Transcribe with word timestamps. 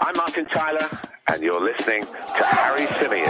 I'm 0.00 0.16
Martin 0.16 0.46
Tyler, 0.46 0.88
and 1.26 1.42
you're 1.42 1.60
listening 1.60 2.04
to 2.04 2.44
Harry 2.44 2.86
Symeou. 2.86 3.26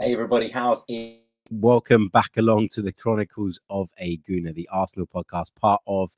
Hey 0.00 0.12
everybody, 0.12 0.48
how's 0.48 0.84
it? 0.88 1.22
Welcome 1.50 2.08
back 2.08 2.36
along 2.36 2.70
to 2.70 2.82
the 2.82 2.92
Chronicles 2.92 3.60
of 3.70 3.90
a 3.98 4.16
Gooner, 4.18 4.52
the 4.52 4.68
Arsenal 4.72 5.06
podcast, 5.06 5.54
part 5.54 5.80
of 5.86 6.10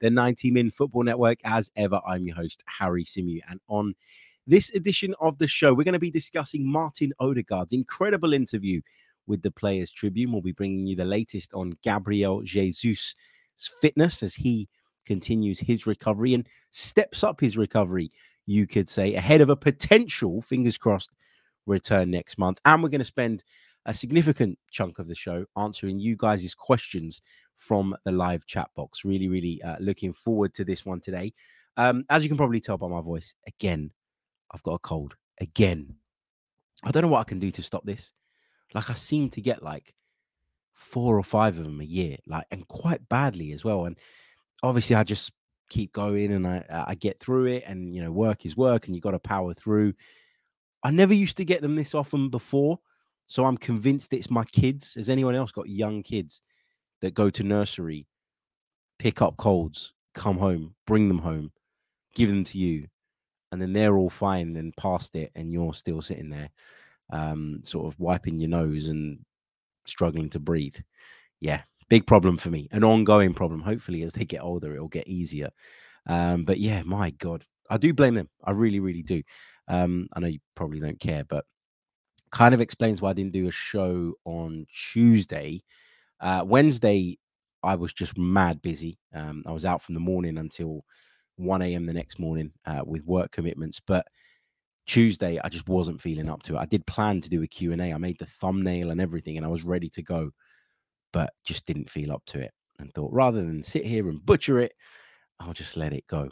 the 0.00 0.10
90 0.10 0.50
Min 0.50 0.70
Football 0.70 1.04
Network. 1.04 1.38
As 1.42 1.70
ever, 1.74 2.00
I'm 2.06 2.26
your 2.26 2.36
host, 2.36 2.62
Harry 2.66 3.04
Symeou, 3.04 3.40
and 3.48 3.60
on 3.68 3.94
this 4.46 4.70
edition 4.70 5.14
of 5.20 5.38
the 5.38 5.48
show, 5.48 5.72
we're 5.72 5.84
going 5.84 5.94
to 5.94 5.98
be 5.98 6.10
discussing 6.10 6.70
Martin 6.70 7.12
Odegaard's 7.18 7.72
incredible 7.72 8.34
interview 8.34 8.80
with 9.26 9.42
the 9.42 9.50
Players 9.50 9.90
Tribune. 9.90 10.32
We'll 10.32 10.42
be 10.42 10.52
bringing 10.52 10.86
you 10.86 10.96
the 10.96 11.04
latest 11.04 11.54
on 11.54 11.76
Gabriel 11.82 12.42
Jesus' 12.42 13.14
fitness 13.80 14.22
as 14.22 14.34
he 14.34 14.68
continues 15.06 15.58
his 15.58 15.86
recovery 15.86 16.34
and 16.34 16.46
steps 16.70 17.24
up 17.24 17.40
his 17.40 17.56
recovery, 17.56 18.10
you 18.46 18.66
could 18.66 18.88
say, 18.88 19.14
ahead 19.14 19.40
of 19.40 19.48
a 19.48 19.56
potential, 19.56 20.42
fingers 20.42 20.76
crossed, 20.76 21.10
return 21.66 22.10
next 22.10 22.38
month. 22.38 22.60
And 22.64 22.82
we're 22.82 22.88
going 22.88 22.98
to 23.00 23.04
spend 23.04 23.44
a 23.86 23.94
significant 23.94 24.58
chunk 24.70 24.98
of 24.98 25.08
the 25.08 25.14
show 25.14 25.46
answering 25.56 26.00
you 26.00 26.16
guys' 26.16 26.54
questions 26.54 27.22
from 27.56 27.96
the 28.04 28.12
live 28.12 28.44
chat 28.46 28.68
box. 28.74 29.04
Really, 29.04 29.28
really 29.28 29.62
uh, 29.62 29.76
looking 29.80 30.12
forward 30.12 30.54
to 30.54 30.64
this 30.64 30.84
one 30.84 31.00
today. 31.00 31.32
Um, 31.76 32.04
as 32.10 32.22
you 32.22 32.28
can 32.28 32.36
probably 32.36 32.60
tell 32.60 32.78
by 32.78 32.88
my 32.88 33.00
voice, 33.00 33.34
again, 33.46 33.90
I've 34.52 34.62
got 34.62 34.74
a 34.74 34.78
cold. 34.78 35.14
Again. 35.40 35.94
I 36.82 36.90
don't 36.90 37.02
know 37.02 37.08
what 37.08 37.20
I 37.20 37.24
can 37.24 37.38
do 37.38 37.50
to 37.50 37.62
stop 37.62 37.84
this. 37.84 38.12
Like 38.76 38.90
I 38.90 38.94
seem 38.94 39.30
to 39.30 39.40
get 39.40 39.62
like 39.62 39.94
four 40.74 41.18
or 41.18 41.24
five 41.24 41.58
of 41.58 41.64
them 41.64 41.80
a 41.80 41.84
year, 41.84 42.18
like 42.26 42.46
and 42.50 42.68
quite 42.68 43.08
badly 43.08 43.52
as 43.52 43.64
well. 43.64 43.86
And 43.86 43.98
obviously, 44.62 44.94
I 44.94 45.02
just 45.02 45.32
keep 45.70 45.92
going 45.92 46.32
and 46.32 46.46
I 46.46 46.64
I 46.88 46.94
get 46.94 47.18
through 47.18 47.46
it. 47.46 47.64
And 47.66 47.94
you 47.94 48.02
know, 48.04 48.12
work 48.12 48.44
is 48.44 48.56
work, 48.56 48.86
and 48.86 48.94
you 48.94 49.00
got 49.00 49.12
to 49.12 49.18
power 49.18 49.54
through. 49.54 49.94
I 50.84 50.90
never 50.90 51.14
used 51.14 51.38
to 51.38 51.44
get 51.44 51.62
them 51.62 51.74
this 51.74 51.94
often 51.94 52.28
before, 52.28 52.78
so 53.26 53.46
I'm 53.46 53.56
convinced 53.56 54.12
it's 54.12 54.30
my 54.30 54.44
kids. 54.44 54.94
Has 54.94 55.08
anyone 55.08 55.34
else 55.34 55.52
got 55.52 55.68
young 55.70 56.02
kids 56.02 56.42
that 57.00 57.14
go 57.14 57.30
to 57.30 57.42
nursery, 57.42 58.06
pick 58.98 59.22
up 59.22 59.38
colds, 59.38 59.94
come 60.14 60.36
home, 60.38 60.74
bring 60.86 61.08
them 61.08 61.18
home, 61.18 61.50
give 62.14 62.28
them 62.28 62.44
to 62.44 62.58
you, 62.58 62.88
and 63.50 63.60
then 63.60 63.72
they're 63.72 63.96
all 63.96 64.10
fine 64.10 64.54
and 64.56 64.76
past 64.76 65.16
it, 65.16 65.32
and 65.34 65.50
you're 65.50 65.74
still 65.74 66.02
sitting 66.02 66.28
there? 66.28 66.50
Um, 67.10 67.60
sort 67.64 67.86
of 67.86 67.98
wiping 68.00 68.38
your 68.38 68.50
nose 68.50 68.88
and 68.88 69.18
struggling 69.86 70.30
to 70.30 70.40
breathe. 70.40 70.76
Yeah, 71.40 71.62
big 71.88 72.06
problem 72.06 72.36
for 72.36 72.50
me, 72.50 72.68
an 72.72 72.84
ongoing 72.84 73.34
problem. 73.34 73.60
Hopefully, 73.60 74.02
as 74.02 74.12
they 74.12 74.24
get 74.24 74.42
older, 74.42 74.74
it'll 74.74 74.88
get 74.88 75.08
easier. 75.08 75.50
Um, 76.06 76.44
but 76.44 76.58
yeah, 76.58 76.82
my 76.82 77.10
God, 77.10 77.44
I 77.70 77.78
do 77.78 77.92
blame 77.92 78.14
them. 78.14 78.28
I 78.44 78.52
really, 78.52 78.80
really 78.80 79.02
do. 79.02 79.22
Um, 79.68 80.08
I 80.14 80.20
know 80.20 80.28
you 80.28 80.38
probably 80.54 80.80
don't 80.80 81.00
care, 81.00 81.24
but 81.24 81.44
kind 82.30 82.54
of 82.54 82.60
explains 82.60 83.00
why 83.00 83.10
I 83.10 83.14
didn't 83.14 83.32
do 83.32 83.48
a 83.48 83.52
show 83.52 84.14
on 84.24 84.66
Tuesday. 84.92 85.62
Uh, 86.20 86.44
Wednesday, 86.46 87.18
I 87.62 87.74
was 87.76 87.92
just 87.92 88.18
mad 88.18 88.62
busy. 88.62 88.98
Um, 89.14 89.42
I 89.46 89.52
was 89.52 89.64
out 89.64 89.82
from 89.82 89.94
the 89.94 90.00
morning 90.00 90.38
until 90.38 90.84
1 91.36 91.62
a.m. 91.62 91.86
the 91.86 91.92
next 91.92 92.18
morning 92.18 92.52
uh, 92.66 92.82
with 92.84 93.04
work 93.04 93.32
commitments. 93.32 93.80
But 93.84 94.06
Tuesday, 94.86 95.40
I 95.42 95.48
just 95.48 95.68
wasn't 95.68 96.00
feeling 96.00 96.28
up 96.28 96.42
to 96.44 96.56
it. 96.56 96.60
I 96.60 96.66
did 96.66 96.86
plan 96.86 97.20
to 97.20 97.30
do 97.30 97.42
a 97.42 97.46
Q&A. 97.46 97.92
I 97.92 97.98
made 97.98 98.18
the 98.18 98.26
thumbnail 98.26 98.90
and 98.90 99.00
everything, 99.00 99.36
and 99.36 99.44
I 99.44 99.48
was 99.48 99.64
ready 99.64 99.88
to 99.90 100.02
go, 100.02 100.30
but 101.12 101.32
just 101.44 101.66
didn't 101.66 101.90
feel 101.90 102.12
up 102.12 102.22
to 102.26 102.40
it. 102.40 102.52
And 102.78 102.92
thought 102.92 103.12
rather 103.12 103.42
than 103.42 103.62
sit 103.62 103.84
here 103.84 104.08
and 104.08 104.24
butcher 104.24 104.58
it, 104.60 104.72
I'll 105.40 105.54
just 105.54 105.76
let 105.76 105.92
it 105.92 106.06
go. 106.06 106.30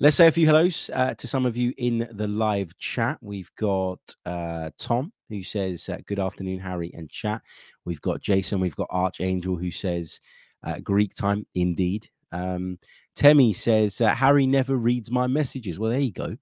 Let's 0.00 0.16
say 0.16 0.26
a 0.26 0.32
few 0.32 0.46
hellos 0.46 0.90
uh, 0.92 1.14
to 1.14 1.28
some 1.28 1.46
of 1.46 1.56
you 1.56 1.72
in 1.76 2.08
the 2.12 2.28
live 2.28 2.76
chat. 2.78 3.18
We've 3.20 3.50
got 3.58 4.00
uh, 4.24 4.70
Tom 4.78 5.12
who 5.28 5.42
says, 5.42 5.88
uh, 5.88 5.98
Good 6.06 6.18
afternoon, 6.18 6.58
Harry 6.58 6.90
and 6.94 7.10
chat. 7.10 7.42
We've 7.84 8.00
got 8.00 8.20
Jason. 8.20 8.60
We've 8.60 8.76
got 8.76 8.88
Archangel 8.90 9.56
who 9.56 9.70
says, 9.70 10.20
uh, 10.62 10.78
Greek 10.82 11.14
time, 11.14 11.46
indeed. 11.54 12.08
Um, 12.32 12.78
Temi 13.14 13.52
says, 13.52 14.00
uh, 14.00 14.14
Harry 14.14 14.46
never 14.46 14.76
reads 14.76 15.10
my 15.10 15.26
messages. 15.26 15.78
Well, 15.78 15.90
there 15.90 16.00
you 16.00 16.12
go. 16.12 16.36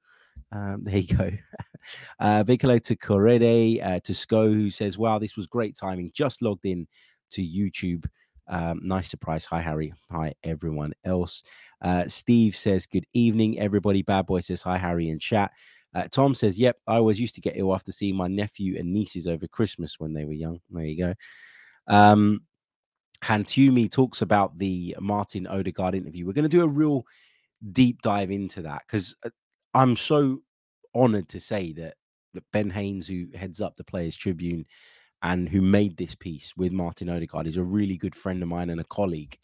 Um, 0.52 0.80
there 0.82 0.98
you 0.98 1.16
go. 1.16 1.30
uh, 2.20 2.42
big 2.42 2.62
hello 2.62 2.78
to 2.78 2.96
Correde, 2.96 3.84
uh, 3.84 4.00
to 4.00 4.14
Sco, 4.14 4.52
who 4.52 4.70
says, 4.70 4.98
Wow, 4.98 5.18
this 5.18 5.36
was 5.36 5.46
great 5.46 5.76
timing. 5.76 6.10
Just 6.14 6.42
logged 6.42 6.66
in 6.66 6.86
to 7.30 7.42
YouTube. 7.42 8.06
Um, 8.48 8.80
nice 8.82 9.08
surprise. 9.08 9.44
Hi, 9.46 9.60
Harry. 9.60 9.92
Hi, 10.10 10.32
everyone 10.44 10.92
else. 11.04 11.42
Uh, 11.82 12.06
Steve 12.06 12.56
says, 12.56 12.86
Good 12.86 13.06
evening, 13.12 13.58
everybody. 13.58 14.02
Bad 14.02 14.26
Boy 14.26 14.40
says, 14.40 14.62
Hi, 14.62 14.78
Harry, 14.78 15.08
in 15.10 15.18
chat. 15.18 15.52
Uh, 15.94 16.06
Tom 16.10 16.34
says, 16.34 16.58
Yep, 16.58 16.76
I 16.86 16.96
always 16.96 17.18
used 17.18 17.34
to 17.36 17.40
get 17.40 17.56
ill 17.56 17.74
after 17.74 17.92
seeing 17.92 18.16
my 18.16 18.28
nephew 18.28 18.78
and 18.78 18.92
nieces 18.92 19.26
over 19.26 19.46
Christmas 19.48 19.98
when 19.98 20.12
they 20.12 20.24
were 20.24 20.32
young. 20.32 20.60
There 20.70 20.84
you 20.84 21.04
go. 21.04 21.14
Um, 21.88 22.42
Hantumi 23.22 23.90
talks 23.90 24.22
about 24.22 24.58
the 24.58 24.96
Martin 25.00 25.46
Odegaard 25.46 25.94
interview. 25.94 26.26
We're 26.26 26.32
going 26.32 26.42
to 26.44 26.48
do 26.48 26.64
a 26.64 26.68
real 26.68 27.04
deep 27.72 28.02
dive 28.02 28.30
into 28.30 28.62
that 28.62 28.82
because 28.86 29.16
uh, 29.24 29.30
I'm 29.76 29.94
so 29.94 30.40
honored 30.94 31.28
to 31.28 31.38
say 31.38 31.74
that, 31.74 31.96
that 32.32 32.44
Ben 32.50 32.70
Haynes, 32.70 33.06
who 33.06 33.26
heads 33.34 33.60
up 33.60 33.76
the 33.76 33.84
Players 33.84 34.16
Tribune 34.16 34.64
and 35.22 35.50
who 35.50 35.60
made 35.60 35.98
this 35.98 36.14
piece 36.14 36.54
with 36.56 36.72
Martin 36.72 37.10
Odegaard, 37.10 37.46
is 37.46 37.58
a 37.58 37.62
really 37.62 37.98
good 37.98 38.14
friend 38.14 38.42
of 38.42 38.48
mine 38.48 38.70
and 38.70 38.80
a 38.80 38.84
colleague. 38.84 39.36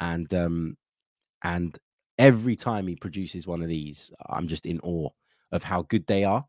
And 0.00 0.32
um, 0.32 0.78
and 1.44 1.78
every 2.18 2.56
time 2.56 2.86
he 2.86 2.96
produces 2.96 3.46
one 3.46 3.60
of 3.60 3.68
these, 3.68 4.10
I'm 4.30 4.48
just 4.48 4.64
in 4.64 4.80
awe 4.80 5.10
of 5.52 5.62
how 5.62 5.82
good 5.82 6.06
they 6.06 6.24
are, 6.24 6.46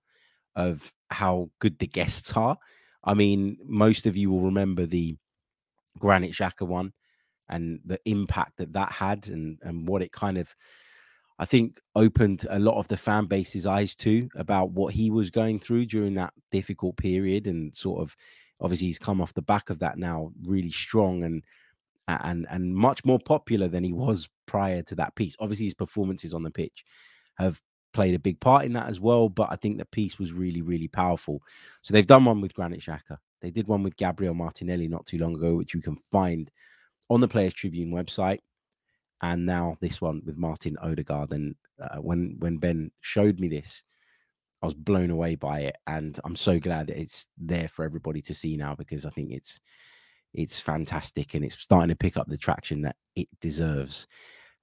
of 0.55 0.93
how 1.09 1.49
good 1.59 1.79
the 1.79 1.87
guests 1.87 2.31
are. 2.35 2.57
I 3.03 3.13
mean, 3.13 3.57
most 3.65 4.05
of 4.05 4.15
you 4.15 4.31
will 4.31 4.41
remember 4.41 4.85
the 4.85 5.17
Granit 5.99 6.31
Xhaka 6.31 6.65
one 6.65 6.93
and 7.49 7.81
the 7.83 7.99
impact 8.05 8.57
that 8.57 8.71
that 8.71 8.93
had 8.93 9.27
and 9.27 9.57
and 9.63 9.85
what 9.85 10.01
it 10.01 10.13
kind 10.13 10.37
of 10.37 10.55
I 11.39 11.45
think 11.45 11.79
opened 11.95 12.45
a 12.49 12.59
lot 12.59 12.77
of 12.77 12.87
the 12.87 12.97
fan 12.97 13.25
base's 13.25 13.65
eyes 13.65 13.95
too 13.95 14.29
about 14.35 14.71
what 14.71 14.93
he 14.93 15.11
was 15.11 15.29
going 15.29 15.59
through 15.59 15.85
during 15.85 16.15
that 16.15 16.33
difficult 16.51 16.97
period 16.97 17.47
and 17.47 17.75
sort 17.75 18.01
of 18.01 18.15
obviously 18.59 18.87
he's 18.87 18.99
come 18.99 19.21
off 19.21 19.33
the 19.33 19.41
back 19.41 19.69
of 19.69 19.79
that 19.79 19.97
now 19.97 20.31
really 20.43 20.71
strong 20.71 21.23
and 21.23 21.43
and 22.07 22.47
and 22.49 22.73
much 22.73 23.03
more 23.05 23.19
popular 23.19 23.67
than 23.67 23.83
he 23.83 23.93
was 23.93 24.29
prior 24.45 24.81
to 24.81 24.95
that 24.95 25.13
piece. 25.15 25.35
Obviously 25.39 25.65
his 25.65 25.73
performances 25.73 26.33
on 26.33 26.41
the 26.41 26.49
pitch 26.49 26.85
have 27.35 27.61
played 27.93 28.15
a 28.15 28.19
big 28.19 28.39
part 28.39 28.65
in 28.65 28.73
that 28.73 28.87
as 28.87 28.99
well, 28.99 29.29
but 29.29 29.49
I 29.51 29.57
think 29.57 29.77
the 29.77 29.85
piece 29.85 30.17
was 30.17 30.33
really 30.33 30.61
really 30.61 30.87
powerful. 30.87 31.41
So 31.81 31.93
they've 31.93 32.07
done 32.07 32.25
one 32.25 32.41
with 32.41 32.55
Granit 32.55 32.79
Xhaka. 32.79 33.17
They 33.41 33.51
did 33.51 33.67
one 33.67 33.83
with 33.83 33.97
Gabriel 33.97 34.33
Martinelli 34.33 34.87
not 34.87 35.05
too 35.05 35.19
long 35.19 35.35
ago 35.35 35.53
which 35.53 35.75
you 35.75 35.81
can 35.81 35.97
find 36.11 36.49
on 37.09 37.21
the 37.21 37.27
Players 37.27 37.53
Tribune 37.53 37.91
website 37.91 38.39
and 39.21 39.45
now 39.45 39.77
this 39.81 40.01
one 40.01 40.21
with 40.25 40.37
Martin 40.37 40.77
Odegaard. 40.81 41.31
And 41.31 41.55
uh, 41.81 41.97
when 41.97 42.35
when 42.39 42.57
Ben 42.57 42.91
showed 43.01 43.39
me 43.39 43.47
this, 43.47 43.83
I 44.61 44.65
was 44.65 44.75
blown 44.75 45.09
away 45.09 45.35
by 45.35 45.61
it, 45.61 45.75
and 45.87 46.19
I'm 46.23 46.35
so 46.35 46.59
glad 46.59 46.87
that 46.87 46.99
it's 46.99 47.27
there 47.37 47.67
for 47.67 47.85
everybody 47.85 48.21
to 48.23 48.33
see 48.33 48.57
now 48.57 48.75
because 48.75 49.05
I 49.05 49.09
think 49.09 49.31
it's 49.31 49.59
it's 50.33 50.59
fantastic 50.59 51.33
and 51.33 51.43
it's 51.43 51.57
starting 51.57 51.89
to 51.89 51.95
pick 51.95 52.17
up 52.17 52.27
the 52.27 52.37
traction 52.37 52.81
that 52.81 52.95
it 53.15 53.27
deserves. 53.41 54.07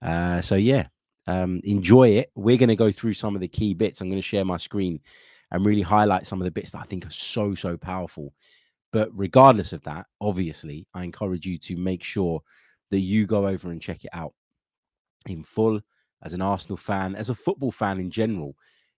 Uh, 0.03 0.41
so 0.41 0.55
yeah, 0.57 0.87
um, 1.27 1.61
enjoy 1.65 2.11
it. 2.11 2.31
We're 2.35 2.59
going 2.59 2.69
to 2.69 2.77
go 2.77 2.93
through 2.93 3.15
some 3.15 3.35
of 3.35 3.41
the 3.41 3.49
key 3.49 3.75
bits. 3.75 4.01
I'm 4.01 4.09
going 4.09 4.19
to 4.19 4.23
share 4.23 4.45
my 4.45 4.59
screen 4.59 5.01
and 5.51 5.65
really 5.65 5.83
highlight 5.83 6.27
some 6.27 6.41
of 6.41 6.45
the 6.45 6.51
bits 6.51 6.71
that 6.73 6.81
I 6.81 6.85
think 6.85 7.07
are 7.07 7.11
so 7.11 7.55
so 7.55 7.77
powerful. 7.77 8.33
But 8.93 9.09
regardless 9.13 9.73
of 9.73 9.83
that, 9.85 10.07
obviously, 10.21 10.87
I 10.95 11.03
encourage 11.03 11.47
you 11.47 11.59
to 11.59 11.77
make 11.77 12.03
sure 12.03 12.41
that 12.91 13.01
you 13.01 13.27
go 13.27 13.47
over 13.47 13.71
and 13.71 13.81
check 13.81 14.05
it 14.05 14.11
out 14.13 14.35
in 15.27 15.43
full 15.43 15.81
as 16.23 16.33
an 16.33 16.43
Arsenal 16.43 16.77
fan, 16.77 17.15
as 17.15 17.31
a 17.31 17.35
football 17.35 17.73
fan 17.73 18.01
in 18.01 18.11
general, 18.11 18.57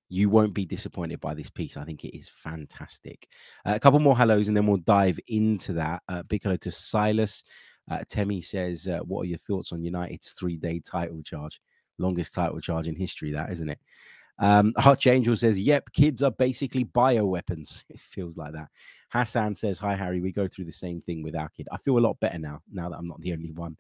you 0.09 0.31
won't 0.31 0.55
be 0.55 0.65
disappointed 0.65 1.21
by 1.21 1.35
this 1.35 1.51
piece. 1.51 1.77
I 1.77 1.85
think 1.85 2.05
it 2.05 2.17
is 2.17 2.29
fantastic. 2.29 3.29
Uh, 3.65 3.75
a 3.75 3.81
couple 3.81 3.99
more 3.99 4.17
hellos 4.17 4.49
and 4.49 4.57
then 4.57 4.67
we'll 4.67 4.77
dive 4.79 5.19
into 5.27 5.73
that. 5.75 6.03
Uh, 6.09 6.23
big 6.23 6.43
hello 6.43 6.57
to 6.57 6.71
Silas. 6.71 7.43
Uh, 7.91 8.01
Temi 8.09 8.41
says, 8.41 8.87
uh, 8.89 9.01
What 9.01 9.23
are 9.23 9.27
your 9.27 9.39
thoughts 9.39 9.73
on 9.73 9.83
United's 9.83 10.33
three 10.33 10.57
day 10.57 10.81
title 10.81 11.23
charge? 11.23 11.61
Longest 11.99 12.35
title 12.35 12.61
charge 12.61 12.89
in 12.89 12.95
history, 12.95 13.33
that 13.33 13.51
isn't 13.53 13.71
it? 13.71 13.79
Um, 14.39 14.75
Archangel 14.85 15.37
says, 15.37 15.59
Yep, 15.59 15.93
kids 15.93 16.23
are 16.23 16.31
basically 16.33 16.85
bio 16.85 17.25
weapons. 17.27 17.85
It 17.91 17.99
feels 17.99 18.37
like 18.37 18.53
that. 18.53 18.69
Hassan 19.11 19.55
says, 19.55 19.79
Hi, 19.79 19.97
Harry. 19.97 20.21
We 20.21 20.33
go 20.33 20.47
through 20.47 20.67
the 20.67 20.73
same 20.73 21.01
thing 21.01 21.23
with 21.23 21.37
our 21.37 21.49
kid. 21.49 21.69
I 21.73 21.79
feel 21.79 21.99
a 21.99 22.01
lot 22.01 22.21
better 22.21 22.39
now, 22.39 22.61
now 22.73 22.89
that 22.89 22.97
I'm 22.97 23.07
not 23.07 23.21
the 23.21 23.33
only 23.33 23.51
one. 23.51 23.77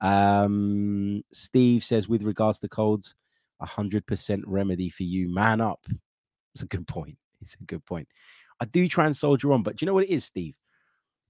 Um, 0.00 1.22
Steve 1.32 1.84
says, 1.84 2.08
with 2.08 2.22
regards 2.22 2.58
to 2.60 2.68
colds, 2.68 3.14
a 3.60 3.66
hundred 3.66 4.06
percent 4.06 4.44
remedy 4.46 4.90
for 4.90 5.04
you. 5.04 5.28
Man 5.28 5.60
up. 5.60 5.86
It's 6.54 6.62
a 6.62 6.66
good 6.66 6.86
point. 6.86 7.18
It's 7.40 7.56
a 7.60 7.64
good 7.64 7.84
point. 7.84 8.08
I 8.60 8.64
do 8.66 8.88
try 8.88 9.06
and 9.06 9.16
soldier 9.16 9.52
on, 9.52 9.62
but 9.62 9.76
do 9.76 9.84
you 9.84 9.86
know 9.86 9.94
what 9.94 10.04
it 10.04 10.10
is, 10.10 10.24
Steve? 10.24 10.54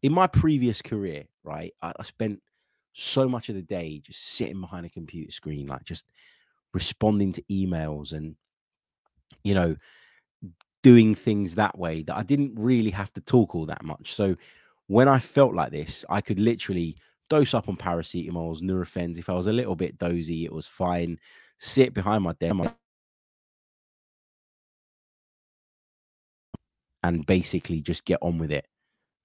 in 0.02 0.12
my 0.12 0.26
previous 0.26 0.82
career, 0.82 1.24
right, 1.44 1.72
I, 1.82 1.92
I 1.98 2.02
spent 2.02 2.40
so 2.92 3.28
much 3.28 3.48
of 3.48 3.54
the 3.54 3.62
day 3.62 4.00
just 4.04 4.22
sitting 4.22 4.60
behind 4.60 4.86
a 4.86 4.90
computer 4.90 5.30
screen, 5.30 5.66
like 5.66 5.84
just 5.84 6.04
responding 6.72 7.32
to 7.32 7.42
emails 7.50 8.12
and, 8.12 8.36
you 9.42 9.54
know, 9.54 9.76
doing 10.82 11.14
things 11.14 11.54
that 11.54 11.76
way 11.76 12.02
that 12.02 12.16
I 12.16 12.22
didn't 12.22 12.54
really 12.56 12.90
have 12.90 13.12
to 13.14 13.20
talk 13.20 13.54
all 13.54 13.66
that 13.66 13.82
much. 13.82 14.14
So 14.14 14.36
when 14.86 15.08
I 15.08 15.18
felt 15.18 15.54
like 15.54 15.72
this, 15.72 16.04
I 16.08 16.20
could 16.20 16.38
literally 16.38 16.96
dose 17.28 17.54
up 17.54 17.68
on 17.68 17.76
paracetamols, 17.76 18.62
Nurofens. 18.62 19.18
If 19.18 19.28
I 19.28 19.34
was 19.34 19.46
a 19.46 19.52
little 19.52 19.76
bit 19.76 19.98
dozy, 19.98 20.44
it 20.44 20.52
was 20.52 20.66
fine. 20.66 21.18
Sit 21.58 21.94
behind 21.94 22.22
my 22.24 22.32
desk 22.34 22.74
and 27.02 27.24
basically 27.26 27.80
just 27.80 28.04
get 28.04 28.18
on 28.20 28.38
with 28.38 28.50
it. 28.50 28.66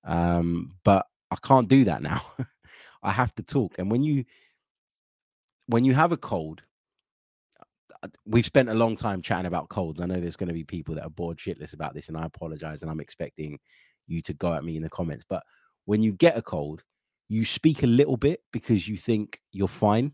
Um, 0.04 0.74
but 0.84 1.06
I 1.32 1.36
can't 1.42 1.68
do 1.68 1.86
that 1.86 2.02
now. 2.02 2.24
I 3.04 3.12
have 3.12 3.34
to 3.36 3.44
talk. 3.44 3.80
And 3.80 3.90
when 3.90 4.04
you 4.04 4.26
when 5.68 5.86
you 5.86 5.94
have 5.94 6.12
a 6.12 6.18
cold, 6.18 6.62
uh, 8.04 8.08
we've 8.26 8.46
spent 8.46 8.70
a 8.70 8.74
long 8.74 8.96
time 8.96 9.22
chatting 9.22 9.46
about 9.46 9.70
colds. 9.70 10.02
I 10.02 10.06
know 10.06 10.20
there's 10.20 10.36
going 10.36 10.50
to 10.50 10.54
be 10.54 10.64
people 10.64 10.96
that 10.96 11.06
are 11.06 11.10
bored 11.10 11.38
shitless 11.38 11.74
about 11.74 11.94
this, 11.94 12.10
and 12.10 12.18
I 12.18 12.26
apologize. 12.26 12.82
And 12.82 12.92
I'm 12.92 13.00
expecting 13.00 13.58
you 14.08 14.22
to 14.24 14.34
go 14.34 14.54
at 14.54 14.64
me 14.64 14.76
in 14.76 14.84
the 14.84 14.90
comments. 14.90 15.26
But 15.28 15.44
when 15.86 16.02
you 16.02 16.12
get 16.14 16.38
a 16.38 16.42
cold, 16.42 16.84
you 17.32 17.46
speak 17.46 17.82
a 17.82 17.88
little 17.88 18.18
bit 18.18 18.42
because 18.52 18.90
you 18.90 18.98
think 18.98 19.40
you're 19.54 19.70
fine, 19.70 20.12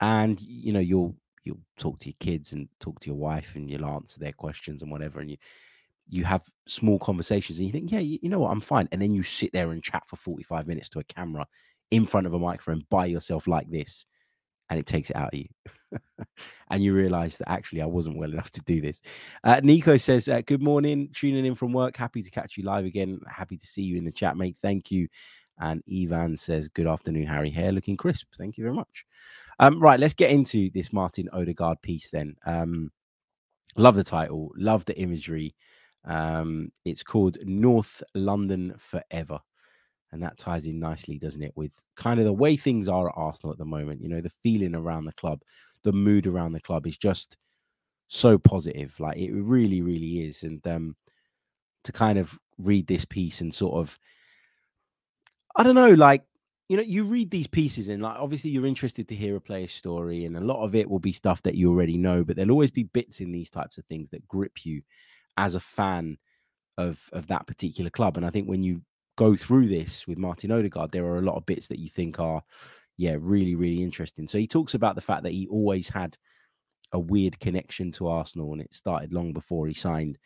and 0.00 0.40
you 0.40 0.72
know 0.72 0.80
you'll 0.80 1.14
you'll 1.44 1.60
talk 1.78 1.98
to 1.98 2.06
your 2.06 2.16
kids 2.18 2.52
and 2.52 2.66
talk 2.80 2.98
to 3.00 3.08
your 3.08 3.16
wife, 3.16 3.52
and 3.56 3.70
you'll 3.70 3.84
answer 3.84 4.18
their 4.18 4.32
questions 4.32 4.80
and 4.80 4.90
whatever, 4.90 5.20
and 5.20 5.30
you 5.30 5.36
you 6.08 6.24
have 6.24 6.42
small 6.66 6.98
conversations 6.98 7.58
and 7.58 7.66
you 7.66 7.72
think, 7.72 7.90
yeah, 7.90 7.98
you, 7.98 8.18
you 8.22 8.28
know 8.28 8.38
what, 8.38 8.50
I'm 8.50 8.60
fine. 8.60 8.88
And 8.92 9.00
then 9.00 9.14
you 9.14 9.22
sit 9.22 9.52
there 9.52 9.70
and 9.70 9.82
chat 9.82 10.02
for 10.06 10.16
45 10.16 10.66
minutes 10.66 10.88
to 10.90 10.98
a 10.98 11.04
camera 11.04 11.46
in 11.90 12.06
front 12.06 12.26
of 12.26 12.34
a 12.34 12.38
microphone 12.38 12.84
by 12.90 13.06
yourself 13.06 13.46
like 13.46 13.70
this, 13.70 14.06
and 14.70 14.78
it 14.78 14.86
takes 14.86 15.10
it 15.10 15.16
out 15.16 15.34
of 15.34 15.38
you. 15.38 15.46
and 16.70 16.82
you 16.82 16.94
realize 16.94 17.36
that 17.36 17.50
actually 17.50 17.82
I 17.82 17.86
wasn't 17.86 18.16
well 18.16 18.32
enough 18.32 18.50
to 18.52 18.62
do 18.62 18.80
this. 18.80 19.02
Uh, 19.42 19.60
Nico 19.62 19.98
says, 19.98 20.26
uh, 20.28 20.40
Good 20.46 20.62
morning, 20.62 21.10
tuning 21.14 21.44
in 21.44 21.54
from 21.54 21.74
work. 21.74 21.98
Happy 21.98 22.22
to 22.22 22.30
catch 22.30 22.56
you 22.56 22.64
live 22.64 22.86
again. 22.86 23.20
Happy 23.28 23.58
to 23.58 23.66
see 23.66 23.82
you 23.82 23.96
in 23.96 24.04
the 24.04 24.12
chat, 24.12 24.36
mate. 24.38 24.56
Thank 24.62 24.90
you. 24.90 25.08
And 25.58 25.82
Ivan 25.90 26.36
says, 26.36 26.68
Good 26.68 26.86
afternoon, 26.86 27.26
Harry. 27.26 27.50
Hair 27.50 27.72
looking 27.72 27.96
crisp. 27.96 28.28
Thank 28.36 28.58
you 28.58 28.64
very 28.64 28.74
much. 28.74 29.04
Um, 29.58 29.80
right, 29.80 30.00
let's 30.00 30.14
get 30.14 30.30
into 30.30 30.70
this 30.70 30.92
Martin 30.92 31.28
Odegaard 31.32 31.80
piece 31.82 32.10
then. 32.10 32.36
Um, 32.44 32.90
love 33.76 33.96
the 33.96 34.04
title, 34.04 34.50
love 34.56 34.84
the 34.84 34.98
imagery. 34.98 35.54
Um, 36.04 36.70
it's 36.84 37.02
called 37.02 37.38
North 37.44 38.02
London 38.14 38.74
Forever. 38.78 39.38
And 40.12 40.22
that 40.22 40.38
ties 40.38 40.66
in 40.66 40.78
nicely, 40.78 41.18
doesn't 41.18 41.42
it, 41.42 41.52
with 41.56 41.72
kind 41.96 42.20
of 42.20 42.24
the 42.24 42.32
way 42.32 42.56
things 42.56 42.88
are 42.88 43.08
at 43.08 43.14
Arsenal 43.16 43.52
at 43.52 43.58
the 43.58 43.64
moment. 43.64 44.00
You 44.00 44.08
know, 44.08 44.20
the 44.20 44.32
feeling 44.42 44.74
around 44.74 45.06
the 45.06 45.12
club, 45.14 45.40
the 45.82 45.92
mood 45.92 46.26
around 46.26 46.52
the 46.52 46.60
club 46.60 46.86
is 46.86 46.96
just 46.96 47.36
so 48.06 48.38
positive. 48.38 48.94
Like 49.00 49.16
it 49.16 49.32
really, 49.32 49.82
really 49.82 50.26
is. 50.26 50.44
And 50.44 50.64
um, 50.68 50.96
to 51.82 51.90
kind 51.90 52.16
of 52.18 52.38
read 52.58 52.86
this 52.86 53.04
piece 53.04 53.40
and 53.40 53.52
sort 53.52 53.74
of, 53.74 53.98
I 55.56 55.62
don't 55.62 55.74
know, 55.74 55.90
like, 55.90 56.24
you 56.68 56.76
know, 56.76 56.82
you 56.82 57.04
read 57.04 57.30
these 57.30 57.46
pieces 57.46 57.88
and 57.88 58.02
like 58.02 58.16
obviously 58.18 58.50
you're 58.50 58.66
interested 58.66 59.06
to 59.08 59.14
hear 59.14 59.36
a 59.36 59.40
player's 59.40 59.72
story, 59.72 60.24
and 60.24 60.36
a 60.36 60.40
lot 60.40 60.64
of 60.64 60.74
it 60.74 60.88
will 60.88 60.98
be 60.98 61.12
stuff 61.12 61.42
that 61.42 61.54
you 61.54 61.70
already 61.70 61.98
know, 61.98 62.24
but 62.24 62.36
there'll 62.36 62.50
always 62.50 62.70
be 62.70 62.84
bits 62.84 63.20
in 63.20 63.32
these 63.32 63.50
types 63.50 63.78
of 63.78 63.84
things 63.86 64.10
that 64.10 64.26
grip 64.28 64.64
you 64.64 64.82
as 65.36 65.54
a 65.54 65.60
fan 65.60 66.16
of 66.78 66.98
of 67.12 67.26
that 67.26 67.46
particular 67.46 67.90
club. 67.90 68.16
And 68.16 68.24
I 68.26 68.30
think 68.30 68.48
when 68.48 68.62
you 68.62 68.82
go 69.16 69.36
through 69.36 69.68
this 69.68 70.06
with 70.06 70.18
Martin 70.18 70.50
Odegaard, 70.50 70.90
there 70.90 71.04
are 71.04 71.18
a 71.18 71.22
lot 71.22 71.36
of 71.36 71.46
bits 71.46 71.68
that 71.68 71.78
you 71.78 71.88
think 71.88 72.18
are, 72.18 72.42
yeah, 72.96 73.16
really, 73.20 73.54
really 73.54 73.82
interesting. 73.82 74.26
So 74.26 74.38
he 74.38 74.46
talks 74.46 74.74
about 74.74 74.94
the 74.94 75.00
fact 75.00 75.22
that 75.24 75.32
he 75.32 75.46
always 75.48 75.88
had 75.88 76.16
a 76.92 76.98
weird 76.98 77.38
connection 77.40 77.92
to 77.92 78.08
Arsenal, 78.08 78.52
and 78.52 78.62
it 78.62 78.74
started 78.74 79.12
long 79.12 79.32
before 79.32 79.66
he 79.68 79.74
signed. 79.74 80.18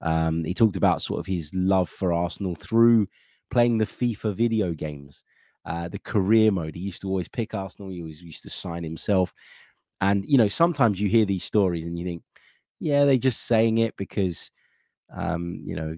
Um, 0.00 0.44
he 0.44 0.54
talked 0.54 0.76
about 0.76 1.02
sort 1.02 1.18
of 1.18 1.26
his 1.26 1.52
love 1.54 1.88
for 1.88 2.12
Arsenal 2.12 2.54
through 2.54 3.08
playing 3.50 3.78
the 3.78 3.84
FIFA 3.84 4.34
video 4.34 4.72
games, 4.72 5.22
uh, 5.64 5.88
the 5.88 5.98
career 5.98 6.50
mode. 6.50 6.74
He 6.74 6.82
used 6.82 7.02
to 7.02 7.08
always 7.08 7.28
pick 7.28 7.54
Arsenal. 7.54 7.90
He 7.90 8.00
always 8.00 8.22
used 8.22 8.42
to 8.44 8.50
sign 8.50 8.84
himself. 8.84 9.32
And 10.00 10.24
you 10.26 10.38
know, 10.38 10.48
sometimes 10.48 11.00
you 11.00 11.08
hear 11.08 11.24
these 11.24 11.44
stories 11.44 11.86
and 11.86 11.98
you 11.98 12.04
think, 12.04 12.22
yeah, 12.80 13.04
they're 13.04 13.16
just 13.16 13.46
saying 13.46 13.78
it 13.78 13.96
because, 13.96 14.50
um, 15.14 15.60
you 15.64 15.74
know, 15.74 15.96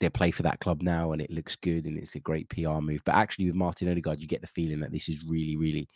they 0.00 0.08
play 0.10 0.30
for 0.30 0.42
that 0.42 0.60
club 0.60 0.82
now 0.82 1.12
and 1.12 1.22
it 1.22 1.30
looks 1.30 1.56
good 1.56 1.86
and 1.86 1.98
it's 1.98 2.14
a 2.14 2.20
great 2.20 2.48
PR 2.48 2.80
move. 2.80 3.00
But 3.04 3.14
actually, 3.14 3.46
with 3.46 3.54
Martin 3.54 3.90
Odegaard, 3.90 4.20
you 4.20 4.26
get 4.26 4.40
the 4.40 4.46
feeling 4.46 4.80
that 4.80 4.92
this 4.92 5.08
is 5.08 5.24
really, 5.26 5.56
really 5.56 5.88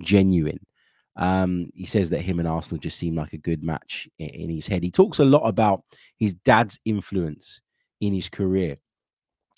genuine. 0.00 0.60
Um, 1.16 1.70
he 1.74 1.86
says 1.86 2.10
that 2.10 2.22
him 2.22 2.38
and 2.38 2.48
Arsenal 2.48 2.80
just 2.80 2.98
seem 2.98 3.14
like 3.14 3.32
a 3.32 3.38
good 3.38 3.62
match 3.62 4.08
in, 4.18 4.28
in 4.28 4.50
his 4.50 4.66
head. 4.66 4.82
He 4.82 4.90
talks 4.90 5.18
a 5.18 5.24
lot 5.24 5.46
about 5.46 5.82
his 6.18 6.34
dad's 6.34 6.80
influence 6.84 7.60
in 8.00 8.12
his 8.12 8.28
career. 8.28 8.76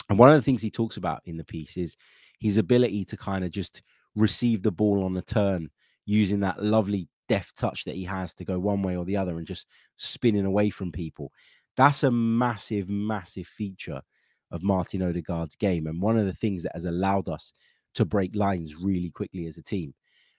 And 0.08 0.18
one 0.18 0.30
of 0.30 0.36
the 0.36 0.42
things 0.42 0.62
he 0.62 0.70
talks 0.70 0.96
about 0.96 1.22
in 1.24 1.36
the 1.36 1.44
piece 1.44 1.76
is 1.76 1.96
his 2.38 2.58
ability 2.58 3.04
to 3.06 3.16
kind 3.16 3.44
of 3.44 3.50
just 3.50 3.82
receive 4.14 4.62
the 4.62 4.70
ball 4.70 5.04
on 5.04 5.16
a 5.16 5.22
turn 5.22 5.68
using 6.04 6.40
that 6.40 6.62
lovely 6.62 7.08
deft 7.28 7.58
touch 7.58 7.84
that 7.84 7.96
he 7.96 8.04
has 8.04 8.32
to 8.34 8.44
go 8.44 8.58
one 8.58 8.82
way 8.82 8.96
or 8.96 9.04
the 9.04 9.16
other 9.16 9.38
and 9.38 9.46
just 9.46 9.66
spinning 9.96 10.46
away 10.46 10.70
from 10.70 10.92
people. 10.92 11.32
That's 11.76 12.04
a 12.04 12.10
massive, 12.10 12.88
massive 12.88 13.46
feature 13.46 14.00
of 14.52 14.62
Martin 14.62 15.02
Odegaard's 15.02 15.56
game. 15.56 15.88
And 15.88 16.00
one 16.00 16.16
of 16.16 16.26
the 16.26 16.32
things 16.32 16.62
that 16.62 16.72
has 16.74 16.84
allowed 16.84 17.28
us 17.28 17.52
to 17.94 18.04
break 18.04 18.36
lines 18.36 18.76
really 18.76 19.10
quickly 19.10 19.46
as 19.46 19.58
a 19.58 19.62
team. 19.62 19.92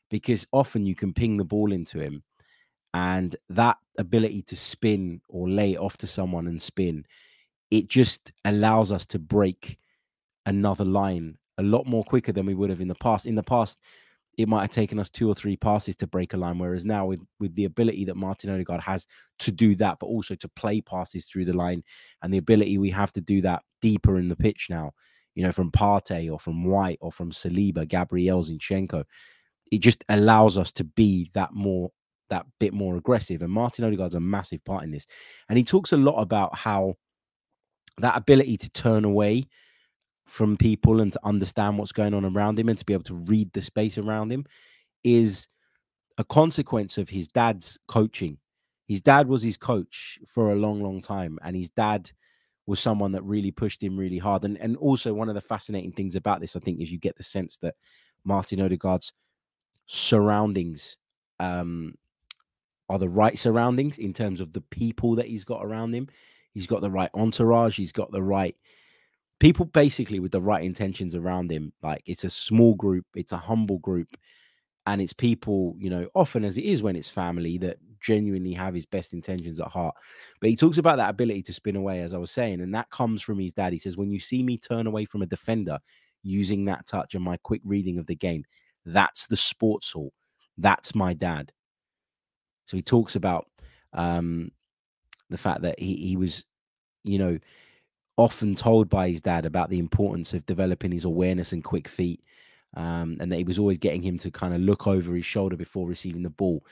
Because 0.09 0.47
often 0.53 0.85
you 0.85 0.95
can 0.95 1.13
ping 1.13 1.35
the 1.35 1.43
ball 1.43 1.73
into 1.73 1.99
him, 1.99 2.23
and 2.93 3.35
that 3.49 3.75
ability 3.97 4.41
to 4.43 4.55
spin 4.55 5.21
or 5.27 5.49
lay 5.49 5.73
it 5.73 5.79
off 5.79 5.97
to 5.97 6.07
someone 6.07 6.47
and 6.47 6.61
spin, 6.61 7.05
it 7.71 7.87
just 7.87 8.31
allows 8.45 8.91
us 8.91 9.05
to 9.07 9.19
break 9.19 9.77
another 10.45 10.85
line 10.85 11.37
a 11.57 11.63
lot 11.63 11.85
more 11.85 12.03
quicker 12.03 12.31
than 12.31 12.45
we 12.45 12.55
would 12.55 12.69
have 12.69 12.81
in 12.81 12.87
the 12.87 12.95
past. 12.95 13.25
In 13.25 13.35
the 13.35 13.43
past, 13.43 13.79
it 14.37 14.47
might 14.47 14.61
have 14.61 14.71
taken 14.71 14.99
us 14.99 15.09
two 15.09 15.27
or 15.27 15.33
three 15.33 15.57
passes 15.57 15.95
to 15.97 16.07
break 16.07 16.33
a 16.33 16.37
line. 16.37 16.59
Whereas 16.59 16.85
now, 16.85 17.07
with 17.07 17.21
with 17.39 17.55
the 17.55 17.65
ability 17.65 18.05
that 18.05 18.15
Martin 18.15 18.51
Odegaard 18.51 18.81
has 18.81 19.05
to 19.39 19.51
do 19.51 19.75
that, 19.75 19.97
but 19.99 20.05
also 20.05 20.35
to 20.35 20.47
play 20.49 20.79
passes 20.79 21.25
through 21.25 21.45
the 21.45 21.53
line, 21.53 21.83
and 22.21 22.33
the 22.33 22.37
ability 22.37 22.77
we 22.77 22.91
have 22.91 23.11
to 23.13 23.21
do 23.21 23.41
that 23.41 23.63
deeper 23.81 24.19
in 24.19 24.29
the 24.29 24.35
pitch 24.35 24.67
now, 24.69 24.91
you 25.33 25.43
know, 25.43 25.51
from 25.51 25.71
Partey 25.71 26.31
or 26.31 26.39
from 26.39 26.63
White 26.63 26.99
or 27.01 27.11
from 27.11 27.31
Saliba, 27.31 27.87
Gabriel 27.87 28.43
Zinchenko, 28.43 29.03
it 29.71 29.79
just 29.79 30.03
allows 30.09 30.57
us 30.57 30.71
to 30.73 30.83
be 30.83 31.31
that 31.33 31.53
more 31.53 31.91
that 32.29 32.45
bit 32.59 32.73
more 32.73 32.97
aggressive. 32.97 33.41
And 33.41 33.51
Martin 33.51 33.85
Odegaard's 33.85 34.15
a 34.15 34.19
massive 34.19 34.63
part 34.63 34.83
in 34.83 34.91
this, 34.91 35.07
and 35.49 35.57
he 35.57 35.63
talks 35.63 35.93
a 35.93 35.97
lot 35.97 36.21
about 36.21 36.55
how 36.55 36.93
that 37.99 38.15
ability 38.15 38.57
to 38.57 38.69
turn 38.69 39.05
away 39.05 39.45
from 40.25 40.57
people 40.57 41.01
and 41.01 41.13
to 41.13 41.19
understand 41.23 41.77
what's 41.77 41.91
going 41.91 42.13
on 42.13 42.25
around 42.25 42.59
him 42.59 42.69
and 42.69 42.77
to 42.77 42.85
be 42.85 42.93
able 42.93 43.03
to 43.03 43.15
read 43.15 43.51
the 43.53 43.61
space 43.61 43.97
around 43.97 44.31
him 44.31 44.45
is 45.03 45.47
a 46.17 46.23
consequence 46.23 46.97
of 46.97 47.09
his 47.09 47.27
dad's 47.27 47.77
coaching. 47.87 48.37
His 48.87 49.01
dad 49.01 49.27
was 49.27 49.41
his 49.41 49.57
coach 49.57 50.19
for 50.27 50.51
a 50.51 50.55
long, 50.55 50.81
long 50.81 51.01
time, 51.01 51.37
and 51.43 51.55
his 51.55 51.69
dad 51.69 52.11
was 52.65 52.79
someone 52.79 53.13
that 53.13 53.23
really 53.23 53.51
pushed 53.51 53.81
him 53.81 53.97
really 53.97 54.17
hard. 54.17 54.43
And 54.43 54.57
and 54.57 54.75
also 54.77 55.13
one 55.13 55.29
of 55.29 55.35
the 55.35 55.41
fascinating 55.41 55.91
things 55.91 56.15
about 56.15 56.41
this, 56.41 56.55
I 56.55 56.59
think, 56.59 56.79
is 56.79 56.91
you 56.91 56.99
get 56.99 57.17
the 57.17 57.23
sense 57.23 57.57
that 57.57 57.75
Martin 58.23 58.61
Odegaard's 58.61 59.13
surroundings 59.87 60.97
um, 61.39 61.95
are 62.89 62.99
the 62.99 63.09
right 63.09 63.37
surroundings 63.37 63.97
in 63.97 64.13
terms 64.13 64.41
of 64.41 64.53
the 64.53 64.61
people 64.61 65.15
that 65.15 65.27
he's 65.27 65.43
got 65.43 65.65
around 65.65 65.93
him. 65.93 66.07
He's 66.57 66.65
got 66.65 66.81
the 66.81 66.89
right 66.89 67.11
entourage. 67.13 67.77
He's 67.77 67.91
got 67.91 68.11
the 68.11 68.23
right 68.23 68.55
people 69.39 69.63
basically 69.63 70.19
with 70.19 70.31
the 70.31 70.41
right 70.41 70.63
intentions 70.63 71.13
around 71.13 71.51
him. 71.51 71.71
Like 71.83 72.01
it's 72.07 72.23
a 72.23 72.31
small 72.31 72.73
group, 72.73 73.05
it's 73.13 73.31
a 73.31 73.37
humble 73.37 73.77
group, 73.77 74.07
and 74.87 74.99
it's 74.99 75.13
people, 75.13 75.75
you 75.77 75.91
know, 75.91 76.07
often 76.15 76.43
as 76.43 76.57
it 76.57 76.63
is 76.63 76.81
when 76.81 76.95
it's 76.95 77.11
family 77.11 77.59
that 77.59 77.77
genuinely 77.99 78.53
have 78.53 78.73
his 78.73 78.87
best 78.87 79.13
intentions 79.13 79.59
at 79.59 79.67
heart. 79.67 79.93
But 80.41 80.49
he 80.49 80.55
talks 80.55 80.79
about 80.79 80.97
that 80.97 81.11
ability 81.11 81.43
to 81.43 81.53
spin 81.53 81.75
away, 81.75 82.01
as 82.01 82.15
I 82.15 82.17
was 82.17 82.31
saying, 82.31 82.61
and 82.61 82.73
that 82.73 82.89
comes 82.89 83.21
from 83.21 83.37
his 83.37 83.53
dad. 83.53 83.71
He 83.71 83.77
says, 83.77 83.95
When 83.95 84.09
you 84.09 84.19
see 84.19 84.41
me 84.41 84.57
turn 84.57 84.87
away 84.87 85.05
from 85.05 85.21
a 85.21 85.27
defender 85.27 85.77
using 86.23 86.65
that 86.65 86.87
touch 86.87 87.13
and 87.13 87.23
my 87.23 87.37
quick 87.43 87.61
reading 87.65 87.99
of 87.99 88.07
the 88.07 88.15
game, 88.15 88.43
that's 88.83 89.27
the 89.27 89.37
sports 89.37 89.91
hall. 89.91 90.11
That's 90.57 90.95
my 90.95 91.13
dad. 91.13 91.51
So 92.65 92.77
he 92.77 92.81
talks 92.81 93.15
about 93.15 93.45
um, 93.93 94.49
the 95.29 95.37
fact 95.37 95.61
that 95.63 95.79
he, 95.79 95.95
he 95.95 96.17
was, 96.17 96.45
you 97.03 97.17
know, 97.19 97.39
often 98.17 98.55
told 98.55 98.89
by 98.89 99.09
his 99.09 99.21
dad 99.21 99.45
about 99.45 99.69
the 99.69 99.79
importance 99.79 100.33
of 100.33 100.45
developing 100.45 100.91
his 100.91 101.03
awareness 101.05 101.53
and 101.53 101.63
quick 101.63 101.87
feet. 101.87 102.21
Um, 102.75 103.17
and 103.19 103.31
that 103.31 103.37
he 103.37 103.43
was 103.43 103.59
always 103.59 103.77
getting 103.79 104.03
him 104.03 104.17
to 104.19 104.29
kind 104.31 104.53
of 104.53 104.61
look 104.61 104.87
over 104.87 105.15
his 105.15 105.25
shoulder 105.25 105.55
before 105.55 105.87
receiving 105.87 106.23
the 106.23 106.29
ball. 106.29 106.63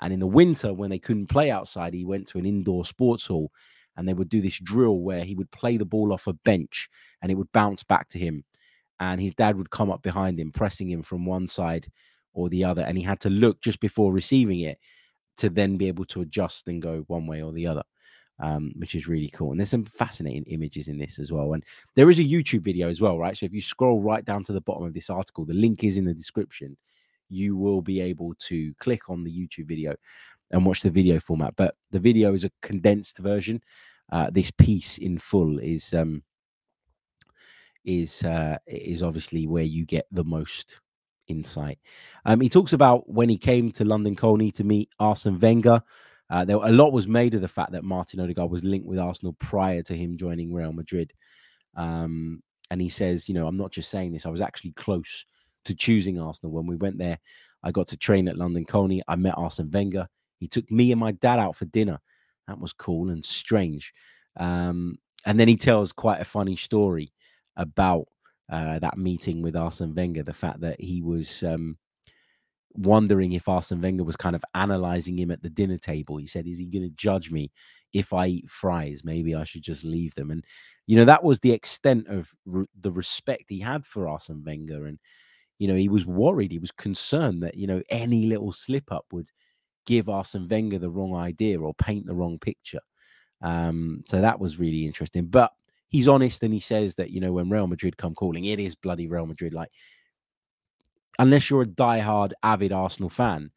And 0.00 0.12
in 0.12 0.20
the 0.20 0.26
winter, 0.26 0.74
when 0.74 0.90
they 0.90 0.98
couldn't 0.98 1.28
play 1.28 1.50
outside, 1.50 1.94
he 1.94 2.04
went 2.04 2.26
to 2.28 2.38
an 2.38 2.46
indoor 2.46 2.84
sports 2.84 3.26
hall 3.26 3.50
and 3.96 4.08
they 4.08 4.12
would 4.14 4.28
do 4.28 4.40
this 4.42 4.58
drill 4.58 4.98
where 5.00 5.24
he 5.24 5.34
would 5.34 5.50
play 5.52 5.76
the 5.76 5.84
ball 5.84 6.12
off 6.12 6.26
a 6.26 6.32
bench 6.32 6.88
and 7.22 7.30
it 7.30 7.36
would 7.36 7.52
bounce 7.52 7.82
back 7.84 8.08
to 8.10 8.18
him. 8.18 8.44
and 9.00 9.20
his 9.20 9.34
dad 9.34 9.56
would 9.56 9.70
come 9.70 9.90
up 9.90 10.02
behind 10.02 10.38
him, 10.38 10.52
pressing 10.52 10.90
him 10.90 11.02
from 11.02 11.26
one 11.26 11.46
side 11.46 11.88
or 12.32 12.48
the 12.48 12.64
other, 12.64 12.82
and 12.82 12.96
he 12.98 13.04
had 13.04 13.20
to 13.20 13.30
look 13.30 13.60
just 13.60 13.80
before 13.80 14.12
receiving 14.12 14.60
it 14.60 14.78
to 15.38 15.50
then 15.50 15.76
be 15.76 15.88
able 15.88 16.04
to 16.06 16.22
adjust 16.22 16.68
and 16.68 16.82
go 16.82 17.04
one 17.08 17.26
way 17.26 17.42
or 17.42 17.52
the 17.52 17.66
other. 17.66 17.82
Um, 18.40 18.72
which 18.78 18.96
is 18.96 19.06
really 19.06 19.28
cool. 19.28 19.52
And 19.52 19.60
there's 19.60 19.70
some 19.70 19.84
fascinating 19.84 20.42
images 20.48 20.88
in 20.88 20.98
this 20.98 21.20
as 21.20 21.30
well. 21.30 21.52
And 21.52 21.62
there 21.94 22.10
is 22.10 22.18
a 22.18 22.24
YouTube 22.24 22.62
video 22.62 22.88
as 22.88 23.00
well, 23.00 23.16
right? 23.16 23.36
So 23.36 23.46
if 23.46 23.52
you 23.52 23.60
scroll 23.60 24.00
right 24.00 24.24
down 24.24 24.42
to 24.44 24.52
the 24.52 24.60
bottom 24.60 24.84
of 24.84 24.92
this 24.92 25.08
article, 25.08 25.44
the 25.44 25.54
link 25.54 25.84
is 25.84 25.96
in 25.96 26.04
the 26.04 26.12
description. 26.12 26.76
You 27.28 27.56
will 27.56 27.80
be 27.80 28.00
able 28.00 28.34
to 28.40 28.74
click 28.80 29.08
on 29.08 29.22
the 29.22 29.30
YouTube 29.30 29.66
video 29.66 29.94
and 30.50 30.66
watch 30.66 30.80
the 30.80 30.90
video 30.90 31.20
format. 31.20 31.54
But 31.54 31.76
the 31.92 32.00
video 32.00 32.34
is 32.34 32.44
a 32.44 32.50
condensed 32.60 33.18
version. 33.18 33.62
Uh, 34.10 34.30
this 34.30 34.50
piece 34.50 34.98
in 34.98 35.16
full 35.18 35.58
is 35.58 35.94
um, 35.94 36.22
is 37.84 38.22
uh, 38.22 38.58
is 38.66 39.02
obviously 39.02 39.46
where 39.46 39.62
you 39.64 39.84
get 39.84 40.06
the 40.10 40.24
most 40.24 40.80
insight. 41.28 41.78
Um, 42.24 42.40
he 42.40 42.48
talks 42.48 42.72
about 42.72 43.08
when 43.08 43.28
he 43.28 43.38
came 43.38 43.70
to 43.72 43.84
London 43.84 44.14
Colney 44.16 44.50
to 44.52 44.64
meet 44.64 44.90
Arsene 44.98 45.38
Wenger. 45.38 45.80
Uh, 46.30 46.44
there 46.44 46.56
a 46.56 46.70
lot 46.70 46.92
was 46.92 47.06
made 47.06 47.34
of 47.34 47.40
the 47.40 47.48
fact 47.48 47.72
that 47.72 47.84
Martin 47.84 48.20
Odegaard 48.20 48.50
was 48.50 48.64
linked 48.64 48.86
with 48.86 48.98
Arsenal 48.98 49.34
prior 49.34 49.82
to 49.82 49.96
him 49.96 50.16
joining 50.16 50.52
Real 50.52 50.72
Madrid. 50.72 51.12
Um, 51.76 52.42
and 52.70 52.80
he 52.80 52.88
says, 52.88 53.28
you 53.28 53.34
know, 53.34 53.46
I'm 53.46 53.56
not 53.56 53.72
just 53.72 53.90
saying 53.90 54.12
this. 54.12 54.26
I 54.26 54.30
was 54.30 54.40
actually 54.40 54.72
close 54.72 55.26
to 55.66 55.74
choosing 55.74 56.20
Arsenal 56.20 56.52
when 56.52 56.66
we 56.66 56.76
went 56.76 56.98
there. 56.98 57.18
I 57.62 57.70
got 57.70 57.88
to 57.88 57.96
train 57.96 58.28
at 58.28 58.38
London 58.38 58.64
Colney. 58.64 59.02
I 59.08 59.16
met 59.16 59.36
Arsene 59.36 59.70
Wenger. 59.70 60.06
He 60.38 60.48
took 60.48 60.70
me 60.70 60.92
and 60.92 61.00
my 61.00 61.12
dad 61.12 61.38
out 61.38 61.56
for 61.56 61.64
dinner. 61.66 62.00
That 62.48 62.58
was 62.58 62.72
cool 62.72 63.10
and 63.10 63.24
strange. 63.24 63.92
Um, 64.36 64.98
and 65.24 65.38
then 65.40 65.48
he 65.48 65.56
tells 65.56 65.92
quite 65.92 66.20
a 66.20 66.24
funny 66.24 66.56
story 66.56 67.12
about 67.56 68.06
uh, 68.50 68.78
that 68.80 68.98
meeting 68.98 69.40
with 69.40 69.56
Arsene 69.56 69.94
Wenger, 69.94 70.22
the 70.22 70.34
fact 70.34 70.60
that 70.60 70.80
he 70.80 71.00
was 71.00 71.42
um, 71.42 71.78
wondering 72.74 73.32
if 73.32 73.48
Arsene 73.48 73.80
Wenger 73.80 74.04
was 74.04 74.16
kind 74.16 74.36
of 74.36 74.44
analyzing 74.54 75.18
him 75.18 75.30
at 75.30 75.42
the 75.42 75.50
dinner 75.50 75.78
table. 75.78 76.16
He 76.16 76.26
said, 76.26 76.46
Is 76.46 76.58
he 76.58 76.66
going 76.66 76.82
to 76.82 76.96
judge 76.96 77.30
me 77.30 77.50
if 77.92 78.12
I 78.12 78.26
eat 78.26 78.50
fries? 78.50 79.02
Maybe 79.04 79.34
I 79.34 79.44
should 79.44 79.62
just 79.62 79.84
leave 79.84 80.14
them. 80.14 80.30
And, 80.30 80.44
you 80.86 80.96
know, 80.96 81.04
that 81.04 81.24
was 81.24 81.40
the 81.40 81.52
extent 81.52 82.08
of 82.08 82.28
re- 82.46 82.66
the 82.80 82.90
respect 82.90 83.44
he 83.48 83.60
had 83.60 83.86
for 83.86 84.08
Arsene 84.08 84.42
Wenger. 84.44 84.86
And, 84.86 84.98
you 85.58 85.68
know, 85.68 85.76
he 85.76 85.88
was 85.88 86.04
worried, 86.06 86.52
he 86.52 86.58
was 86.58 86.72
concerned 86.72 87.42
that, 87.42 87.56
you 87.56 87.66
know, 87.66 87.82
any 87.88 88.26
little 88.26 88.52
slip 88.52 88.90
up 88.92 89.06
would 89.12 89.28
give 89.86 90.08
Arsene 90.08 90.48
Wenger 90.48 90.78
the 90.78 90.90
wrong 90.90 91.14
idea 91.14 91.60
or 91.60 91.74
paint 91.74 92.06
the 92.06 92.14
wrong 92.14 92.38
picture. 92.38 92.80
Um, 93.42 94.02
so 94.08 94.20
that 94.20 94.40
was 94.40 94.58
really 94.58 94.86
interesting. 94.86 95.26
But 95.26 95.52
he's 95.88 96.08
honest 96.08 96.42
and 96.42 96.52
he 96.52 96.58
says 96.58 96.96
that 96.96 97.10
you 97.10 97.20
know 97.20 97.32
when 97.32 97.48
Real 97.48 97.68
Madrid 97.68 97.96
come 97.96 98.14
calling, 98.14 98.44
it 98.46 98.58
is 98.58 98.74
bloody 98.74 99.06
Real 99.06 99.26
Madrid. 99.26 99.52
Like 99.52 99.70
unless 101.18 101.50
you're 101.50 101.62
a 101.62 101.66
diehard 101.66 102.32
avid 102.42 102.72
Arsenal 102.72 103.10
fan, 103.10 103.50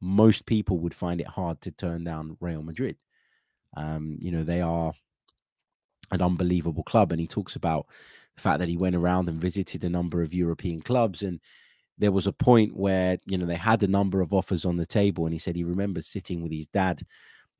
most 0.00 0.46
people 0.46 0.78
would 0.78 0.94
find 0.94 1.20
it 1.20 1.26
hard 1.26 1.60
to 1.62 1.70
turn 1.70 2.04
down 2.04 2.36
Real 2.40 2.62
Madrid. 2.62 2.96
Um, 3.76 4.18
you 4.20 4.30
know 4.30 4.44
they 4.44 4.60
are 4.60 4.92
an 6.10 6.20
unbelievable 6.20 6.82
club, 6.82 7.12
and 7.12 7.20
he 7.20 7.26
talks 7.26 7.56
about 7.56 7.86
the 8.36 8.42
fact 8.42 8.58
that 8.58 8.68
he 8.68 8.76
went 8.76 8.96
around 8.96 9.28
and 9.28 9.40
visited 9.40 9.84
a 9.84 9.88
number 9.90 10.22
of 10.22 10.34
European 10.34 10.82
clubs 10.82 11.22
and. 11.22 11.40
There 11.98 12.10
was 12.10 12.26
a 12.26 12.32
point 12.32 12.74
where 12.74 13.18
you 13.26 13.36
know 13.36 13.44
they 13.44 13.54
had 13.54 13.82
a 13.82 13.86
number 13.86 14.22
of 14.22 14.32
offers 14.32 14.64
on 14.64 14.78
the 14.78 14.86
table, 14.86 15.26
and 15.26 15.32
he 15.32 15.38
said 15.38 15.54
he 15.54 15.62
remembers 15.62 16.08
sitting 16.08 16.42
with 16.42 16.50
his 16.50 16.66
dad 16.66 17.02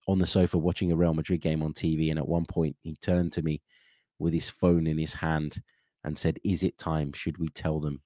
on 0.09 0.19
the 0.19 0.27
sofa 0.27 0.59
watching 0.59 0.91
a 0.91 0.97
Real 0.97 1.15
Madrid 1.15 1.43
game 1.43 1.63
on 1.63 1.73
TV. 1.73 2.11
And 2.11 2.19
at 2.19 2.27
one 2.27 2.47
point, 2.47 2.75
he 2.83 2.97
turned 2.97 3.31
to 3.33 3.43
me 3.43 3.61
with 4.19 4.33
his 4.33 4.49
phone 4.49 4.87
in 4.87 4.99
his 4.99 5.13
hand 5.15 5.63
and 6.03 6.17
said, 6.17 6.39
"Is 6.45 6.63
it 6.63 6.79
time? 6.79 7.13
Should 7.13 7.39
we 7.39 7.49
tell 7.49 7.79
them 7.79 8.01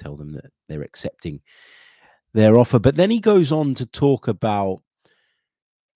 tell 0.00 0.16
them 0.16 0.30
that 0.32 0.50
they're 0.68 0.82
accepting 0.82 1.40
their 2.32 2.56
offer?" 2.58 2.78
But 2.78 2.96
then 2.96 3.10
he 3.10 3.20
goes 3.20 3.52
on 3.52 3.74
to 3.74 3.86
talk 3.86 4.28
about 4.28 4.82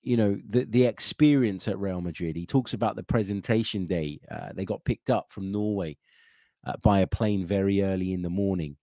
you 0.03 0.17
know 0.17 0.39
the 0.49 0.65
the 0.65 0.85
experience 0.85 1.67
at 1.67 1.79
Real 1.79 2.01
Madrid. 2.01 2.37
He 2.37 2.47
talks 2.47 2.75
about 2.75 2.97
the 2.97 3.03
presentation 3.03 3.87
day. 3.87 4.21
Uh, 4.31 4.51
they 4.55 4.65
got 4.65 4.85
picked 4.85 5.11
up 5.11 5.27
from 5.31 5.51
Norway 5.51 5.97
uh, 6.67 6.75
by 6.83 7.01
a 7.01 7.07
plane 7.07 7.47
very 7.47 7.83
early 7.83 8.13
in 8.13 8.23
the 8.23 8.31
morning. 8.31 8.77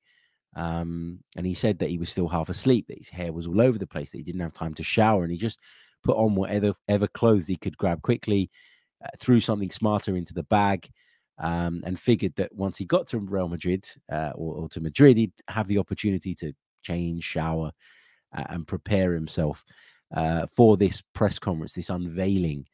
Um, 0.55 1.19
and 1.37 1.45
he 1.45 1.53
said 1.53 1.79
that 1.79 1.89
he 1.89 1.97
was 1.97 2.09
still 2.09 2.27
half 2.27 2.49
asleep, 2.49 2.87
that 2.87 2.97
his 2.97 3.09
hair 3.09 3.31
was 3.31 3.47
all 3.47 3.61
over 3.61 3.77
the 3.77 3.87
place, 3.87 4.11
that 4.11 4.17
he 4.17 4.23
didn't 4.23 4.41
have 4.41 4.53
time 4.53 4.73
to 4.73 4.83
shower, 4.83 5.23
and 5.23 5.31
he 5.31 5.37
just 5.37 5.61
put 6.03 6.17
on 6.17 6.35
whatever, 6.35 6.73
whatever 6.85 7.07
clothes 7.07 7.47
he 7.47 7.55
could 7.55 7.77
grab 7.77 8.01
quickly 8.01 8.49
uh, 9.03 9.07
threw 9.17 9.39
something 9.39 9.71
smarter 9.71 10.17
into 10.17 10.33
the 10.33 10.43
bag, 10.43 10.89
um, 11.38 11.83
and 11.85 12.00
figured 12.00 12.35
that 12.35 12.53
once 12.53 12.77
he 12.77 12.85
got 12.85 13.07
to 13.07 13.19
Real 13.19 13.47
Madrid 13.47 13.85
uh, 14.11 14.31
or, 14.35 14.55
or, 14.55 14.69
to 14.69 14.79
Madrid, 14.79 15.17
he'd 15.17 15.33
have 15.47 15.67
the 15.67 15.77
opportunity 15.77 16.35
to 16.35 16.53
change, 16.83 17.23
shower, 17.23 17.71
uh, 18.35 18.43
and 18.50 18.67
prepare 18.67 19.13
himself 19.13 19.63
uh, 20.15 20.45
for 20.55 20.77
this 20.77 21.01
press 21.13 21.39
conference, 21.39 21.73
this 21.73 21.89
unveiling. 21.89 22.65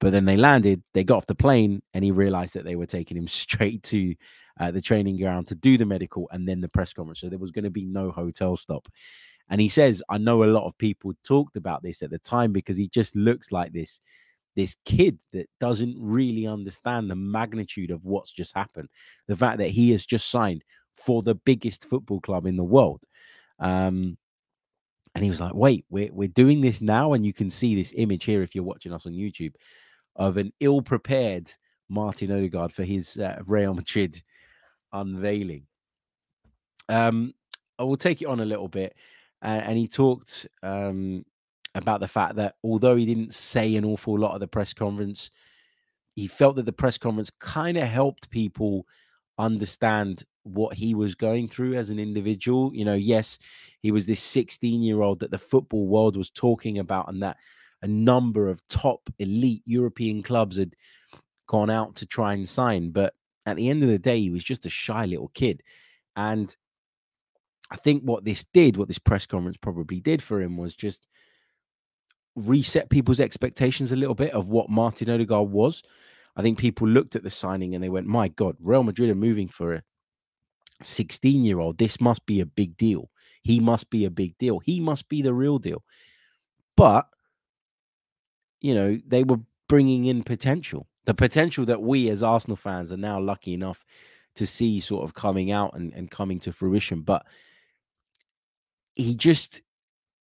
But 0.00 0.12
then 0.12 0.24
they 0.24 0.36
landed, 0.36 0.82
they 0.94 1.04
got 1.04 1.18
off 1.18 1.26
the 1.26 1.34
plane, 1.34 1.82
and 1.94 2.02
he 2.02 2.10
realized 2.10 2.54
that 2.54 2.64
they 2.64 2.76
were 2.76 2.86
taking 2.86 3.16
him 3.16 3.28
straight 3.28 3.82
to 3.84 4.14
uh, 4.58 4.70
the 4.70 4.80
training 4.80 5.18
ground 5.18 5.46
to 5.48 5.54
do 5.54 5.78
the 5.78 5.86
medical 5.86 6.28
and 6.32 6.48
then 6.48 6.60
the 6.60 6.68
press 6.68 6.92
conference. 6.92 7.20
So 7.20 7.28
there 7.28 7.38
was 7.38 7.52
going 7.52 7.64
to 7.64 7.70
be 7.70 7.86
no 7.86 8.10
hotel 8.10 8.56
stop. 8.56 8.88
And 9.48 9.60
he 9.60 9.68
says, 9.68 10.02
I 10.08 10.18
know 10.18 10.44
a 10.44 10.46
lot 10.46 10.66
of 10.66 10.78
people 10.78 11.12
talked 11.24 11.56
about 11.56 11.82
this 11.82 12.02
at 12.02 12.10
the 12.10 12.18
time 12.20 12.52
because 12.52 12.76
he 12.76 12.88
just 12.88 13.16
looks 13.16 13.50
like 13.50 13.72
this 13.72 14.00
this 14.56 14.76
kid 14.84 15.18
that 15.32 15.48
doesn't 15.58 15.96
really 15.98 16.46
understand 16.46 17.10
the 17.10 17.16
magnitude 17.16 17.90
of 17.90 18.04
what's 18.04 18.32
just 18.32 18.54
happened. 18.54 18.88
The 19.28 19.36
fact 19.36 19.58
that 19.58 19.68
he 19.68 19.90
has 19.92 20.04
just 20.04 20.28
signed 20.28 20.62
for 20.94 21.22
the 21.22 21.34
biggest 21.34 21.84
football 21.84 22.20
club 22.20 22.46
in 22.46 22.56
the 22.56 22.64
world. 22.64 23.04
Um, 23.58 24.16
and 25.14 25.24
he 25.24 25.30
was 25.30 25.40
like, 25.40 25.54
wait, 25.54 25.84
we're, 25.90 26.12
we're 26.12 26.28
doing 26.28 26.60
this 26.60 26.80
now. 26.80 27.12
And 27.14 27.24
you 27.24 27.32
can 27.32 27.50
see 27.50 27.74
this 27.74 27.92
image 27.96 28.24
here 28.24 28.42
if 28.42 28.54
you're 28.54 28.64
watching 28.64 28.92
us 28.92 29.06
on 29.06 29.12
YouTube 29.12 29.54
of 30.16 30.36
an 30.36 30.52
ill 30.60 30.82
prepared 30.82 31.50
Martin 31.88 32.30
Odegaard 32.30 32.72
for 32.72 32.84
his 32.84 33.16
uh, 33.16 33.40
Real 33.46 33.74
Madrid 33.74 34.22
unveiling. 34.92 35.66
Um, 36.88 37.34
I 37.78 37.84
will 37.84 37.96
take 37.96 38.22
it 38.22 38.26
on 38.26 38.40
a 38.40 38.44
little 38.44 38.68
bit. 38.68 38.94
Uh, 39.42 39.62
and 39.64 39.78
he 39.78 39.88
talked 39.88 40.46
um, 40.62 41.24
about 41.74 42.00
the 42.00 42.08
fact 42.08 42.36
that 42.36 42.56
although 42.64 42.96
he 42.96 43.06
didn't 43.06 43.34
say 43.34 43.76
an 43.76 43.84
awful 43.84 44.18
lot 44.18 44.34
at 44.34 44.40
the 44.40 44.48
press 44.48 44.74
conference, 44.74 45.30
he 46.14 46.26
felt 46.26 46.56
that 46.56 46.66
the 46.66 46.72
press 46.72 46.98
conference 46.98 47.30
kind 47.38 47.76
of 47.76 47.88
helped 47.88 48.30
people 48.30 48.86
understand 49.38 50.24
what 50.42 50.74
he 50.74 50.94
was 50.94 51.14
going 51.14 51.48
through 51.48 51.74
as 51.74 51.90
an 51.90 51.98
individual. 51.98 52.74
You 52.74 52.84
know, 52.84 52.94
yes, 52.94 53.38
he 53.80 53.90
was 53.90 54.06
this 54.06 54.22
16 54.22 54.82
year 54.82 55.02
old 55.02 55.20
that 55.20 55.30
the 55.30 55.38
football 55.38 55.86
world 55.86 56.16
was 56.16 56.30
talking 56.30 56.78
about, 56.78 57.08
and 57.08 57.22
that 57.22 57.36
a 57.82 57.86
number 57.86 58.48
of 58.48 58.66
top 58.68 59.08
elite 59.18 59.62
European 59.64 60.22
clubs 60.22 60.56
had 60.56 60.74
gone 61.46 61.70
out 61.70 61.96
to 61.96 62.06
try 62.06 62.34
and 62.34 62.48
sign. 62.48 62.90
But 62.90 63.14
at 63.46 63.56
the 63.56 63.68
end 63.68 63.82
of 63.82 63.88
the 63.88 63.98
day, 63.98 64.20
he 64.20 64.30
was 64.30 64.44
just 64.44 64.66
a 64.66 64.70
shy 64.70 65.06
little 65.06 65.30
kid. 65.34 65.62
And 66.16 66.54
I 67.70 67.76
think 67.76 68.02
what 68.02 68.24
this 68.24 68.44
did, 68.52 68.76
what 68.76 68.88
this 68.88 68.98
press 68.98 69.26
conference 69.26 69.56
probably 69.56 70.00
did 70.00 70.22
for 70.22 70.40
him 70.40 70.56
was 70.56 70.74
just 70.74 71.06
reset 72.36 72.90
people's 72.90 73.20
expectations 73.20 73.92
a 73.92 73.96
little 73.96 74.14
bit 74.14 74.32
of 74.32 74.50
what 74.50 74.70
Martin 74.70 75.10
Odegaard 75.10 75.50
was. 75.50 75.82
I 76.36 76.42
think 76.42 76.58
people 76.58 76.88
looked 76.88 77.16
at 77.16 77.22
the 77.22 77.30
signing 77.30 77.74
and 77.74 77.82
they 77.82 77.88
went, 77.88 78.06
"My 78.06 78.28
God, 78.28 78.56
Real 78.60 78.82
Madrid 78.82 79.10
are 79.10 79.14
moving 79.14 79.48
for 79.48 79.74
a 79.74 79.82
16 80.82 81.44
year 81.44 81.58
old. 81.58 81.78
This 81.78 82.00
must 82.00 82.24
be 82.26 82.40
a 82.40 82.46
big 82.46 82.76
deal. 82.76 83.10
He 83.42 83.60
must 83.60 83.90
be 83.90 84.04
a 84.04 84.10
big 84.10 84.36
deal. 84.38 84.60
He 84.60 84.80
must 84.80 85.08
be 85.08 85.22
the 85.22 85.34
real 85.34 85.58
deal." 85.58 85.82
But 86.76 87.08
you 88.60 88.74
know, 88.74 88.98
they 89.06 89.24
were 89.24 89.40
bringing 89.68 90.06
in 90.06 90.22
potential, 90.22 90.86
the 91.04 91.14
potential 91.14 91.64
that 91.64 91.80
we 91.80 92.10
as 92.10 92.22
Arsenal 92.22 92.56
fans 92.56 92.92
are 92.92 92.96
now 92.96 93.20
lucky 93.20 93.54
enough 93.54 93.84
to 94.34 94.46
see 94.46 94.80
sort 94.80 95.04
of 95.04 95.14
coming 95.14 95.50
out 95.50 95.74
and, 95.74 95.92
and 95.94 96.10
coming 96.10 96.38
to 96.40 96.52
fruition. 96.52 97.02
But 97.02 97.24
he 98.94 99.14
just 99.14 99.62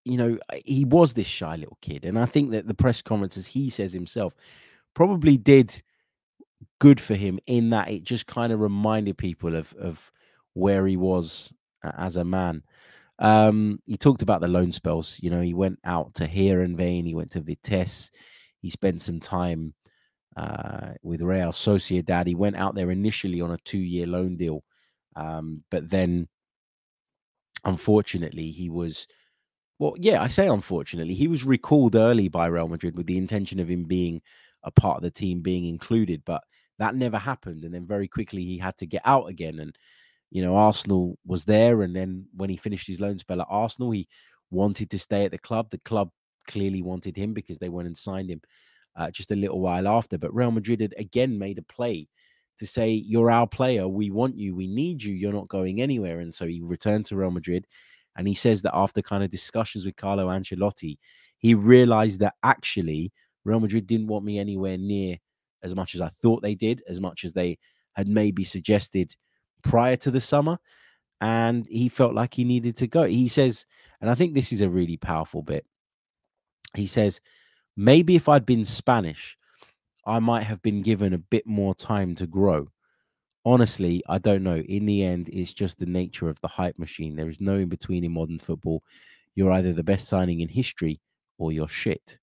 you 0.06 0.16
know, 0.16 0.38
he 0.64 0.84
was 0.84 1.14
this 1.14 1.26
shy 1.26 1.56
little 1.56 1.78
kid. 1.82 2.04
And 2.04 2.16
I 2.16 2.26
think 2.26 2.52
that 2.52 2.68
the 2.68 2.74
press 2.74 3.02
conferences, 3.02 3.44
he 3.44 3.70
says 3.70 3.92
himself, 3.92 4.34
probably 4.94 5.36
did 5.36 5.82
good 6.78 7.00
for 7.00 7.16
him 7.16 7.40
in 7.46 7.70
that 7.70 7.90
it 7.90 8.04
just 8.04 8.28
kind 8.28 8.52
of 8.52 8.60
reminded 8.60 9.18
people 9.18 9.56
of, 9.56 9.74
of 9.74 10.12
where 10.54 10.86
he 10.86 10.96
was 10.96 11.52
as 11.98 12.16
a 12.16 12.24
man. 12.24 12.62
Um, 13.18 13.80
he 13.84 13.96
talked 13.96 14.22
about 14.22 14.40
the 14.40 14.48
loan 14.48 14.70
spells. 14.70 15.16
You 15.20 15.30
know, 15.30 15.40
he 15.40 15.54
went 15.54 15.80
out 15.84 16.14
to 16.14 16.28
Heerenveen. 16.28 17.04
he 17.04 17.14
went 17.16 17.32
to 17.32 17.40
Vitesse, 17.40 18.12
he 18.62 18.70
spent 18.70 19.02
some 19.02 19.18
time 19.18 19.74
uh, 20.36 20.92
with 21.02 21.20
Real 21.20 21.50
Sociedad. 21.50 22.28
He 22.28 22.36
went 22.36 22.56
out 22.56 22.76
there 22.76 22.92
initially 22.92 23.40
on 23.40 23.50
a 23.50 23.58
two 23.64 23.78
year 23.78 24.06
loan 24.06 24.36
deal. 24.36 24.62
Um, 25.16 25.64
but 25.68 25.90
then, 25.90 26.28
unfortunately, 27.64 28.52
he 28.52 28.70
was 28.70 29.08
well, 29.78 29.94
yeah, 29.98 30.22
I 30.22 30.26
say 30.26 30.48
unfortunately, 30.48 31.14
he 31.14 31.28
was 31.28 31.44
recalled 31.44 31.96
early 31.96 32.28
by 32.28 32.46
Real 32.46 32.68
Madrid 32.68 32.96
with 32.96 33.06
the 33.06 33.18
intention 33.18 33.60
of 33.60 33.70
him 33.70 33.84
being 33.84 34.22
a 34.62 34.70
part 34.70 34.96
of 34.96 35.02
the 35.02 35.10
team, 35.10 35.40
being 35.40 35.66
included, 35.66 36.22
but 36.24 36.42
that 36.78 36.94
never 36.94 37.18
happened. 37.18 37.64
And 37.64 37.74
then 37.74 37.86
very 37.86 38.08
quickly 38.08 38.44
he 38.44 38.58
had 38.58 38.76
to 38.78 38.86
get 38.86 39.02
out 39.04 39.28
again. 39.28 39.58
And 39.60 39.76
you 40.30 40.42
know, 40.42 40.56
Arsenal 40.56 41.18
was 41.26 41.44
there. 41.44 41.82
And 41.82 41.94
then 41.94 42.26
when 42.34 42.50
he 42.50 42.56
finished 42.56 42.86
his 42.86 43.00
loan 43.00 43.18
spell 43.18 43.40
at 43.40 43.46
Arsenal, 43.50 43.90
he 43.90 44.08
wanted 44.50 44.90
to 44.90 44.98
stay 44.98 45.24
at 45.24 45.30
the 45.30 45.38
club. 45.38 45.70
The 45.70 45.78
club 45.78 46.10
clearly 46.48 46.82
wanted 46.82 47.16
him 47.16 47.32
because 47.32 47.58
they 47.58 47.68
went 47.68 47.86
and 47.86 47.96
signed 47.96 48.30
him 48.30 48.40
uh, 48.96 49.10
just 49.10 49.30
a 49.30 49.36
little 49.36 49.60
while 49.60 49.88
after. 49.88 50.18
But 50.18 50.34
Real 50.34 50.50
Madrid 50.50 50.80
had 50.80 50.94
again 50.98 51.38
made 51.38 51.58
a 51.58 51.62
play 51.62 52.08
to 52.58 52.66
say, 52.66 52.90
You're 52.90 53.30
our 53.30 53.46
player. 53.46 53.86
We 53.86 54.10
want 54.10 54.36
you. 54.36 54.54
We 54.54 54.66
need 54.66 55.02
you. 55.02 55.14
You're 55.14 55.32
not 55.32 55.48
going 55.48 55.80
anywhere. 55.80 56.20
And 56.20 56.34
so 56.34 56.46
he 56.46 56.60
returned 56.60 57.06
to 57.06 57.16
Real 57.16 57.30
Madrid. 57.30 57.66
And 58.16 58.26
he 58.26 58.34
says 58.34 58.62
that 58.62 58.74
after 58.74 59.02
kind 59.02 59.22
of 59.22 59.30
discussions 59.30 59.84
with 59.84 59.96
Carlo 59.96 60.28
Ancelotti, 60.28 60.98
he 61.38 61.54
realized 61.54 62.20
that 62.20 62.34
actually 62.42 63.12
Real 63.44 63.60
Madrid 63.60 63.86
didn't 63.86 64.08
want 64.08 64.24
me 64.24 64.38
anywhere 64.38 64.78
near 64.78 65.18
as 65.62 65.74
much 65.74 65.94
as 65.94 66.00
I 66.00 66.08
thought 66.08 66.42
they 66.42 66.54
did, 66.54 66.82
as 66.88 67.00
much 67.00 67.24
as 67.24 67.32
they 67.32 67.58
had 67.94 68.08
maybe 68.08 68.44
suggested 68.44 69.14
prior 69.62 69.96
to 69.96 70.10
the 70.10 70.20
summer. 70.20 70.58
And 71.20 71.66
he 71.66 71.88
felt 71.88 72.14
like 72.14 72.34
he 72.34 72.44
needed 72.44 72.76
to 72.78 72.86
go. 72.86 73.04
He 73.04 73.28
says, 73.28 73.64
and 74.00 74.10
I 74.10 74.14
think 74.14 74.34
this 74.34 74.52
is 74.52 74.60
a 74.60 74.68
really 74.68 74.96
powerful 74.96 75.42
bit. 75.42 75.64
He 76.74 76.86
says, 76.86 77.20
maybe 77.76 78.16
if 78.16 78.28
I'd 78.28 78.44
been 78.44 78.64
Spanish, 78.64 79.36
I 80.04 80.18
might 80.20 80.44
have 80.44 80.62
been 80.62 80.82
given 80.82 81.14
a 81.14 81.18
bit 81.18 81.46
more 81.46 81.74
time 81.74 82.14
to 82.16 82.26
grow. 82.26 82.68
Honestly, 83.46 84.02
I 84.08 84.18
don't 84.18 84.42
know. 84.42 84.56
In 84.56 84.86
the 84.86 85.04
end, 85.04 85.30
it's 85.32 85.52
just 85.52 85.78
the 85.78 85.86
nature 85.86 86.28
of 86.28 86.40
the 86.40 86.48
hype 86.48 86.80
machine. 86.80 87.14
There 87.14 87.28
is 87.28 87.40
no 87.40 87.54
in 87.54 87.68
between 87.68 88.02
in 88.02 88.10
modern 88.10 88.40
football. 88.40 88.82
You're 89.36 89.52
either 89.52 89.72
the 89.72 89.84
best 89.84 90.08
signing 90.08 90.40
in 90.40 90.48
history 90.48 91.00
or 91.38 91.52
you're 91.52 91.68
shit. 91.68 92.18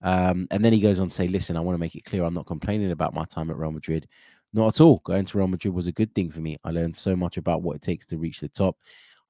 Um, 0.00 0.46
and 0.52 0.64
then 0.64 0.72
he 0.72 0.80
goes 0.80 1.00
on 1.00 1.08
to 1.08 1.14
say, 1.14 1.26
listen, 1.26 1.56
I 1.56 1.60
want 1.60 1.74
to 1.74 1.80
make 1.80 1.96
it 1.96 2.04
clear 2.04 2.22
I'm 2.22 2.32
not 2.32 2.46
complaining 2.46 2.92
about 2.92 3.12
my 3.12 3.24
time 3.24 3.50
at 3.50 3.56
Real 3.56 3.72
Madrid. 3.72 4.06
Not 4.52 4.76
at 4.76 4.80
all. 4.80 5.02
Going 5.04 5.24
to 5.24 5.38
Real 5.38 5.48
Madrid 5.48 5.74
was 5.74 5.88
a 5.88 5.92
good 5.92 6.14
thing 6.14 6.30
for 6.30 6.38
me. 6.38 6.58
I 6.62 6.70
learned 6.70 6.94
so 6.94 7.16
much 7.16 7.36
about 7.36 7.62
what 7.62 7.74
it 7.74 7.82
takes 7.82 8.06
to 8.06 8.18
reach 8.18 8.38
the 8.38 8.48
top. 8.48 8.76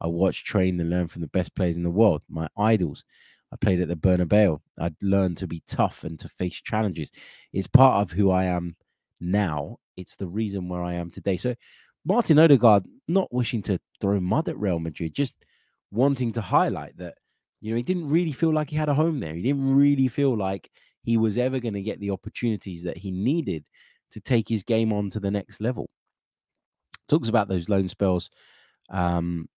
I 0.02 0.06
watched, 0.06 0.44
train, 0.44 0.78
and 0.80 0.90
learn 0.90 1.08
from 1.08 1.22
the 1.22 1.28
best 1.28 1.54
players 1.54 1.76
in 1.76 1.82
the 1.82 1.90
world, 1.90 2.20
my 2.28 2.46
idols. 2.58 3.04
I 3.52 3.56
played 3.56 3.80
at 3.80 3.88
the 3.88 3.96
Bernabeu. 3.96 4.60
I'd 4.78 4.96
learned 5.00 5.38
to 5.38 5.46
be 5.46 5.62
tough 5.66 6.04
and 6.04 6.18
to 6.18 6.28
face 6.28 6.60
challenges. 6.60 7.10
It's 7.54 7.66
part 7.66 8.02
of 8.02 8.12
who 8.12 8.30
I 8.30 8.44
am 8.44 8.76
now. 9.18 9.78
It's 9.96 10.16
the 10.16 10.26
reason 10.26 10.68
where 10.68 10.82
I 10.82 10.94
am 10.94 11.10
today. 11.10 11.36
So, 11.36 11.54
Martin 12.04 12.38
Odegaard, 12.38 12.84
not 13.08 13.32
wishing 13.32 13.62
to 13.62 13.78
throw 14.00 14.18
mud 14.20 14.48
at 14.48 14.58
Real 14.58 14.80
Madrid, 14.80 15.14
just 15.14 15.44
wanting 15.90 16.32
to 16.32 16.40
highlight 16.40 16.96
that, 16.98 17.14
you 17.60 17.70
know, 17.70 17.76
he 17.76 17.82
didn't 17.82 18.08
really 18.08 18.32
feel 18.32 18.52
like 18.52 18.70
he 18.70 18.76
had 18.76 18.88
a 18.88 18.94
home 18.94 19.20
there. 19.20 19.34
He 19.34 19.42
didn't 19.42 19.76
really 19.76 20.08
feel 20.08 20.36
like 20.36 20.70
he 21.04 21.16
was 21.16 21.38
ever 21.38 21.60
going 21.60 21.74
to 21.74 21.82
get 21.82 22.00
the 22.00 22.10
opportunities 22.10 22.82
that 22.82 22.96
he 22.96 23.10
needed 23.10 23.64
to 24.12 24.20
take 24.20 24.48
his 24.48 24.62
game 24.62 24.92
on 24.92 25.10
to 25.10 25.20
the 25.20 25.30
next 25.30 25.60
level. 25.60 25.90
Talks 27.08 27.28
about 27.28 27.48
those 27.48 27.68
loan 27.68 27.88
spells 27.88 28.30
um, 28.90 29.48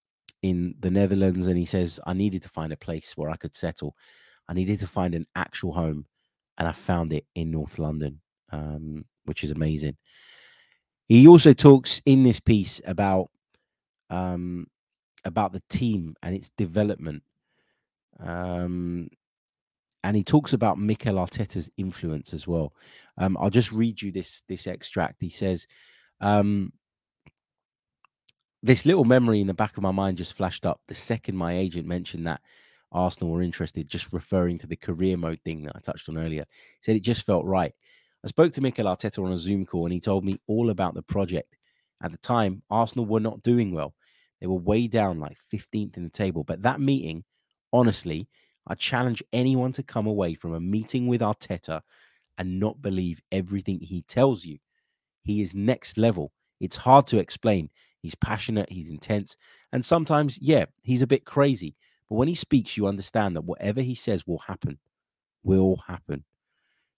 in 0.42 0.76
the 0.80 0.92
Netherlands, 0.92 1.48
and 1.48 1.58
he 1.58 1.66
says, 1.66 2.00
I 2.06 2.14
needed 2.14 2.42
to 2.44 2.50
find 2.50 2.72
a 2.74 2.78
place 2.78 3.14
where 3.16 3.30
I 3.30 3.38
could 3.38 3.56
settle. 3.56 3.96
I 4.48 4.54
needed 4.54 4.80
to 4.80 4.88
find 4.88 5.16
an 5.16 5.26
actual 5.36 5.74
home, 5.74 6.06
and 6.58 6.68
I 6.68 6.72
found 6.72 7.14
it 7.14 7.26
in 7.36 7.52
North 7.52 7.80
London, 7.80 8.22
um, 8.52 9.06
which 9.26 9.44
is 9.44 9.52
amazing. 9.52 9.98
He 11.08 11.28
also 11.28 11.54
talks 11.54 12.02
in 12.06 12.24
this 12.24 12.40
piece 12.40 12.82
about 12.86 13.30
um, 14.10 14.68
about 15.24 15.52
the 15.52 15.62
team 15.70 16.16
and 16.24 16.36
its 16.36 16.50
development. 16.58 17.24
Um, 18.20 19.10
and 20.04 20.16
he 20.16 20.24
talks 20.24 20.54
about 20.54 20.80
Mikel 20.80 21.16
Arteta's 21.16 21.70
influence 21.78 22.34
as 22.34 22.48
well. 22.48 22.74
Um, 23.18 23.38
I'll 23.40 23.50
just 23.50 23.72
read 23.72 24.02
you 24.02 24.12
this 24.12 24.44
this 24.48 24.68
extract. 24.68 25.22
He 25.22 25.30
says, 25.30 25.68
um, 26.22 26.72
"This 28.62 28.86
little 28.86 29.06
memory 29.06 29.42
in 29.42 29.48
the 29.48 29.54
back 29.54 29.78
of 29.78 29.84
my 29.84 29.92
mind 29.92 30.18
just 30.18 30.34
flashed 30.34 30.66
up 30.66 30.80
the 30.88 30.94
second 30.96 31.36
my 31.36 31.58
agent 31.58 31.88
mentioned 31.88 32.28
that 32.28 32.42
Arsenal 32.92 33.32
were 33.32 33.42
interested, 33.42 33.90
just 33.90 34.14
referring 34.14 34.58
to 34.60 34.68
the 34.68 34.76
career 34.76 35.18
mode 35.18 35.40
thing 35.44 35.64
that 35.64 35.76
I 35.76 35.80
touched 35.80 36.08
on 36.10 36.18
earlier. 36.18 36.46
He 36.50 36.84
said 36.84 36.96
it 36.96 37.02
just 37.02 37.26
felt 37.26 37.46
right. 37.46 37.74
I 38.26 38.28
spoke 38.28 38.52
to 38.54 38.62
Mikel 38.62 38.88
Arteta 38.88 39.24
on 39.24 39.32
a 39.32 39.38
Zoom 39.38 39.66
call, 39.66 39.86
and 39.86 39.94
he 39.94 40.00
told 40.00 40.26
me 40.26 40.40
all 40.48 40.72
about 40.72 40.96
the 40.96 41.04
project. 41.04 41.56
At 42.04 42.12
the 42.12 42.18
time, 42.18 42.64
Arsenal 42.70 43.06
were 43.06 43.20
not 43.20 43.44
doing 43.44 43.72
well; 43.72 43.94
they 44.42 44.48
were 44.48 44.56
way 44.56 44.88
down, 44.88 45.20
like 45.20 45.38
15th 45.54 45.96
in 45.96 46.04
the 46.04 46.10
table. 46.10 46.44
But 46.44 46.64
that 46.64 46.82
meeting, 46.82 47.24
honestly." 47.72 48.28
I 48.68 48.74
challenge 48.76 49.24
anyone 49.32 49.72
to 49.74 49.84
come 49.84 50.08
away 50.08 50.34
from 50.34 50.54
a 50.54 50.60
meeting 50.60 51.08
with 51.08 51.22
Arteta 51.22 51.82
and 52.38 52.60
not 52.60 52.82
believe 52.82 53.22
everything 53.32 53.80
he 53.80 54.02
tells 54.04 54.44
you. 54.44 54.58
He 55.24 55.42
is 55.42 55.54
next 55.54 55.98
level. 55.98 56.32
It's 56.60 56.76
hard 56.76 57.06
to 57.08 57.20
explain. 57.20 57.70
He's 58.02 58.16
passionate, 58.16 58.72
he's 58.72 58.90
intense, 58.90 59.38
and 59.72 59.84
sometimes, 59.84 60.40
yeah, 60.40 60.66
he's 60.82 61.02
a 61.02 61.08
bit 61.08 61.26
crazy. 61.26 61.76
But 62.10 62.16
when 62.16 62.28
he 62.28 62.36
speaks, 62.36 62.78
you 62.78 62.88
understand 62.88 63.36
that 63.36 63.46
whatever 63.46 63.82
he 63.82 63.96
says 63.96 64.26
will 64.28 64.40
happen, 64.40 64.80
will 65.44 65.78
happen. 65.88 66.24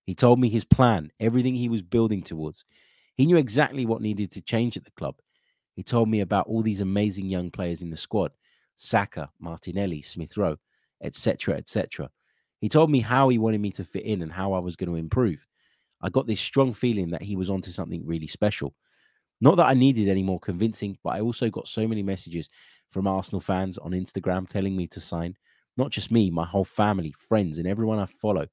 He 0.08 0.16
told 0.16 0.40
me 0.40 0.50
his 0.50 0.66
plan, 0.66 1.12
everything 1.20 1.54
he 1.54 1.70
was 1.70 1.84
building 1.84 2.24
towards. 2.24 2.66
He 3.14 3.28
knew 3.28 3.38
exactly 3.38 3.86
what 3.86 4.02
needed 4.02 4.32
to 4.32 4.42
change 4.42 4.76
at 4.76 4.86
the 4.86 4.92
club. 4.92 5.18
He 5.76 5.84
told 5.84 6.10
me 6.10 6.22
about 6.22 6.48
all 6.48 6.64
these 6.64 6.82
amazing 6.82 7.28
young 7.28 7.52
players 7.52 7.84
in 7.84 7.92
the 7.92 7.98
squad 7.98 8.32
Saka, 8.76 9.30
Martinelli, 9.40 10.02
Smith 10.02 10.38
Rowe 10.38 10.58
etc., 11.02 11.56
etc. 11.56 12.10
He 12.60 12.70
told 12.70 12.90
me 12.90 13.00
how 13.00 13.30
he 13.30 13.38
wanted 13.38 13.62
me 13.62 13.72
to 13.72 13.84
fit 13.84 14.04
in 14.04 14.22
and 14.22 14.32
how 14.32 14.54
I 14.54 14.60
was 14.60 14.76
going 14.76 14.90
to 14.90 14.96
improve. 14.96 15.46
I 16.02 16.10
got 16.10 16.28
this 16.28 16.42
strong 16.42 16.74
feeling 16.74 17.12
that 17.12 17.22
he 17.22 17.36
was 17.36 17.50
onto 17.50 17.72
something 17.72 18.06
really 18.06 18.28
special. 18.28 18.74
Not 19.40 19.58
that 19.58 19.68
I 19.68 19.74
needed 19.74 20.10
any 20.10 20.24
more 20.24 20.40
convincing, 20.40 20.98
but 21.04 21.12
I 21.12 21.22
also 21.22 21.50
got 21.50 21.68
so 21.68 21.88
many 21.88 22.02
messages 22.02 22.50
from 22.92 23.08
Arsenal 23.08 23.40
fans 23.40 23.78
on 23.78 23.92
Instagram 23.92 24.48
telling 24.48 24.76
me 24.76 24.88
to 24.88 25.00
sign. 25.00 25.36
Not 25.76 25.92
just 25.92 26.12
me, 26.12 26.32
my 26.32 26.46
whole 26.46 26.66
family, 26.66 27.12
friends, 27.12 27.60
and 27.60 27.68
everyone 27.68 28.00
I 28.00 28.06
follow. 28.06 28.48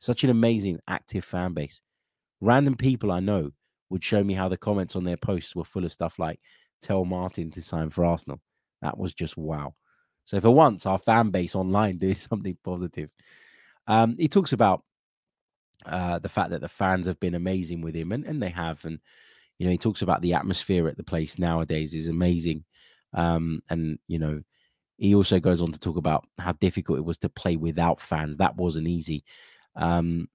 Such 0.00 0.24
an 0.24 0.30
amazing, 0.30 0.80
active 0.88 1.24
fan 1.24 1.52
base. 1.52 1.80
Random 2.40 2.74
people 2.74 3.12
I 3.12 3.20
know 3.20 3.50
would 3.90 4.02
show 4.02 4.24
me 4.24 4.34
how 4.34 4.48
the 4.48 4.56
comments 4.56 4.96
on 4.96 5.04
their 5.04 5.18
posts 5.18 5.54
were 5.54 5.64
full 5.64 5.84
of 5.84 5.92
stuff 5.92 6.18
like, 6.18 6.40
tell 6.80 7.04
Martin 7.04 7.50
to 7.52 7.62
sign 7.62 7.90
for 7.90 8.04
Arsenal. 8.04 8.40
That 8.82 8.98
was 8.98 9.14
just 9.14 9.36
wow. 9.36 9.74
So 10.24 10.40
for 10.40 10.50
once, 10.50 10.86
our 10.86 10.98
fan 10.98 11.30
base 11.30 11.54
online 11.54 11.98
did 11.98 12.16
something 12.16 12.56
positive. 12.64 13.10
Um, 13.86 14.16
he 14.18 14.26
talks 14.26 14.52
about 14.52 14.82
uh, 15.84 16.18
the 16.18 16.28
fact 16.28 16.50
that 16.50 16.60
the 16.60 16.68
fans 16.68 17.06
have 17.06 17.20
been 17.20 17.34
amazing 17.34 17.82
with 17.82 17.94
him, 17.94 18.12
and, 18.12 18.24
and 18.24 18.42
they 18.42 18.50
have. 18.50 18.84
And 18.84 19.00
you 19.58 19.66
know, 19.66 19.72
he 19.72 19.78
talks 19.78 20.00
about 20.02 20.22
the 20.22 20.32
atmosphere 20.32 20.88
at 20.88 20.96
the 20.96 21.04
place 21.04 21.38
nowadays 21.38 21.92
is 21.92 22.06
amazing. 22.06 22.64
Um, 23.12 23.62
and 23.68 23.98
you 24.08 24.18
know, 24.18 24.40
he 24.96 25.14
also 25.14 25.40
goes 25.40 25.60
on 25.60 25.72
to 25.72 25.80
talk 25.80 25.96
about 25.96 26.26
how 26.38 26.52
difficult 26.52 26.98
it 26.98 27.04
was 27.04 27.18
to 27.18 27.28
play 27.28 27.56
without 27.56 28.00
fans. 28.00 28.38
That 28.38 28.56
wasn't 28.56 28.88
easy. 28.88 29.24
Um, 29.76 30.28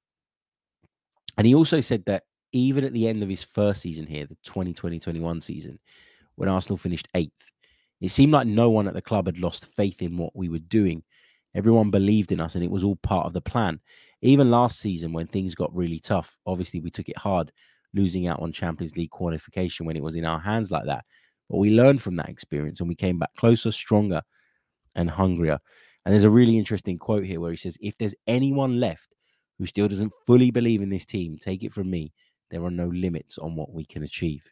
and 1.38 1.46
he 1.46 1.56
also 1.56 1.82
said 1.82 2.06
that 2.06 2.24
even 2.52 2.84
at 2.84 2.94
the 2.94 3.08
end 3.08 3.22
of 3.22 3.30
his 3.30 3.44
first 3.44 3.82
season 3.82 4.08
here, 4.08 4.26
the 4.26 4.38
2020-21 4.48 5.44
season, 5.44 5.80
when 6.36 6.50
Arsenal 6.50 6.78
finished 6.78 7.08
eighth, 7.14 7.52
it 8.02 8.10
seemed 8.10 8.34
like 8.34 8.48
no 8.48 8.70
one 8.70 8.88
at 8.88 8.94
the 8.94 9.02
club 9.02 9.26
had 9.26 9.40
lost 9.40 9.68
faith 9.76 10.02
in 10.02 10.18
what 10.18 10.36
we 10.36 10.50
were 10.50 10.60
doing. 10.60 11.04
Everyone 11.54 11.90
believed 11.90 12.32
in 12.32 12.42
us 12.42 12.56
and 12.56 12.64
it 12.64 12.72
was 12.72 12.84
all 12.84 12.98
part 12.98 13.26
of 13.26 13.34
the 13.34 13.42
plan. 13.42 13.80
Even 14.22 14.52
last 14.52 14.80
season, 14.80 15.14
when 15.14 15.28
things 15.28 15.56
got 15.56 15.76
really 15.76 16.00
tough, 16.00 16.38
obviously 16.46 16.80
we 16.80 16.92
took 16.92 17.10
it 17.10 17.18
hard, 17.18 17.52
losing 17.94 18.28
out 18.28 18.42
on 18.42 18.52
Champions 18.52 18.96
League 18.96 19.12
qualification 19.12 19.86
when 19.86 19.96
it 19.96 20.04
was 20.04 20.16
in 20.16 20.26
our 20.26 20.40
hands 20.40 20.72
like 20.72 20.86
that. 20.86 21.06
But 21.50 21.58
we 21.58 21.72
learned 21.72 22.02
from 22.02 22.16
that 22.18 22.30
experience 22.30 22.80
and 22.80 22.90
we 22.90 22.96
came 22.96 23.20
back 23.20 23.34
closer, 23.38 23.72
stronger, 23.72 24.22
and 24.96 25.10
hungrier. 25.10 25.60
And 26.06 26.14
there's 26.14 26.24
a 26.24 26.30
really 26.30 26.58
interesting 26.58 26.98
quote 26.98 27.24
here 27.24 27.40
where 27.40 27.52
he 27.52 27.58
says, 27.58 27.78
If 27.82 27.98
there's 27.98 28.16
anyone 28.28 28.80
left 28.80 29.16
who 29.58 29.66
still 29.66 29.88
doesn't 29.88 30.14
fully 30.26 30.52
believe 30.52 30.82
in 30.82 30.90
this 30.90 31.06
team, 31.06 31.38
take 31.38 31.64
it 31.64 31.74
from 31.74 31.90
me, 31.90 32.14
there 32.52 32.64
are 32.64 32.72
no 32.72 32.88
limits 32.88 33.38
on 33.38 33.56
what 33.56 33.74
we 33.74 33.86
can 33.86 34.04
achieve 34.04 34.44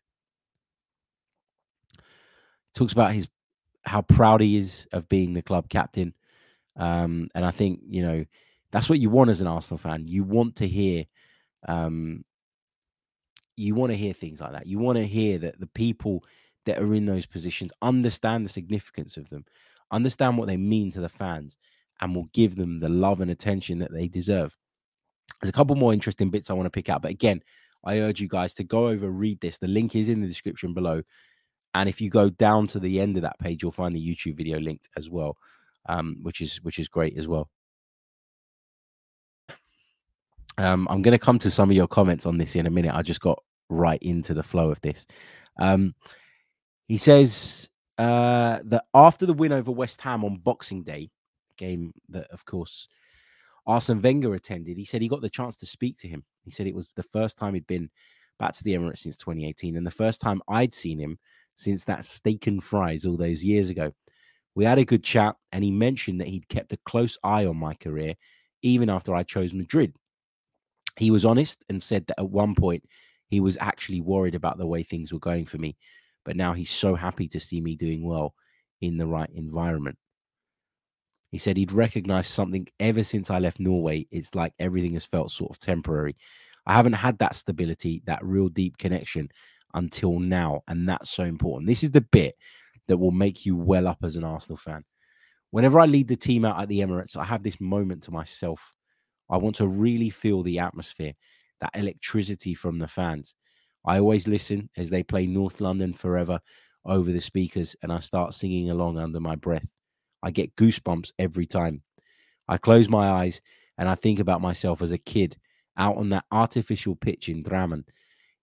talks 2.74 2.94
about 2.94 3.14
his 3.14 3.28
how 3.86 4.02
proud 4.02 4.42
he 4.42 4.58
is 4.58 4.88
of 4.94 5.10
being 5.10 5.34
the 5.34 5.42
club 5.42 5.68
captain. 5.70 6.14
Um, 6.78 7.28
and 7.36 7.46
I 7.46 7.52
think, 7.52 7.82
you 7.90 8.02
know, 8.02 8.26
that's 8.72 8.90
what 8.90 9.00
you 9.00 9.10
want 9.10 9.30
as 9.30 9.42
an 9.42 9.48
Arsenal 9.48 9.78
fan. 9.78 10.08
You 10.08 10.24
want 10.24 10.56
to 10.58 10.68
hear 10.68 11.06
um, 11.68 12.24
you 13.56 13.76
want 13.76 13.92
to 13.92 13.98
hear 13.98 14.14
things 14.14 14.42
like 14.42 14.54
that. 14.54 14.66
You 14.66 14.80
want 14.80 14.98
to 14.98 15.06
hear 15.06 15.38
that 15.40 15.60
the 15.60 15.68
people 15.68 16.24
that 16.66 16.80
are 16.80 16.94
in 16.96 17.06
those 17.06 17.26
positions 17.26 17.72
understand 17.82 18.46
the 18.46 18.50
significance 18.50 19.18
of 19.18 19.30
them, 19.30 19.46
understand 19.92 20.38
what 20.38 20.48
they 20.48 20.58
mean 20.58 20.92
to 20.92 21.02
the 21.02 21.10
fans, 21.10 21.58
and 22.02 22.16
will 22.16 22.30
give 22.34 22.56
them 22.56 22.80
the 22.80 22.90
love 22.90 23.22
and 23.22 23.30
attention 23.30 23.80
that 23.80 23.94
they 23.94 24.08
deserve. 24.08 24.58
There's 25.42 25.50
a 25.50 25.54
couple 25.54 25.76
more 25.76 25.94
interesting 25.94 26.30
bits 26.30 26.50
I 26.50 26.54
want 26.54 26.66
to 26.68 26.72
pick 26.72 26.90
out, 26.90 27.02
but 27.02 27.12
again, 27.12 27.42
I 27.84 28.00
urge 28.00 28.22
you 28.22 28.28
guys 28.28 28.54
to 28.56 28.64
go 28.64 28.88
over, 28.88 29.10
read 29.10 29.40
this. 29.42 29.58
The 29.58 29.68
link 29.68 29.96
is 29.96 30.10
in 30.10 30.22
the 30.22 30.28
description 30.28 30.74
below. 30.74 31.02
And 31.74 31.90
if 31.90 32.00
you 32.00 32.10
go 32.10 32.30
down 32.30 32.68
to 32.68 32.80
the 32.80 33.02
end 33.02 33.18
of 33.18 33.24
that 33.24 33.40
page, 33.40 33.64
you'll 33.64 33.72
find 33.72 33.96
the 33.96 34.00
YouTube 34.00 34.38
video 34.38 34.60
linked 34.60 34.88
as 34.96 35.10
well, 35.10 35.36
um, 35.90 36.18
which 36.22 36.40
is 36.40 36.62
which 36.64 36.80
is 36.80 36.88
great 36.88 37.18
as 37.18 37.28
well. 37.28 37.50
Um, 40.58 40.88
I'm 40.90 41.02
going 41.02 41.14
to 41.14 41.26
come 41.26 41.40
to 41.40 41.50
some 41.50 41.70
of 41.70 41.76
your 41.76 41.88
comments 41.88 42.26
on 42.26 42.38
this 42.38 42.56
in 42.56 42.68
a 42.68 42.70
minute. 42.70 42.94
I 42.94 43.02
just 43.02 43.22
got 43.22 43.42
right 43.70 44.02
into 44.04 44.34
the 44.34 44.44
flow 44.44 44.70
of 44.70 44.80
this. 44.82 45.08
Um, 45.60 45.96
He 46.88 46.98
says 46.98 47.70
uh, 47.98 48.60
that 48.66 48.84
after 48.94 49.26
the 49.26 49.34
win 49.34 49.52
over 49.52 49.72
West 49.72 50.00
Ham 50.02 50.24
on 50.24 50.38
Boxing 50.38 50.84
Day, 50.84 51.10
game 51.58 51.92
that, 52.10 52.30
of 52.30 52.46
course, 52.46 52.88
Arsene 53.66 54.02
Wenger 54.02 54.34
attended, 54.34 54.78
he 54.78 54.86
said 54.86 55.02
he 55.02 55.08
got 55.08 55.22
the 55.22 55.30
chance 55.30 55.56
to 55.58 55.66
speak 55.66 55.98
to 56.00 56.08
him. 56.08 56.24
He 56.44 56.52
said 56.52 56.68
it 56.68 56.76
was 56.76 56.90
the 56.96 57.04
first 57.04 57.38
time 57.38 57.54
he'd 57.54 57.68
been 57.68 57.90
back 58.40 58.54
to 58.54 58.64
the 58.64 58.74
Emirates 58.74 59.00
since 59.00 59.18
2018 59.18 59.78
and 59.78 59.86
the 59.86 59.92
first 59.92 60.20
time 60.20 60.42
I'd 60.48 60.74
seen 60.74 61.00
him 61.00 61.18
since 61.56 61.84
that 61.86 62.04
steak 62.04 62.48
and 62.48 62.64
fries 62.64 63.06
all 63.06 63.18
those 63.18 63.44
years 63.44 63.70
ago. 63.70 63.92
We 64.56 64.66
had 64.66 64.80
a 64.80 64.86
good 64.86 65.04
chat, 65.04 65.36
and 65.52 65.64
he 65.64 65.72
mentioned 65.72 66.22
that 66.22 66.28
he'd 66.28 66.48
kept 66.48 66.74
a 66.74 66.80
close 66.86 67.18
eye 67.24 67.46
on 67.46 67.58
my 67.58 67.74
career 67.74 68.16
even 68.62 68.90
after 68.90 69.16
I 69.16 69.24
chose 69.24 69.54
Madrid. 69.54 69.94
He 70.98 71.12
was 71.12 71.26
honest 71.26 71.66
and 71.70 71.82
said 71.82 72.06
that 72.08 72.20
at 72.20 72.30
one 72.30 72.56
point 72.56 72.84
he 73.30 73.40
was 73.40 73.58
actually 73.60 74.02
worried 74.02 74.36
about 74.36 74.58
the 74.58 74.68
way 74.68 74.84
things 74.84 75.12
were 75.12 75.20
going 75.20 75.46
for 75.46 75.58
me, 75.58 75.76
but 76.24 76.36
now 76.36 76.54
he's 76.54 76.70
so 76.70 76.96
happy 76.96 77.28
to 77.30 77.40
see 77.40 77.60
me 77.60 77.76
doing 77.76 78.06
well 78.06 78.36
in 78.82 78.98
the 78.98 79.08
right 79.08 79.30
environment. 79.34 79.98
He 81.34 81.40
said 81.40 81.58
he'd 81.58 81.72
recognized 81.72 82.30
something 82.30 82.68
ever 82.80 83.04
since 83.04 83.32
I 83.32 83.40
left 83.40 83.60
Norway. 83.60 84.06
It's 84.12 84.36
like 84.36 84.54
everything 84.60 84.94
has 84.94 85.04
felt 85.04 85.32
sort 85.32 85.50
of 85.50 85.58
temporary. 85.58 86.16
I 86.68 86.74
haven't 86.74 86.94
had 86.94 87.18
that 87.18 87.36
stability, 87.36 88.04
that 88.06 88.24
real 88.24 88.50
deep 88.50 88.78
connection 88.78 89.30
until 89.74 90.20
now. 90.20 90.62
And 90.68 90.88
that's 90.88 91.10
so 91.10 91.24
important. 91.24 91.66
This 91.66 91.82
is 91.82 91.90
the 91.90 92.02
bit 92.02 92.36
that 92.88 93.00
will 93.00 93.10
make 93.10 93.48
you 93.48 93.56
well 93.56 93.88
up 93.88 93.98
as 94.04 94.16
an 94.16 94.24
Arsenal 94.24 94.58
fan. 94.58 94.84
Whenever 95.50 95.80
I 95.80 95.88
lead 95.88 96.08
the 96.08 96.16
team 96.16 96.46
out 96.46 96.62
at 96.62 96.68
the 96.68 96.82
Emirates, 96.82 97.18
I 97.18 97.24
have 97.24 97.42
this 97.42 97.60
moment 97.60 98.04
to 98.04 98.12
myself. 98.12 98.72
I 99.28 99.38
want 99.38 99.56
to 99.56 99.68
really 99.68 100.12
feel 100.12 100.44
the 100.44 100.60
atmosphere, 100.60 101.14
that 101.62 101.72
electricity 101.74 102.54
from 102.54 102.78
the 102.78 102.88
fans. 102.88 103.34
I 103.88 103.98
always 103.98 104.28
listen 104.28 104.70
as 104.78 104.92
they 104.92 105.02
play 105.02 105.26
North 105.26 105.62
London 105.62 105.94
Forever 105.94 106.40
over 106.86 107.12
the 107.12 107.20
speakers 107.20 107.76
and 107.82 107.92
I 107.92 108.02
start 108.02 108.36
singing 108.36 108.70
along 108.70 109.00
under 109.00 109.20
my 109.20 109.36
breath. 109.36 109.68
I 110.24 110.32
get 110.32 110.56
goosebumps 110.56 111.12
every 111.20 111.46
time. 111.46 111.82
I 112.48 112.58
close 112.58 112.90
my 112.90 113.10
eyes 113.10 113.42
and 113.78 113.90
I 113.90 113.96
think 113.96 114.20
about 114.20 114.42
myself 114.42 114.82
as 114.82 114.92
a 114.92 114.98
kid 114.98 115.38
out 115.78 115.98
on 115.98 116.10
that 116.10 116.26
artificial 116.32 116.96
pitch 116.96 117.30
in 117.30 117.44
Drammen. 117.44 117.84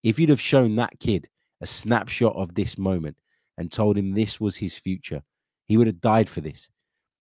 If 0.03 0.19
you'd 0.19 0.31
have 0.31 0.40
shown 0.40 0.77
that 0.77 1.01
kid 1.01 1.29
a 1.61 1.66
snapshot 1.66 2.37
of 2.37 2.55
this 2.55 2.79
moment 2.79 3.16
and 3.59 3.73
told 3.73 3.97
him 3.97 4.12
this 4.12 4.38
was 4.38 4.57
his 4.57 4.75
future, 4.75 5.23
he 5.66 5.77
would 5.77 5.87
have 5.87 6.01
died 6.01 6.29
for 6.29 6.40
this. 6.40 6.69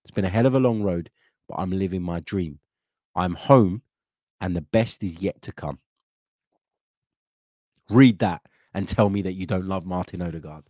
It's 0.03 0.11
been 0.11 0.25
a 0.25 0.29
hell 0.29 0.45
of 0.45 0.55
a 0.55 0.59
long 0.59 0.83
road, 0.83 1.09
but 1.47 1.55
I'm 1.55 1.71
living 1.71 2.01
my 2.01 2.19
dream. 2.21 2.59
I'm 3.15 3.35
home 3.35 3.81
and 4.41 4.55
the 4.55 4.61
best 4.61 5.03
is 5.03 5.21
yet 5.21 5.41
to 5.43 5.51
come. 5.51 5.79
Read 7.89 8.19
that 8.19 8.41
and 8.73 8.87
tell 8.87 9.09
me 9.09 9.21
that 9.23 9.33
you 9.33 9.45
don't 9.45 9.67
love 9.67 9.85
Martin 9.85 10.21
Odegaard. 10.21 10.63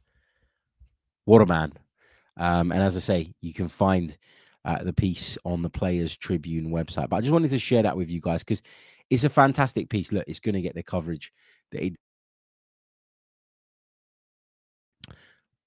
What 1.26 1.42
a 1.42 1.46
man. 1.46 1.74
Um, 2.40 2.72
and 2.72 2.82
as 2.82 2.96
I 2.98 3.02
say, 3.02 3.34
you 3.42 3.54
can 3.54 3.68
find 3.68 4.18
uh, 4.66 4.84
the 4.84 4.94
piece 4.94 5.38
on 5.46 5.62
the 5.62 5.70
Players 5.70 6.16
Tribune 6.18 6.72
website. 6.72 7.10
But 7.10 7.18
I 7.18 7.22
just 7.22 7.34
wanted 7.34 7.52
to 7.52 7.60
share 7.60 7.84
that 7.84 7.98
with 7.98 8.10
you 8.10 8.22
guys 8.22 8.44
because 8.44 8.64
it's 9.10 9.26
a 9.26 9.30
fantastic 9.30 9.90
piece. 9.90 10.12
Look, 10.12 10.26
it's 10.28 10.40
going 10.40 10.56
to 10.56 10.62
get 10.62 10.76
the 10.76 10.84
coverage 10.84 11.32
that 11.72 11.84
it. 11.84 11.94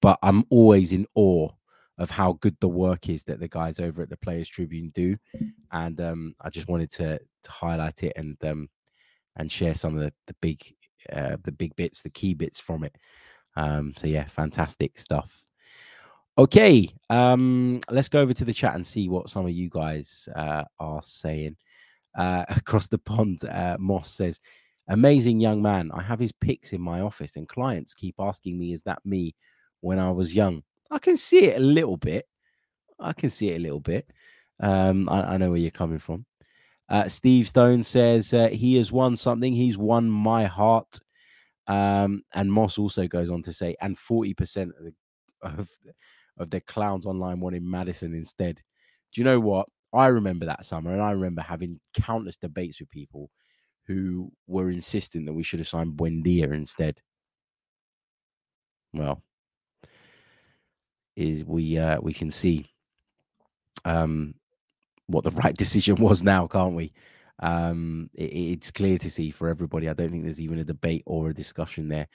But 0.01 0.19
I'm 0.21 0.43
always 0.49 0.91
in 0.91 1.07
awe 1.15 1.49
of 1.97 2.09
how 2.09 2.33
good 2.41 2.57
the 2.59 2.67
work 2.67 3.07
is 3.07 3.23
that 3.23 3.39
the 3.39 3.47
guys 3.47 3.79
over 3.79 4.01
at 4.01 4.09
the 4.09 4.17
Players 4.17 4.49
Tribune 4.49 4.89
do, 4.93 5.15
and 5.71 6.01
um, 6.01 6.35
I 6.41 6.49
just 6.49 6.67
wanted 6.67 6.91
to 6.93 7.19
to 7.19 7.51
highlight 7.51 8.03
it 8.03 8.13
and 8.15 8.35
um, 8.43 8.69
and 9.37 9.51
share 9.51 9.75
some 9.75 9.95
of 9.95 10.01
the 10.01 10.13
the 10.27 10.35
big 10.41 10.61
uh, 11.11 11.37
the 11.43 11.51
big 11.51 11.75
bits, 11.75 12.01
the 12.01 12.09
key 12.09 12.33
bits 12.33 12.59
from 12.59 12.83
it. 12.83 12.95
Um, 13.55 13.93
so 13.95 14.07
yeah, 14.07 14.25
fantastic 14.25 14.99
stuff. 14.99 15.45
Okay, 16.35 16.89
um, 17.11 17.79
let's 17.91 18.09
go 18.09 18.19
over 18.19 18.33
to 18.33 18.43
the 18.43 18.53
chat 18.53 18.73
and 18.73 18.85
see 18.85 19.07
what 19.07 19.29
some 19.29 19.45
of 19.45 19.51
you 19.51 19.69
guys 19.69 20.27
uh, 20.35 20.63
are 20.79 21.01
saying. 21.01 21.55
Uh, 22.17 22.43
across 22.49 22.87
the 22.87 22.97
pond, 22.97 23.45
uh, 23.45 23.77
Moss 23.79 24.09
says, 24.09 24.39
"Amazing 24.87 25.39
young 25.39 25.61
man. 25.61 25.91
I 25.93 26.01
have 26.01 26.19
his 26.19 26.31
pics 26.31 26.73
in 26.73 26.81
my 26.81 27.01
office, 27.01 27.35
and 27.35 27.47
clients 27.47 27.93
keep 27.93 28.15
asking 28.17 28.57
me, 28.57 28.73
is 28.73 28.81
that 28.83 29.05
me 29.05 29.35
when 29.81 29.99
I 29.99 30.09
was 30.09 30.33
young?' 30.33 30.63
I 30.89 30.97
can 30.97 31.17
see 31.17 31.45
it 31.45 31.57
a 31.57 31.63
little 31.63 31.97
bit. 31.97 32.25
I 32.99 33.13
can 33.13 33.29
see 33.29 33.49
it 33.51 33.57
a 33.57 33.63
little 33.63 33.79
bit. 33.79 34.09
Um, 34.59 35.07
I, 35.09 35.33
I 35.35 35.37
know 35.37 35.49
where 35.51 35.59
you're 35.59 35.71
coming 35.71 35.99
from." 35.99 36.25
Uh, 36.89 37.07
Steve 37.07 37.47
Stone 37.47 37.83
says 37.83 38.33
uh, 38.33 38.49
he 38.49 38.77
has 38.77 38.91
won 38.91 39.15
something. 39.15 39.53
He's 39.53 39.77
won 39.77 40.09
my 40.09 40.45
heart. 40.45 40.99
Um, 41.67 42.23
and 42.33 42.51
Moss 42.51 42.79
also 42.79 43.07
goes 43.07 43.29
on 43.29 43.43
to 43.43 43.53
say, 43.53 43.75
and 43.81 43.97
40% 43.97 44.69
of 44.77 44.83
the, 44.83 44.93
of, 45.41 45.69
of 46.37 46.49
the 46.49 46.61
clowns 46.61 47.05
online 47.05 47.39
wanted 47.39 47.63
Maddison 47.63 48.13
instead. 48.13 48.61
Do 49.13 49.21
you 49.21 49.25
know 49.25 49.39
what? 49.39 49.67
I 49.93 50.07
remember 50.07 50.45
that 50.47 50.65
summer, 50.65 50.91
and 50.91 51.01
I 51.01 51.11
remember 51.11 51.41
having 51.41 51.79
countless 51.93 52.35
debates 52.35 52.79
with 52.79 52.89
people 52.89 53.29
who 53.85 54.31
were 54.47 54.69
insisting 54.69 55.25
that 55.25 55.33
we 55.33 55.43
should 55.43 55.59
have 55.59 55.67
signed 55.67 55.93
Buendia 55.97 56.51
instead. 56.53 56.99
Well, 58.93 59.21
is 61.15 61.43
we 61.45 61.77
uh, 61.77 61.99
we 62.01 62.13
can 62.13 62.31
see 62.31 62.65
um, 63.85 64.33
what 65.07 65.23
the 65.23 65.31
right 65.31 65.55
decision 65.57 65.95
was 65.95 66.23
now, 66.23 66.47
can't 66.47 66.75
we? 66.75 66.93
Um, 67.39 68.09
it, 68.13 68.25
it's 68.25 68.71
clear 68.71 68.97
to 68.99 69.11
see 69.11 69.31
for 69.31 69.49
everybody. 69.49 69.89
I 69.89 69.93
don't 69.93 70.09
think 70.09 70.23
there's 70.23 70.41
even 70.41 70.59
a 70.59 70.63
debate 70.63 71.03
or 71.05 71.29
a 71.29 71.33
discussion 71.33 71.87
there 71.87 72.07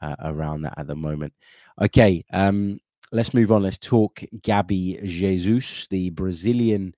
uh, 0.00 0.16
around 0.20 0.62
that 0.62 0.78
at 0.78 0.86
the 0.86 0.96
moment. 0.96 1.32
Okay, 1.80 2.24
um, 2.32 2.78
let's 3.12 3.34
move 3.34 3.52
on. 3.52 3.62
Let's 3.62 3.78
talk 3.78 4.22
Gabby 4.42 5.00
Jesus. 5.02 5.86
The 5.88 6.10
Brazilian 6.10 6.94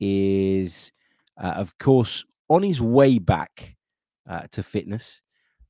is, 0.00 0.92
uh, 1.40 1.54
of 1.56 1.76
course, 1.78 2.24
on 2.48 2.62
his 2.62 2.80
way 2.80 3.18
back 3.18 3.76
uh, 4.28 4.42
to 4.52 4.62
fitness. 4.62 5.20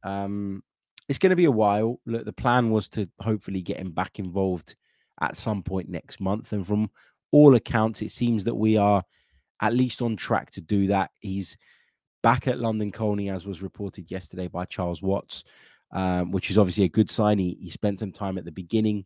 Um, 0.03 0.63
it's 1.09 1.19
going 1.19 1.31
to 1.31 1.37
be 1.37 1.47
a 1.47 1.51
while. 1.51 2.01
Look, 2.07 2.25
the 2.25 2.33
plan 2.33 2.71
was 2.71 2.89
to 2.91 3.09
hopefully 3.21 3.63
get 3.63 3.79
him 3.79 3.91
back 3.91 4.19
involved 4.19 4.77
at 5.21 5.37
some 5.37 5.63
point 5.63 5.89
next 5.89 6.21
month. 6.21 6.53
And 6.53 6.67
from 6.67 6.91
all 7.31 7.55
accounts, 7.55 8.03
it 8.03 8.11
seems 8.11 8.45
that 8.45 8.55
we 8.55 8.77
are 8.77 9.03
at 9.61 9.75
least 9.75 10.03
on 10.03 10.17
track 10.17 10.51
to 10.53 10.61
do 10.61 10.87
that. 10.89 11.11
He's 11.21 11.57
back 12.23 12.47
at 12.47 12.59
London 12.59 12.93
Colney, 12.93 13.31
as 13.31 13.47
was 13.47 13.63
reported 13.63 14.11
yesterday 14.11 14.49
by 14.49 14.65
Charles 14.65 15.03
Watts, 15.03 15.45
um, 15.93 16.31
which 16.31 16.51
is 16.51 16.59
obviously 16.59 16.85
a 16.85 16.89
good 16.89 17.11
sign. 17.11 17.39
He, 17.39 17.59
he 17.61 17.71
spent 17.71 17.99
some 17.99 18.13
time 18.13 18.39
at 18.39 18.45
the 18.45 18.53
beginning 18.53 19.05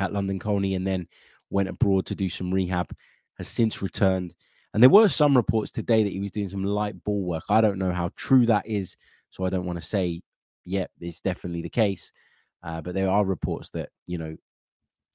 at 0.00 0.12
London 0.12 0.38
Colney 0.38 0.74
and 0.74 0.86
then 0.86 1.06
went 1.50 1.68
abroad 1.68 2.06
to 2.06 2.14
do 2.14 2.28
some 2.28 2.50
rehab, 2.50 2.92
has 3.38 3.48
since 3.48 3.82
returned. 3.82 4.34
And 4.72 4.82
there 4.82 4.90
were 4.90 5.08
some 5.08 5.36
reports 5.36 5.70
today 5.70 6.04
that 6.04 6.12
he 6.12 6.20
was 6.20 6.30
doing 6.30 6.48
some 6.48 6.64
light 6.64 7.02
ball 7.04 7.22
work. 7.22 7.44
I 7.48 7.60
don't 7.60 7.78
know 7.78 7.92
how 7.92 8.10
true 8.16 8.46
that 8.46 8.66
is, 8.66 8.96
so 9.30 9.44
I 9.44 9.50
don't 9.50 9.66
want 9.66 9.80
to 9.80 9.86
say, 9.86 10.22
yep, 10.64 10.90
yeah, 10.98 11.08
it's 11.08 11.20
definitely 11.20 11.62
the 11.62 11.68
case. 11.68 12.12
Uh, 12.62 12.80
but 12.80 12.94
there 12.94 13.10
are 13.10 13.24
reports 13.24 13.70
that, 13.70 13.88
you 14.06 14.18
know, 14.18 14.36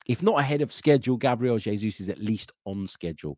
if 0.07 0.21
not 0.21 0.39
ahead 0.39 0.61
of 0.61 0.73
schedule, 0.73 1.17
Gabriel 1.17 1.57
Jesus 1.57 1.99
is 1.99 2.09
at 2.09 2.19
least 2.19 2.51
on 2.65 2.87
schedule. 2.87 3.37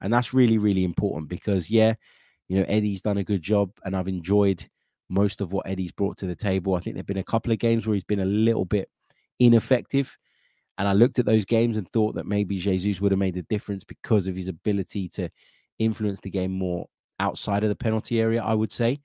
And 0.00 0.12
that's 0.12 0.34
really, 0.34 0.58
really 0.58 0.84
important 0.84 1.28
because, 1.28 1.70
yeah, 1.70 1.94
you 2.48 2.58
know, 2.58 2.66
Eddie's 2.68 3.02
done 3.02 3.18
a 3.18 3.24
good 3.24 3.42
job 3.42 3.70
and 3.84 3.96
I've 3.96 4.08
enjoyed 4.08 4.68
most 5.08 5.40
of 5.40 5.52
what 5.52 5.66
Eddie's 5.68 5.92
brought 5.92 6.18
to 6.18 6.26
the 6.26 6.34
table. 6.34 6.74
I 6.74 6.80
think 6.80 6.94
there 6.96 7.00
have 7.00 7.06
been 7.06 7.18
a 7.18 7.24
couple 7.24 7.52
of 7.52 7.58
games 7.58 7.86
where 7.86 7.94
he's 7.94 8.04
been 8.04 8.20
a 8.20 8.24
little 8.24 8.64
bit 8.64 8.90
ineffective. 9.38 10.16
And 10.82 10.88
I 10.88 10.94
looked 10.94 11.20
at 11.20 11.26
those 11.26 11.44
games 11.44 11.76
and 11.76 11.88
thought 11.92 12.16
that 12.16 12.26
maybe 12.26 12.58
Jesus 12.58 13.00
would 13.00 13.12
have 13.12 13.18
made 13.20 13.36
a 13.36 13.42
difference 13.42 13.84
because 13.84 14.26
of 14.26 14.34
his 14.34 14.48
ability 14.48 15.08
to 15.10 15.28
influence 15.78 16.18
the 16.18 16.28
game 16.28 16.50
more 16.50 16.88
outside 17.20 17.62
of 17.62 17.68
the 17.68 17.76
penalty 17.76 18.20
area, 18.20 18.42
I 18.42 18.54
would 18.54 18.72
say. 18.72 19.00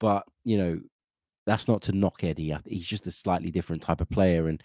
But, 0.00 0.24
you 0.42 0.58
know, 0.58 0.80
that's 1.46 1.68
not 1.68 1.80
to 1.82 1.92
knock 1.92 2.24
Eddie. 2.24 2.56
He's 2.66 2.88
just 2.88 3.06
a 3.06 3.12
slightly 3.12 3.52
different 3.52 3.82
type 3.82 4.00
of 4.00 4.10
player. 4.10 4.48
And, 4.48 4.60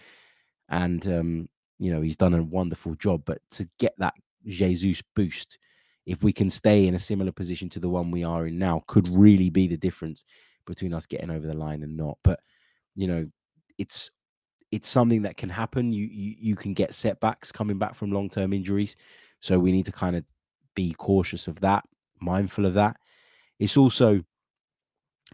and, 0.67 1.06
um, 1.06 1.49
you 1.77 1.93
know, 1.93 2.01
he's 2.01 2.17
done 2.17 2.34
a 2.34 2.41
wonderful 2.41 2.95
job. 2.95 3.21
But 3.23 3.38
to 3.51 3.69
get 3.77 3.93
that 3.99 4.15
Jesus 4.47 5.04
boost, 5.15 5.60
if 6.08 6.23
we 6.23 6.34
can 6.34 6.49
stay 6.49 6.88
in 6.88 6.95
a 6.95 6.99
similar 6.99 7.32
position 7.32 7.69
to 7.69 7.80
the 7.80 7.88
one 7.88 8.10
we 8.10 8.23
are 8.23 8.47
in 8.47 8.58
now, 8.58 8.82
could 8.88 9.08
really 9.10 9.51
be 9.51 9.67
the 9.67 9.77
difference 9.77 10.25
between 10.65 10.91
us 10.91 11.06
getting 11.06 11.30
over 11.30 11.45
the 11.45 11.54
line 11.54 11.84
and 11.84 11.95
not. 11.95 12.17
But 12.23 12.39
you 12.95 13.06
know, 13.06 13.27
it's 13.77 14.10
it's 14.71 14.89
something 14.89 15.21
that 15.23 15.38
can 15.38 15.49
happen. 15.49 15.91
You 15.91 16.05
you, 16.05 16.36
you 16.39 16.55
can 16.55 16.73
get 16.73 16.93
setbacks 16.93 17.51
coming 17.51 17.77
back 17.77 17.95
from 17.95 18.12
long 18.12 18.29
term 18.29 18.53
injuries, 18.53 18.95
so 19.39 19.60
we 19.60 19.71
need 19.71 19.86
to 19.86 19.91
kind 19.91 20.15
of 20.15 20.23
be 20.75 20.93
cautious 20.93 21.47
of 21.47 21.60
that, 21.62 21.84
mindful 22.19 22.65
of 22.65 22.73
that. 22.75 22.97
It's 23.60 23.77
also 23.77 24.21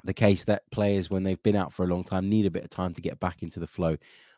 the 0.03 0.13
case 0.13 0.43
that 0.45 0.69
players, 0.71 1.09
when 1.09 1.23
they've 1.23 1.41
been 1.41 1.55
out 1.55 1.73
for 1.73 1.83
a 1.83 1.87
long 1.87 2.03
time, 2.03 2.29
need 2.29 2.45
a 2.45 2.51
bit 2.51 2.63
of 2.63 2.69
time 2.69 2.93
to 2.93 3.01
get 3.01 3.19
back 3.19 3.41
into 3.41 3.59
the 3.59 3.67
flow 3.67 3.97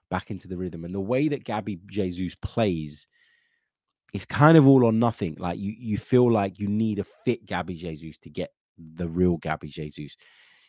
back 0.10 0.32
into 0.32 0.48
the 0.48 0.58
rhythm. 0.58 0.86
And 0.86 0.94
the 0.94 1.00
way 1.00 1.28
that 1.28 1.44
Gabby 1.44 1.80
Jesus 1.88 2.36
plays, 2.36 3.08
it's 4.14 4.26
kind 4.26 4.58
of 4.58 4.68
all 4.68 4.84
or 4.84 4.92
nothing. 4.92 5.36
Like 5.40 5.60
you, 5.60 5.74
you 5.78 5.98
feel 5.98 6.32
like 6.32 6.60
you 6.60 6.68
need 6.68 7.00
a 7.00 7.04
fit 7.04 7.46
Gabby 7.46 7.76
Jesus 7.76 8.18
to 8.20 8.30
get 8.30 8.52
the 8.78 9.08
real 9.08 9.38
Gabby 9.38 9.70
Jesus. 9.70 10.16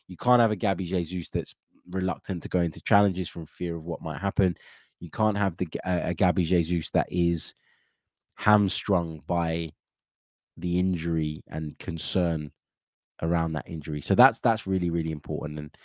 You 0.07 0.17
can't 0.17 0.41
have 0.41 0.51
a 0.51 0.57
Gabby 0.57 0.87
Jesus 0.87 1.29
that's 1.29 1.55
reluctant 1.91 2.43
to 2.43 2.49
go 2.49 2.61
into 2.61 2.81
challenges 2.81 3.29
from 3.29 3.47
fear 3.47 3.77
of 3.77 3.85
what 3.85 4.03
might 4.03 4.21
happen. 4.21 4.57
You 5.01 5.11
can't 5.11 5.39
have 5.39 5.57
the 5.57 5.69
uh, 5.85 6.01
a 6.05 6.15
Gabby 6.15 6.45
Jesus 6.45 6.91
that 6.91 7.07
is 7.11 7.55
hamstrung 8.35 9.23
by 9.27 9.71
the 10.57 10.79
injury 10.79 11.43
and 11.49 11.79
concern 11.79 12.51
around 13.23 13.53
that 13.53 13.69
injury. 13.69 14.01
So 14.01 14.15
that's 14.15 14.41
that's 14.41 14.67
really 14.67 14.91
really 14.91 15.13
important. 15.13 15.59
And 15.59 15.77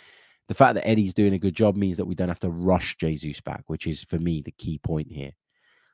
the 0.48 0.54
fact 0.54 0.74
that 0.74 0.86
Eddie's 0.86 1.14
doing 1.14 1.34
a 1.34 1.38
good 1.38 1.54
job 1.54 1.76
means 1.76 1.96
that 1.96 2.04
we 2.04 2.14
don't 2.14 2.28
have 2.28 2.40
to 2.40 2.50
rush 2.50 2.96
Jesus 2.96 3.40
back, 3.40 3.64
which 3.66 3.86
is 3.86 4.04
for 4.04 4.18
me 4.18 4.42
the 4.42 4.52
key 4.52 4.78
point 4.78 5.10
here. 5.10 5.32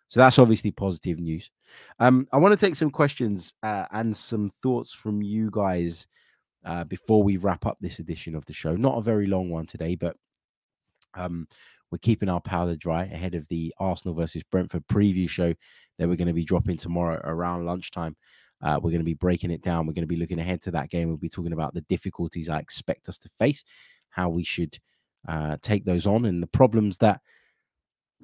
So 0.09 0.21
that's 0.21 0.39
obviously 0.39 0.71
positive 0.71 1.19
news. 1.19 1.51
Um, 1.99 2.29
I 2.33 2.37
want 2.37 2.53
to 2.59 2.67
take 2.67 2.77
some 2.77 2.91
questions 2.91 3.55
uh, 3.63 3.87
and 3.93 4.15
some 4.15 4.51
thoughts 4.51 4.93
from 4.93 5.23
you 5.23 5.49
guys 5.51 6.07
uh, 6.65 6.85
before 6.85 7.23
we 7.23 7.37
wrap 7.37 7.67
up 7.67 7.79
this 7.81 7.99
edition 7.99 8.35
of 8.35 8.45
the 8.47 8.53
show. 8.53 8.75
Not 8.75 8.99
a 8.99 9.03
very 9.03 9.27
long 9.27 9.51
one 9.51 9.67
today, 9.67 9.95
but 9.95 10.17
um, 11.15 11.47
we're 11.91 11.99
keeping 11.99 12.29
our 12.29 12.41
powder 12.41 12.77
dry 12.77 13.05
ahead 13.05 13.35
of 13.35 13.47
the 13.49 13.75
Arsenal 13.79 14.15
versus 14.15 14.43
Brentford 14.45 14.87
preview 14.87 15.29
show 15.29 15.55
that 15.99 16.09
we're 16.09 16.17
going 16.17 16.29
to 16.29 16.35
be 16.35 16.45
dropping 16.45 16.77
tomorrow 16.77 17.21
around 17.25 17.67
lunchtime. 17.67 18.17
Uh, 18.63 18.79
we're 18.81 18.91
going 18.91 19.01
to 19.01 19.05
be 19.05 19.15
breaking 19.15 19.51
it 19.51 19.61
down. 19.61 19.87
We're 19.87 19.93
going 19.93 20.03
to 20.05 20.15
be 20.15 20.17
looking 20.17 20.39
ahead 20.39 20.63
to 20.63 20.71
that 20.71 20.89
game. 20.89 21.09
We'll 21.09 21.17
be 21.17 21.29
talking 21.29 21.53
about 21.53 21.75
the 21.75 21.81
difficulties 21.83 22.49
I 22.49 22.61
expect 22.61 23.09
us 23.09 23.19
to 23.19 23.29
face, 23.39 23.65
how 24.11 24.29
we 24.29 24.45
should 24.45 24.79
uh, 25.27 25.57
take 25.61 25.85
those 25.85 26.07
on, 26.07 26.25
and 26.25 26.43
the 26.43 26.47
problems 26.47 26.97
that 26.99 27.21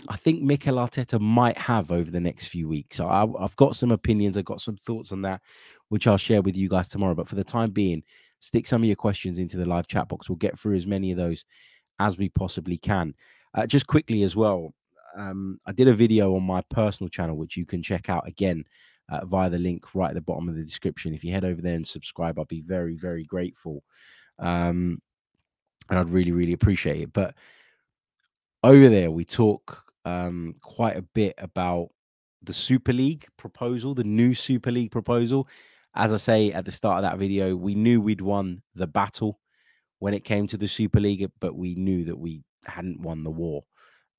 I 0.08 0.16
think 0.16 0.42
Mikel 0.42 0.76
Arteta 0.76 1.20
might 1.20 1.58
have 1.58 1.90
over 1.90 2.10
the 2.10 2.20
next 2.20 2.46
few 2.46 2.68
weeks. 2.68 3.00
I, 3.00 3.26
have 3.40 3.56
got 3.56 3.74
some 3.74 3.90
opinions. 3.90 4.36
I've 4.36 4.44
got 4.44 4.60
some 4.60 4.76
thoughts 4.76 5.10
on 5.10 5.22
that, 5.22 5.40
which 5.88 6.06
I'll 6.06 6.16
share 6.16 6.42
with 6.42 6.56
you 6.56 6.68
guys 6.68 6.86
tomorrow. 6.86 7.16
But 7.16 7.28
for 7.28 7.34
the 7.34 7.44
time 7.44 7.70
being, 7.70 8.04
stick 8.40 8.66
some 8.66 8.82
of 8.82 8.86
your 8.86 8.96
questions 8.96 9.38
into 9.38 9.56
the 9.56 9.66
live 9.66 9.86
chat 9.86 10.08
box. 10.08 10.28
We'll 10.28 10.36
get 10.36 10.58
through 10.58 10.76
as 10.76 10.86
many 10.86 11.10
of 11.10 11.18
those 11.18 11.44
as 11.98 12.18
we 12.18 12.28
possibly 12.28 12.78
can. 12.78 13.14
Uh, 13.54 13.66
just 13.66 13.86
quickly 13.86 14.22
as 14.22 14.36
well, 14.36 14.74
um, 15.16 15.58
I 15.66 15.72
did 15.72 15.88
a 15.88 15.92
video 15.92 16.34
on 16.36 16.42
my 16.42 16.62
personal 16.70 17.08
channel, 17.08 17.36
which 17.36 17.56
you 17.56 17.66
can 17.66 17.82
check 17.82 18.08
out 18.08 18.28
again 18.28 18.64
uh, 19.08 19.24
via 19.24 19.50
the 19.50 19.58
link 19.58 19.94
right 19.94 20.10
at 20.10 20.14
the 20.14 20.20
bottom 20.20 20.48
of 20.48 20.54
the 20.54 20.62
description. 20.62 21.14
If 21.14 21.24
you 21.24 21.32
head 21.32 21.44
over 21.44 21.60
there 21.60 21.74
and 21.74 21.86
subscribe, 21.86 22.38
I'll 22.38 22.44
be 22.44 22.60
very, 22.60 22.96
very 22.96 23.24
grateful. 23.24 23.82
Um, 24.38 25.00
and 25.88 25.98
I'd 25.98 26.10
really, 26.10 26.32
really 26.32 26.52
appreciate 26.52 27.00
it. 27.00 27.12
But 27.12 27.34
over 28.62 28.88
there, 28.88 29.10
we 29.10 29.24
talk 29.24 29.84
um, 30.04 30.54
quite 30.60 30.96
a 30.96 31.02
bit 31.02 31.34
about 31.38 31.88
the 32.42 32.52
Super 32.52 32.92
League 32.92 33.26
proposal, 33.36 33.94
the 33.94 34.04
new 34.04 34.34
Super 34.34 34.70
League 34.70 34.90
proposal. 34.90 35.48
As 35.98 36.12
I 36.12 36.16
say 36.16 36.52
at 36.52 36.64
the 36.64 36.70
start 36.70 36.98
of 36.98 37.10
that 37.10 37.18
video, 37.18 37.56
we 37.56 37.74
knew 37.74 38.00
we'd 38.00 38.20
won 38.20 38.62
the 38.76 38.86
battle 38.86 39.40
when 39.98 40.14
it 40.14 40.24
came 40.24 40.46
to 40.46 40.56
the 40.56 40.68
Super 40.68 41.00
League, 41.00 41.28
but 41.40 41.56
we 41.56 41.74
knew 41.74 42.04
that 42.04 42.16
we 42.16 42.42
hadn't 42.64 43.00
won 43.00 43.24
the 43.24 43.30
war. 43.30 43.64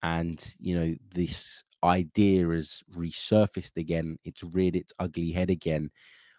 And, 0.04 0.44
you 0.60 0.78
know, 0.78 0.96
this 1.13 1.63
idea 1.82 2.46
has 2.50 2.84
resurfaced 2.94 3.78
again. 3.78 4.18
It's 4.26 4.44
reared 4.44 4.76
its 4.76 4.94
ugly 5.00 5.32
head 5.32 5.50
again. 5.50 5.89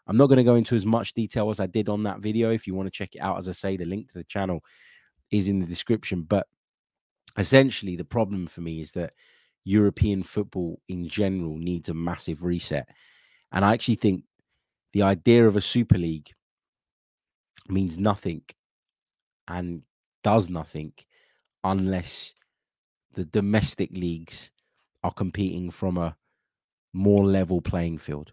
I'm 0.07 0.19
not 0.19 0.27
going 0.27 0.37
to 0.37 0.45
go 0.45 0.57
into 0.57 0.75
as 0.75 0.85
much 0.85 1.15
detail 1.15 1.49
as 1.49 1.59
I 1.59 1.67
did 1.67 1.89
on 1.89 2.03
that 2.03 2.21
video. 2.21 2.51
If 2.51 2.67
you 2.67 2.75
want 2.75 2.89
to 2.89 2.91
check 2.91 3.15
it 3.15 3.21
out, 3.21 3.39
as 3.39 3.49
I 3.49 3.53
say, 3.53 3.79
the 3.79 3.87
link 3.87 4.09
to 4.09 4.19
the 4.19 4.25
channel 4.25 4.63
is 5.31 5.49
in 5.49 5.59
the 5.59 5.67
description. 5.67 6.23
But 6.23 6.49
essentially, 7.39 7.97
the 7.97 8.05
problem 8.05 8.47
for 8.47 8.61
me 8.61 8.83
is 8.83 8.93
that 8.93 9.15
European 9.65 10.23
football 10.23 10.81
in 10.89 11.09
general 11.09 11.57
needs 11.57 11.89
a 11.89 11.95
massive 11.95 12.45
reset. 12.45 12.89
And 13.53 13.65
I 13.65 13.73
actually 13.73 13.97
think 13.97 14.25
the 14.93 15.03
idea 15.03 15.47
of 15.47 15.57
a 15.57 15.61
Super 15.61 15.99
League 15.99 16.31
means 17.69 17.99
nothing 17.99 18.43
and 19.49 19.83
does 20.23 20.51
nothing 20.51 20.93
unless 21.65 22.35
the 23.13 23.25
domestic 23.25 23.91
leagues 23.93 24.51
are 25.03 25.13
competing 25.13 25.71
from 25.71 25.97
a 25.97 26.17
more 26.93 27.25
level 27.25 27.61
playing 27.61 27.99
field. 27.99 28.33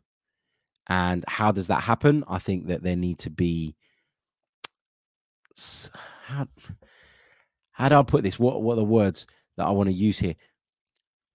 And 0.87 1.23
how 1.27 1.51
does 1.51 1.67
that 1.67 1.81
happen? 1.83 2.23
I 2.27 2.39
think 2.39 2.67
that 2.67 2.83
there 2.83 2.95
need 2.95 3.19
to 3.19 3.29
be 3.29 3.75
how, 6.25 6.47
how 7.71 7.89
do 7.89 7.95
I 7.95 8.03
put 8.03 8.23
this? 8.23 8.37
What 8.39 8.61
what 8.61 8.73
are 8.73 8.77
the 8.77 8.83
words 8.83 9.25
that 9.57 9.65
I 9.65 9.71
want 9.71 9.87
to 9.87 9.93
use 9.93 10.19
here? 10.19 10.35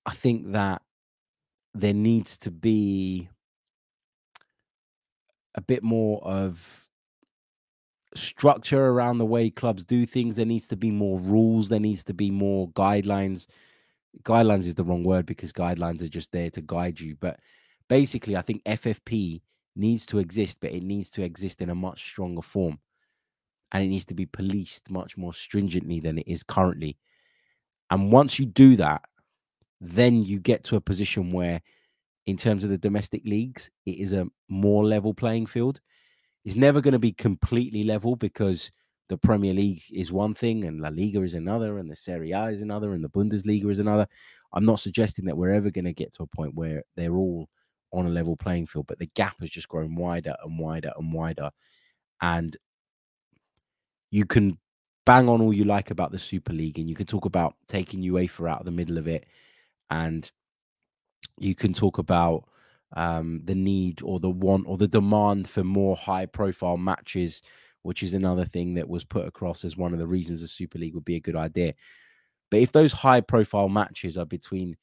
I 0.07 0.13
think 0.13 0.53
that 0.53 0.83
there 1.75 1.95
needs 1.95 2.39
to 2.39 2.51
be 2.51 3.29
a 5.55 5.61
bit 5.61 5.83
more 5.83 6.23
of 6.25 6.89
structure 8.15 8.87
around 8.87 9.19
the 9.19 9.27
way 9.27 9.51
clubs 9.51 9.85
do 9.85 10.05
things. 10.07 10.37
There 10.37 10.47
needs 10.47 10.69
to 10.69 10.77
be 10.77 10.91
more 10.91 11.19
rules. 11.19 11.69
There 11.69 11.81
needs 11.81 12.05
to 12.05 12.15
be 12.15 12.31
more 12.31 12.69
guidelines. 12.71 13.47
Guidelines 14.23 14.67
is 14.67 14.75
the 14.75 14.85
wrong 14.85 15.05
word 15.05 15.27
because 15.27 15.53
guidelines 15.53 16.03
are 16.03 16.09
just 16.09 16.33
there 16.33 16.51
to 16.51 16.61
guide 16.61 17.01
you. 17.01 17.17
But 17.19 17.41
basically, 17.89 18.37
I 18.37 18.43
think 18.43 18.63
FFP 18.65 19.41
needs 19.75 20.05
to 20.07 20.19
exist, 20.19 20.59
but 20.61 20.73
it 20.73 20.83
needs 20.83 21.11
to 21.11 21.23
exist 21.23 21.63
in 21.63 21.71
a 21.71 21.75
much 21.75 22.05
stronger 22.05 22.43
form. 22.43 22.79
And 23.73 23.83
it 23.83 23.89
needs 23.89 24.05
to 24.07 24.15
be 24.15 24.27
policed 24.27 24.91
much 24.91 25.17
more 25.17 25.33
stringently 25.33 26.01
than 26.01 26.19
it 26.19 26.29
is 26.29 26.43
currently. 26.43 26.99
And 27.91 28.13
once 28.13 28.39
you 28.39 28.45
do 28.45 28.77
that, 28.77 29.03
then 29.81 30.23
you 30.23 30.39
get 30.39 30.65
to 30.65 30.77
a 30.77 30.81
position 30.81 31.33
where, 31.33 31.63
in 32.27 32.37
terms 32.37 32.65
of 32.65 32.71
the 32.71 32.79
domestic 32.79 33.23
leagues, 33.25 33.71
it 33.87 33.99
is 33.99 34.13
a 34.13 34.27
more 34.49 34.85
level 34.85 35.15
playing 35.15 35.47
field 35.47 35.81
It's 36.45 36.57
never 36.57 36.81
going 36.81 36.93
to 36.93 36.99
be 37.01 37.13
completely 37.13 37.85
level 37.85 38.17
because 38.17 38.73
the 39.09 39.19
Premier 39.19 39.55
League 39.55 39.83
is 39.93 40.13
one 40.13 40.35
thing 40.35 40.65
and 40.65 40.81
La 40.81 40.89
Liga 40.89 41.23
is 41.23 41.35
another 41.35 41.79
and 41.79 41.91
the 41.91 41.97
Serie 41.97 42.33
A 42.33 42.47
is 42.47 42.63
another 42.63 42.95
and 42.95 43.05
the 43.05 43.11
Bundesliga 43.11 43.71
is 43.71 43.81
another. 43.81 44.07
I'm 44.53 44.65
not 44.65 44.81
suggesting 44.81 45.27
that 45.27 45.37
we're 45.37 45.53
ever 45.53 45.71
going 45.71 45.87
to 45.87 45.93
get 45.93 46.13
to 46.15 46.25
a 46.25 46.27
point 46.27 46.55
where 46.55 46.85
they're 46.97 47.17
all 47.17 47.49
on 47.93 48.07
a 48.07 48.11
level 48.11 48.37
playing 48.37 48.67
field, 48.67 48.87
but 48.89 48.99
the 48.99 49.11
gap 49.15 49.37
has 49.41 49.51
just 49.51 49.69
grown 49.69 49.95
wider 49.97 50.35
and 50.45 50.59
wider 50.59 50.93
and 50.99 51.13
wider. 51.13 51.51
And 52.23 52.57
you 54.11 54.25
can 54.27 54.59
bang 55.07 55.29
on 55.29 55.41
all 55.43 55.53
you 55.53 55.65
like 55.65 55.91
about 55.91 56.13
the 56.13 56.19
Super 56.19 56.53
League 56.53 56.79
and 56.79 56.89
you 56.89 56.95
can 56.97 57.07
talk 57.07 57.25
about 57.25 57.57
taking 57.69 58.03
UEFA 58.03 58.51
out 58.51 58.61
of 58.61 58.67
the 58.67 58.71
middle 58.71 58.99
of 58.99 59.09
it 59.09 59.27
and 59.91 60.31
you 61.39 61.55
can 61.55 61.73
talk 61.73 61.99
about 61.99 62.45
um, 62.95 63.41
the 63.45 63.55
need 63.55 64.01
or 64.03 64.21
the 64.21 64.31
want 64.31 64.67
or 64.67 64.77
the 64.77 64.89
demand 64.89 65.49
for 65.49 65.65
more 65.65 65.97
high 65.97 66.27
profile 66.27 66.77
matches, 66.77 67.43
which 67.83 68.03
is 68.03 68.15
another 68.15 68.45
thing 68.45 68.75
that 68.75 68.89
was 68.89 69.05
put 69.05 69.27
across 69.27 69.65
as 69.65 69.77
one 69.77 69.93
of 69.93 69.99
the 69.99 70.07
reasons 70.07 70.41
the 70.41 70.49
Super 70.49 70.79
League 70.79 70.95
would 70.95 71.05
be 71.05 71.17
a 71.17 71.21
good 71.21 71.37
idea. 71.37 71.75
But 72.51 72.61
if 72.61 72.73
those 72.73 72.93
high 72.93 73.23
profile 73.23 73.69
matches 73.69 74.17
are 74.19 74.27
between 74.27 74.77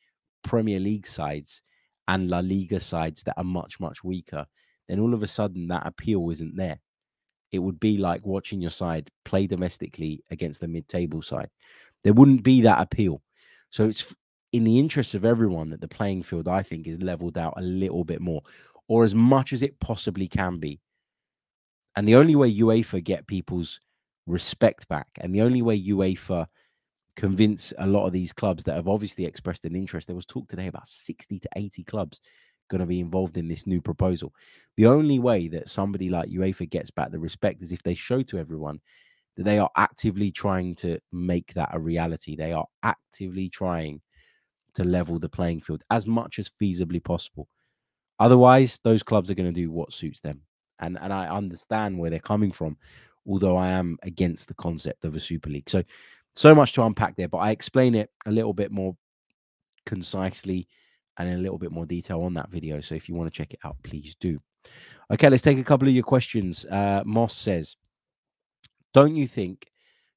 Premier 0.44 0.80
League 0.80 1.08
sides 1.08 1.62
and 2.08 2.30
La 2.30 2.40
Liga 2.40 2.80
sides 2.80 3.24
that 3.24 3.36
are 3.38 3.44
much, 3.44 3.80
much 3.80 4.04
weaker, 4.04 4.46
then 4.88 5.00
all 5.00 5.14
of 5.14 5.22
a 5.22 5.28
sudden 5.28 5.68
that 5.68 5.86
appeal 5.86 6.32
isn't 6.32 6.56
there. 6.56 6.80
It 7.52 7.60
would 7.60 7.80
be 7.80 7.98
like 7.98 8.26
watching 8.26 8.62
your 8.62 8.72
side 8.72 9.10
play 9.26 9.48
domestically 9.48 10.24
against 10.32 10.60
the 10.60 10.68
mid 10.68 10.88
table 10.88 11.22
side. 11.22 11.50
There 12.04 12.14
wouldn't 12.14 12.44
be 12.44 12.62
that 12.62 12.82
appeal. 12.82 13.22
So 13.70 13.86
it's 13.86 14.14
in 14.52 14.64
the 14.64 14.80
interest 14.80 15.14
of 15.14 15.26
everyone 15.26 15.70
that 15.70 15.82
the 15.82 15.88
playing 15.88 16.24
field, 16.24 16.48
I 16.48 16.64
think, 16.64 16.88
is 16.88 17.02
leveled 17.02 17.38
out 17.38 17.54
a 17.58 17.62
little 17.62 18.04
bit 18.04 18.22
more 18.22 18.42
or 18.88 19.04
as 19.04 19.14
much 19.14 19.54
as 19.54 19.62
it 19.62 19.80
possibly 19.80 20.28
can 20.28 20.58
be. 20.58 20.80
And 21.96 22.08
the 22.08 22.16
only 22.16 22.36
way 22.36 22.54
UEFA 22.54 23.04
get 23.04 23.28
people's 23.28 23.80
respect 24.26 24.88
back 24.88 25.08
and 25.22 25.34
the 25.34 25.42
only 25.42 25.62
way 25.62 25.80
UEFA 25.80 26.48
convince 27.16 27.74
a 27.78 27.88
lot 27.88 28.08
of 28.08 28.14
these 28.14 28.32
clubs 28.32 28.64
that 28.64 28.76
have 28.76 28.88
obviously 28.88 29.26
expressed 29.26 29.66
an 29.66 29.76
interest, 29.76 30.08
there 30.08 30.16
was 30.16 30.26
talk 30.26 30.48
today 30.48 30.68
about 30.68 30.88
60 30.88 31.40
to 31.40 31.50
80 31.56 31.84
clubs 31.84 32.22
going 32.70 32.80
to 32.80 32.88
be 32.88 33.00
involved 33.00 33.38
in 33.38 33.48
this 33.48 33.68
new 33.68 33.82
proposal. 33.82 34.34
The 34.78 34.86
only 34.86 35.20
way 35.20 35.48
that 35.50 35.70
somebody 35.70 36.10
like 36.10 36.30
UEFA 36.30 36.70
gets 36.70 36.92
back 36.92 37.12
the 37.12 37.20
respect 37.20 37.62
is 37.62 37.72
if 37.72 37.84
they 37.84 37.96
show 37.96 38.22
to 38.24 38.38
everyone 38.38 38.80
that 39.36 39.44
they 39.44 39.60
are 39.60 39.70
actively 39.76 40.32
trying 40.32 40.76
to 40.76 41.00
make 41.12 41.54
that 41.54 41.70
a 41.74 41.80
reality. 41.80 42.36
They 42.36 42.54
are 42.54 42.68
actively 42.84 43.50
trying 43.50 44.02
to 44.74 44.84
level 44.84 45.20
the 45.20 45.30
playing 45.30 45.62
field 45.62 45.84
as 45.90 46.08
much 46.08 46.40
as 46.40 46.50
feasibly 46.50 47.04
possible. 47.04 47.48
Otherwise, 48.20 48.80
those 48.84 49.04
clubs 49.04 49.30
are 49.30 49.36
going 49.36 49.52
to 49.52 49.62
do 49.62 49.72
what 49.72 49.94
suits 49.94 50.20
them. 50.20 50.42
And 50.80 50.98
and 51.02 51.14
I 51.14 51.28
understand 51.28 51.98
where 51.98 52.10
they're 52.10 52.20
coming 52.20 52.52
from, 52.52 52.78
although 53.28 53.58
I 53.58 53.70
am 53.70 53.98
against 54.04 54.48
the 54.48 54.54
concept 54.54 55.06
of 55.06 55.16
a 55.16 55.20
super 55.20 55.50
league. 55.50 55.70
So 55.70 55.84
so 56.36 56.56
much 56.56 56.74
to 56.74 56.84
unpack 56.84 57.16
there, 57.16 57.28
but 57.28 57.40
I 57.40 57.52
explain 57.52 57.96
it 57.96 58.10
a 58.26 58.32
little 58.32 58.54
bit 58.54 58.72
more 58.72 58.96
concisely 59.86 60.68
and 61.18 61.28
in 61.28 61.40
a 61.40 61.42
little 61.42 61.58
bit 61.58 61.72
more 61.72 61.86
detail 61.86 62.22
on 62.22 62.34
that 62.36 62.50
video. 62.50 62.80
So 62.82 62.96
if 62.96 63.10
you 63.10 63.16
want 63.16 63.32
to 63.32 63.38
check 63.38 63.54
it 63.54 63.60
out, 63.64 63.76
please 63.84 64.16
do. 64.20 64.40
Okay, 65.12 65.30
let's 65.30 65.44
take 65.44 65.58
a 65.58 65.64
couple 65.64 65.88
of 65.88 65.94
your 65.94 66.04
questions. 66.04 66.66
Uh, 66.66 67.04
Moss 67.06 67.36
says, 67.36 67.76
Don't 68.94 69.16
you 69.16 69.28
think 69.28 69.70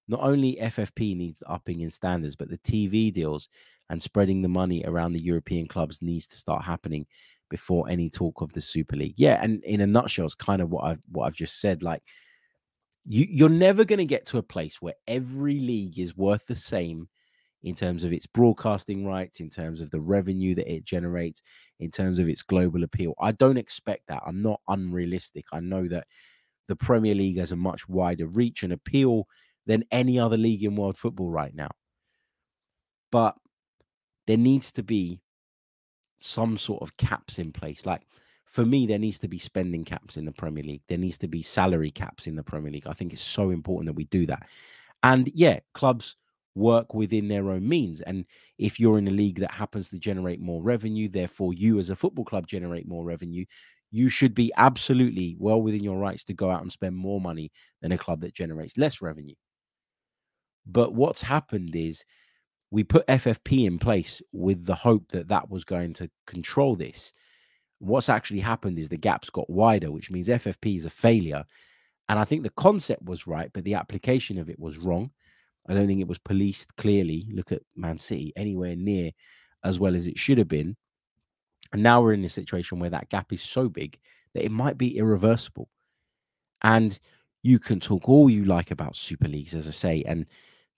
not 0.06 0.20
only 0.20 0.58
FFP 0.60 1.16
needs 1.16 1.42
upping 1.46 1.80
in 1.80 1.90
standards, 1.90 2.36
but 2.36 2.50
the 2.50 2.58
TV 2.58 3.12
deals 3.12 3.48
and 3.92 4.02
spreading 4.02 4.40
the 4.40 4.48
money 4.48 4.82
around 4.86 5.12
the 5.12 5.22
European 5.22 5.68
clubs 5.68 6.00
needs 6.00 6.26
to 6.26 6.38
start 6.38 6.64
happening 6.64 7.06
before 7.50 7.90
any 7.90 8.08
talk 8.08 8.40
of 8.40 8.50
the 8.54 8.60
Super 8.60 8.96
League. 8.96 9.16
Yeah, 9.18 9.38
and 9.42 9.62
in 9.64 9.82
a 9.82 9.86
nutshell, 9.86 10.24
it's 10.24 10.34
kind 10.34 10.62
of 10.62 10.70
what 10.70 10.84
I've 10.84 11.02
what 11.10 11.26
I've 11.26 11.34
just 11.34 11.60
said. 11.60 11.82
Like 11.82 12.02
you, 13.04 13.26
you're 13.28 13.50
never 13.50 13.84
going 13.84 13.98
to 13.98 14.06
get 14.06 14.24
to 14.26 14.38
a 14.38 14.42
place 14.42 14.80
where 14.80 14.94
every 15.06 15.60
league 15.60 15.98
is 15.98 16.16
worth 16.16 16.46
the 16.46 16.54
same 16.54 17.06
in 17.64 17.74
terms 17.74 18.02
of 18.02 18.14
its 18.14 18.26
broadcasting 18.26 19.06
rights, 19.06 19.40
in 19.40 19.50
terms 19.50 19.82
of 19.82 19.90
the 19.90 20.00
revenue 20.00 20.54
that 20.54 20.72
it 20.72 20.86
generates, 20.86 21.42
in 21.78 21.90
terms 21.90 22.18
of 22.18 22.28
its 22.28 22.40
global 22.40 22.84
appeal. 22.84 23.12
I 23.20 23.32
don't 23.32 23.58
expect 23.58 24.06
that. 24.06 24.22
I'm 24.26 24.40
not 24.40 24.60
unrealistic. 24.68 25.44
I 25.52 25.60
know 25.60 25.86
that 25.88 26.06
the 26.66 26.76
Premier 26.76 27.14
League 27.14 27.36
has 27.36 27.52
a 27.52 27.56
much 27.56 27.86
wider 27.90 28.26
reach 28.26 28.62
and 28.62 28.72
appeal 28.72 29.26
than 29.66 29.84
any 29.90 30.18
other 30.18 30.38
league 30.38 30.64
in 30.64 30.76
world 30.76 30.96
football 30.96 31.30
right 31.30 31.54
now. 31.54 31.68
But 33.10 33.36
there 34.32 34.38
needs 34.38 34.72
to 34.72 34.82
be 34.82 35.20
some 36.16 36.56
sort 36.56 36.80
of 36.80 36.96
caps 36.96 37.38
in 37.38 37.52
place. 37.52 37.84
Like 37.84 38.06
for 38.46 38.64
me, 38.64 38.86
there 38.86 38.98
needs 38.98 39.18
to 39.18 39.28
be 39.28 39.38
spending 39.38 39.84
caps 39.84 40.16
in 40.16 40.24
the 40.24 40.32
Premier 40.32 40.64
League. 40.64 40.80
There 40.88 40.96
needs 40.96 41.18
to 41.18 41.28
be 41.28 41.42
salary 41.42 41.90
caps 41.90 42.26
in 42.26 42.34
the 42.34 42.42
Premier 42.42 42.72
League. 42.72 42.86
I 42.86 42.94
think 42.94 43.12
it's 43.12 43.20
so 43.20 43.50
important 43.50 43.88
that 43.88 43.92
we 43.92 44.04
do 44.04 44.24
that. 44.28 44.48
And 45.02 45.30
yeah, 45.34 45.60
clubs 45.74 46.16
work 46.54 46.94
within 46.94 47.28
their 47.28 47.50
own 47.50 47.68
means. 47.68 48.00
And 48.00 48.24
if 48.56 48.80
you're 48.80 48.96
in 48.96 49.06
a 49.06 49.10
league 49.10 49.40
that 49.40 49.52
happens 49.52 49.90
to 49.90 49.98
generate 49.98 50.40
more 50.40 50.62
revenue, 50.62 51.10
therefore 51.10 51.52
you 51.52 51.78
as 51.78 51.90
a 51.90 51.96
football 51.96 52.24
club 52.24 52.46
generate 52.46 52.88
more 52.88 53.04
revenue, 53.04 53.44
you 53.90 54.08
should 54.08 54.34
be 54.34 54.50
absolutely 54.56 55.36
well 55.38 55.60
within 55.60 55.84
your 55.84 55.98
rights 55.98 56.24
to 56.24 56.32
go 56.32 56.50
out 56.50 56.62
and 56.62 56.72
spend 56.72 56.96
more 56.96 57.20
money 57.20 57.52
than 57.82 57.92
a 57.92 57.98
club 57.98 58.20
that 58.20 58.32
generates 58.32 58.78
less 58.78 59.02
revenue. 59.02 59.34
But 60.64 60.94
what's 60.94 61.20
happened 61.20 61.76
is 61.76 62.02
we 62.72 62.82
put 62.82 63.06
FFP 63.06 63.66
in 63.66 63.78
place 63.78 64.22
with 64.32 64.64
the 64.64 64.74
hope 64.74 65.06
that 65.08 65.28
that 65.28 65.50
was 65.50 65.62
going 65.62 65.92
to 65.92 66.10
control 66.26 66.74
this. 66.74 67.12
What's 67.80 68.08
actually 68.08 68.40
happened 68.40 68.78
is 68.78 68.88
the 68.88 68.96
gaps 68.96 69.28
got 69.28 69.50
wider, 69.50 69.92
which 69.92 70.10
means 70.10 70.28
FFP 70.28 70.78
is 70.78 70.86
a 70.86 70.90
failure. 70.90 71.44
And 72.08 72.18
I 72.18 72.24
think 72.24 72.42
the 72.42 72.50
concept 72.50 73.04
was 73.04 73.26
right, 73.26 73.50
but 73.52 73.64
the 73.64 73.74
application 73.74 74.38
of 74.38 74.48
it 74.48 74.58
was 74.58 74.78
wrong. 74.78 75.10
I 75.68 75.74
don't 75.74 75.86
think 75.86 76.00
it 76.00 76.08
was 76.08 76.18
policed 76.18 76.74
clearly. 76.76 77.28
Look 77.34 77.52
at 77.52 77.60
Man 77.76 77.98
City, 77.98 78.32
anywhere 78.36 78.74
near 78.74 79.10
as 79.62 79.78
well 79.78 79.94
as 79.94 80.06
it 80.06 80.18
should 80.18 80.38
have 80.38 80.48
been. 80.48 80.74
And 81.74 81.82
now 81.82 82.00
we're 82.00 82.14
in 82.14 82.24
a 82.24 82.30
situation 82.30 82.78
where 82.78 82.90
that 82.90 83.10
gap 83.10 83.34
is 83.34 83.42
so 83.42 83.68
big 83.68 83.98
that 84.32 84.46
it 84.46 84.50
might 84.50 84.78
be 84.78 84.96
irreversible. 84.96 85.68
And 86.62 86.98
you 87.42 87.58
can 87.58 87.80
talk 87.80 88.08
all 88.08 88.30
you 88.30 88.46
like 88.46 88.70
about 88.70 88.96
Super 88.96 89.28
Leagues, 89.28 89.54
as 89.54 89.68
I 89.68 89.72
say, 89.72 90.02
and 90.06 90.24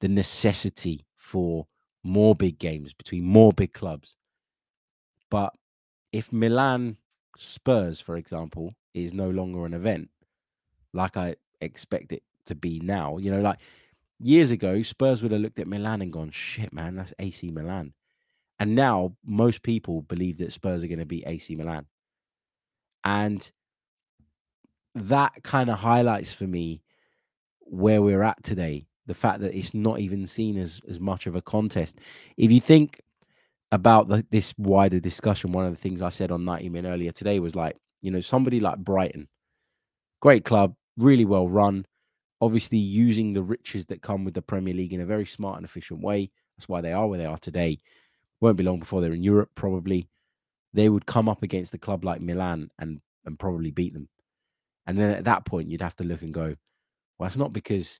the 0.01 0.09
necessity 0.09 1.07
for 1.17 1.69
more 2.05 2.35
big 2.35 2.59
games 2.59 2.93
between 2.93 3.25
more 3.25 3.53
big 3.53 3.73
clubs. 3.73 4.17
But 5.31 5.55
if 6.13 6.33
Milan 6.33 6.99
Spurs, 7.37 8.01
for 8.01 8.17
example, 8.17 8.75
is 8.93 9.13
no 9.13 9.31
longer 9.31 9.67
an 9.67 9.75
event, 9.75 10.11
like 10.93 11.17
I 11.17 11.37
expect 11.61 12.13
it 12.13 12.23
to 12.47 12.55
be 12.55 12.79
now, 12.81 13.17
you 13.17 13.31
know, 13.31 13.41
like 13.41 13.59
years 14.21 14.51
ago, 14.51 14.83
Spurs 14.83 15.23
would 15.23 15.33
have 15.33 15.41
looked 15.41 15.59
at 15.59 15.67
Milan 15.67 16.03
and 16.03 16.13
gone, 16.13 16.31
shit, 16.31 16.73
man, 16.73 16.95
that's 16.95 17.15
AC 17.19 17.51
Milan. 17.51 17.95
And 18.61 18.75
now 18.75 19.17
most 19.25 19.63
people 19.63 20.03
believe 20.03 20.39
that 20.39 20.53
Spurs 20.53 20.85
are 20.85 20.89
going 20.89 20.99
to 21.01 21.07
be 21.07 21.25
AC 21.27 21.57
Milan. 21.57 21.87
And 23.03 23.51
that 24.95 25.43
kind 25.43 25.69
of 25.69 25.79
highlights 25.79 26.33
for 26.33 26.45
me 26.45 26.83
where 27.61 28.01
we're 28.01 28.23
at 28.23 28.43
today. 28.45 28.87
The 29.07 29.15
fact 29.15 29.41
that 29.41 29.57
it's 29.57 29.75
not 29.75 30.01
even 30.01 30.27
seen 30.27 30.59
as, 30.59 30.81
as 30.89 30.99
much 30.99 31.27
of 31.27 31.37
a 31.37 31.43
contest. 31.43 31.99
If 32.37 32.51
you 32.51 32.61
think 32.61 33.01
about 33.73 34.09
the, 34.09 34.25
this 34.31 34.55
wider 34.57 35.01
discussion, 35.01 35.53
one 35.53 35.67
of 35.67 35.73
the 35.73 35.81
things 35.81 36.01
I 36.01 36.09
said 36.09 36.31
on 36.31 36.45
90 36.45 36.71
Min 36.71 36.87
earlier 36.87 37.13
today 37.13 37.39
was 37.41 37.55
like, 37.55 37.77
you 38.01 38.11
know, 38.11 38.21
somebody 38.21 38.61
like 38.61 38.79
Brighton, 38.79 39.29
great 40.21 40.45
club, 40.45 40.75
really 40.97 41.25
well 41.25 41.49
run, 41.49 41.85
obviously 42.41 42.79
using 42.79 43.33
the 43.33 43.43
riches 43.43 43.87
that 43.87 44.03
come 44.03 44.25
with 44.25 44.35
the 44.35 44.43
Premier 44.43 44.75
League 44.75 44.93
in 44.93 45.01
a 45.01 45.07
very 45.07 45.27
smart 45.27 45.57
and 45.57 45.65
efficient 45.65 46.01
way. 46.01 46.31
That's 46.57 46.69
why 46.69 46.81
they 46.81 46.93
are 46.93 47.07
where 47.07 47.19
they 47.19 47.27
are 47.27 47.39
today. 47.39 47.79
Won't 48.41 48.57
be 48.57 48.65
long 48.65 48.79
before 48.79 49.01
they're 49.01 49.13
in 49.13 49.23
Europe, 49.23 49.51
probably. 49.55 50.09
They 50.73 50.89
would 50.89 51.07
come 51.07 51.29
up 51.29 51.43
against 51.43 51.75
a 51.75 51.79
club 51.79 52.05
like 52.05 52.21
Milan 52.21 52.71
and 52.79 53.01
and 53.25 53.39
probably 53.39 53.71
beat 53.71 53.95
them. 53.95 54.09
And 54.87 54.99
then 54.99 55.13
at 55.13 55.25
that 55.25 55.47
point, 55.47 55.71
you'd 55.71 55.81
have 55.81 55.97
to 55.97 56.05
look 56.05 56.23
and 56.23 56.35
go, 56.35 56.55
well, 57.19 57.27
it's 57.27 57.37
not 57.37 57.53
because 57.53 57.99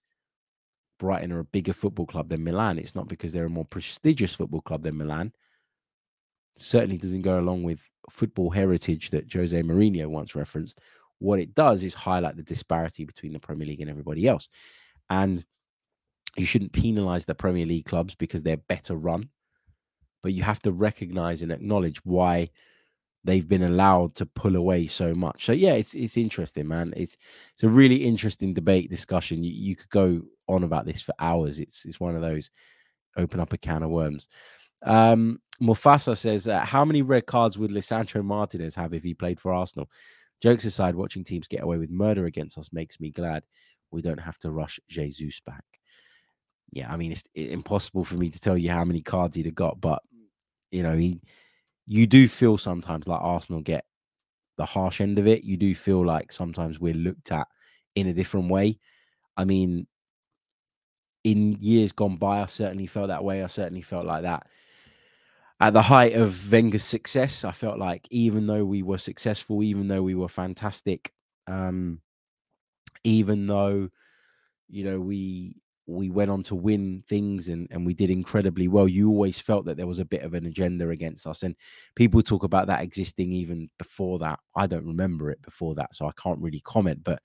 Brighton 0.99 1.33
are 1.33 1.41
a 1.41 1.45
bigger 1.45 1.73
football 1.73 2.07
club 2.07 2.29
than 2.29 2.45
Milan. 2.45 2.79
It's 2.79 2.95
not 2.95 3.09
because 3.09 3.33
they're 3.33 3.47
a 3.47 3.51
more 3.51 3.65
prestigious 3.65 4.35
football 4.35 4.61
club 4.61 4.83
than 4.83 4.97
Milan. 4.97 5.33
Certainly 6.57 6.99
doesn't 6.99 7.23
go 7.23 7.39
along 7.39 7.65
with 7.65 7.91
football 8.11 8.51
heritage 8.51 9.11
that 9.11 9.33
Jose 9.33 9.61
Mourinho 9.63 10.07
once 10.07 10.35
referenced, 10.35 10.81
what 11.19 11.41
it 11.41 11.55
does 11.55 11.83
is 11.83 11.95
highlight 11.95 12.37
the 12.37 12.43
disparity 12.43 13.05
between 13.05 13.33
the 13.33 13.41
Premier 13.41 13.67
League 13.67 13.81
and 13.81 13.91
everybody 13.91 14.29
else. 14.29 14.49
And 15.11 15.45
you 16.37 16.47
shouldn't 16.47 16.73
penalize 16.73 17.25
the 17.25 17.35
Premier 17.35 17.67
League 17.67 17.87
clubs 17.87 18.15
because 18.15 18.43
they're 18.43 18.57
better 18.57 18.95
run, 18.95 19.29
but 20.23 20.33
you 20.33 20.43
have 20.43 20.61
to 20.61 20.73
recognize 20.73 21.43
and 21.43 21.53
acknowledge 21.53 21.99
why 22.05 22.51
they've 23.25 23.49
been 23.49 23.63
allowed 23.63 24.15
to 24.17 24.27
pull 24.27 24.57
away 24.57 24.87
so 24.87 25.15
much. 25.15 25.47
So 25.47 25.53
yeah, 25.53 25.75
it's 25.75 25.95
it's 25.95 26.17
interesting, 26.17 26.69
man. 26.69 26.93
It's 26.97 27.17
it's 27.55 27.65
a 27.65 27.69
really 27.69 27.97
interesting 27.97 28.55
debate 28.55 28.91
discussion. 28.91 29.43
You, 29.43 29.53
you 29.53 29.77
could 29.77 29.91
go 29.91 30.23
on 30.49 30.65
about 30.65 30.85
this 30.87 31.01
for 31.01 31.15
hours. 31.19 31.59
It's 31.59 31.85
it's 31.85 32.01
one 32.01 32.15
of 32.15 32.23
those 32.23 32.51
open 33.17 33.41
up 33.41 33.53
a 33.53 33.59
can 33.59 33.83
of 33.83 33.91
worms. 33.91 34.29
Um, 34.83 35.41
Mufasa 35.61 36.17
says, 36.17 36.47
uh, 36.47 36.61
"How 36.61 36.85
many 36.85 37.03
red 37.03 37.27
cards 37.27 37.59
would 37.59 37.71
Lisandro 37.71 38.25
Martinez 38.25 38.75
have 38.75 38.93
if 38.93 39.03
he 39.03 39.15
played 39.15 39.41
for 39.41 39.53
Arsenal?" 39.53 39.89
Jokes 40.43 40.67
aside, 40.67 40.95
watching 40.95 41.25
teams 41.25 41.49
get 41.49 41.63
away 41.63 41.79
with 41.79 41.91
murder 41.91 42.27
against 42.27 42.59
us 42.59 42.73
makes 42.73 43.01
me 43.01 43.11
glad 43.11 43.45
we 43.91 44.03
don't 44.03 44.21
have 44.21 44.39
to 44.41 44.51
rush 44.51 44.79
Jesus 44.89 45.41
back. 45.41 45.65
Yeah, 46.73 46.93
I 46.93 46.97
mean, 46.97 47.13
it's 47.13 47.23
impossible 47.35 48.05
for 48.05 48.17
me 48.17 48.29
to 48.31 48.41
tell 48.41 48.59
you 48.59 48.71
how 48.71 48.85
many 48.85 49.01
cards 49.01 49.37
he'd 49.37 49.47
have 49.47 49.55
got, 49.55 49.81
but 49.81 50.03
you 50.71 50.83
know, 50.83 50.97
he, 50.97 51.23
you 51.87 52.07
do 52.07 52.29
feel 52.29 52.59
sometimes 52.59 53.07
like 53.07 53.21
Arsenal 53.21 53.61
get 53.61 53.85
the 54.57 54.65
harsh 54.65 55.01
end 55.01 55.19
of 55.19 55.27
it. 55.27 55.45
You 55.45 55.57
do 55.57 55.75
feel 55.75 56.05
like 56.05 56.33
sometimes 56.33 56.81
we're 56.81 56.95
looked 56.95 57.33
at 57.33 57.47
in 57.95 58.09
a 58.09 58.13
different 58.13 58.51
way. 58.51 58.79
I 59.37 59.45
mean, 59.45 59.87
in 61.25 61.59
years 61.61 61.93
gone 61.93 62.17
by, 62.17 62.43
I 62.43 62.47
certainly 62.47 62.87
felt 62.87 63.09
that 63.09 63.25
way. 63.25 63.43
I 63.43 63.47
certainly 63.47 63.83
felt 63.83 64.07
like 64.07 64.23
that 64.23 64.47
at 65.61 65.73
the 65.73 65.83
height 65.83 66.15
of 66.15 66.51
Wenger's 66.51 66.85
success, 66.85 67.45
I 67.45 67.53
felt 67.53 67.79
like 67.79 68.07
even 68.11 68.47
though 68.47 68.65
we 68.65 68.83
were 68.83 68.99
successful, 68.99 69.63
even 69.63 69.89
though 69.89 70.03
we 70.03 70.15
were 70.15 70.29
fantastic, 70.29 71.13
um, 71.47 72.01
even 73.05 73.47
though 73.47 73.89
you 74.69 74.85
know 74.85 75.01
we 75.01 75.57
we 75.87 76.11
went 76.11 76.31
on 76.31 76.43
to 76.43 76.55
win 76.55 77.03
things 77.07 77.49
and 77.49 77.69
and 77.71 77.85
we 77.85 77.95
did 77.95 78.11
incredibly 78.11 78.69
well, 78.69 78.89
you 78.89 79.11
always 79.11 79.39
felt 79.39 79.67
that 79.67 79.77
there 79.77 79.87
was 79.87 79.99
a 79.99 80.05
bit 80.05 80.23
of 80.23 80.35
an 80.35 80.47
agenda 80.47 80.89
against 80.91 81.27
us. 81.27 81.43
And 81.43 81.55
people 81.95 82.23
talk 82.23 82.43
about 82.43 82.67
that 82.69 82.83
existing 82.83 83.33
even 83.33 83.69
before 83.79 84.19
that. 84.21 84.39
I 84.57 84.67
don't 84.67 84.87
remember 84.87 85.31
it 85.31 85.43
before 85.43 85.75
that, 85.77 85.95
so 85.95 86.07
I 86.07 86.13
can't 86.21 86.41
really 86.41 86.61
comment. 86.61 87.05
But 87.05 87.21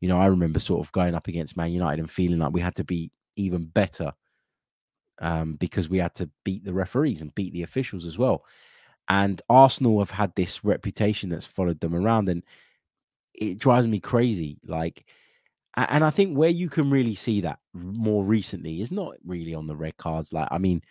you 0.00 0.08
know, 0.08 0.20
I 0.20 0.26
remember 0.26 0.60
sort 0.60 0.86
of 0.86 0.92
going 0.92 1.14
up 1.14 1.28
against 1.28 1.56
Man 1.56 1.72
United 1.72 2.00
and 2.00 2.10
feeling 2.10 2.38
like 2.38 2.52
we 2.52 2.60
had 2.60 2.76
to 2.76 2.84
be 2.84 3.10
even 3.36 3.66
better 3.66 4.12
um, 5.20 5.54
because 5.54 5.88
we 5.88 5.98
had 5.98 6.14
to 6.16 6.30
beat 6.44 6.64
the 6.64 6.74
referees 6.74 7.20
and 7.20 7.34
beat 7.34 7.52
the 7.52 7.62
officials 7.62 8.04
as 8.04 8.18
well. 8.18 8.44
And 9.08 9.40
Arsenal 9.48 9.98
have 10.00 10.10
had 10.10 10.34
this 10.34 10.64
reputation 10.64 11.30
that's 11.30 11.46
followed 11.46 11.80
them 11.80 11.94
around, 11.94 12.28
and 12.28 12.44
it 13.34 13.58
drives 13.58 13.86
me 13.86 14.00
crazy. 14.00 14.58
Like, 14.66 15.06
and 15.88 16.04
I 16.04 16.10
think 16.10 16.36
where 16.36 16.50
you 16.50 16.68
can 16.68 16.90
really 16.90 17.14
see 17.14 17.40
that 17.42 17.60
more 17.72 18.24
recently 18.24 18.80
is 18.80 18.90
not 18.90 19.14
really 19.24 19.54
on 19.54 19.66
the 19.66 19.76
red 19.76 19.96
cards. 19.96 20.32
Like, 20.32 20.48
I 20.50 20.58
mean, 20.58 20.82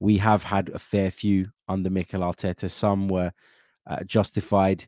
we 0.00 0.16
have 0.18 0.42
had 0.42 0.70
a 0.70 0.78
fair 0.78 1.10
few 1.10 1.50
under 1.68 1.90
Mikel 1.90 2.22
Arteta. 2.22 2.70
Some 2.70 3.08
were 3.08 3.32
uh, 3.86 4.02
justified, 4.04 4.86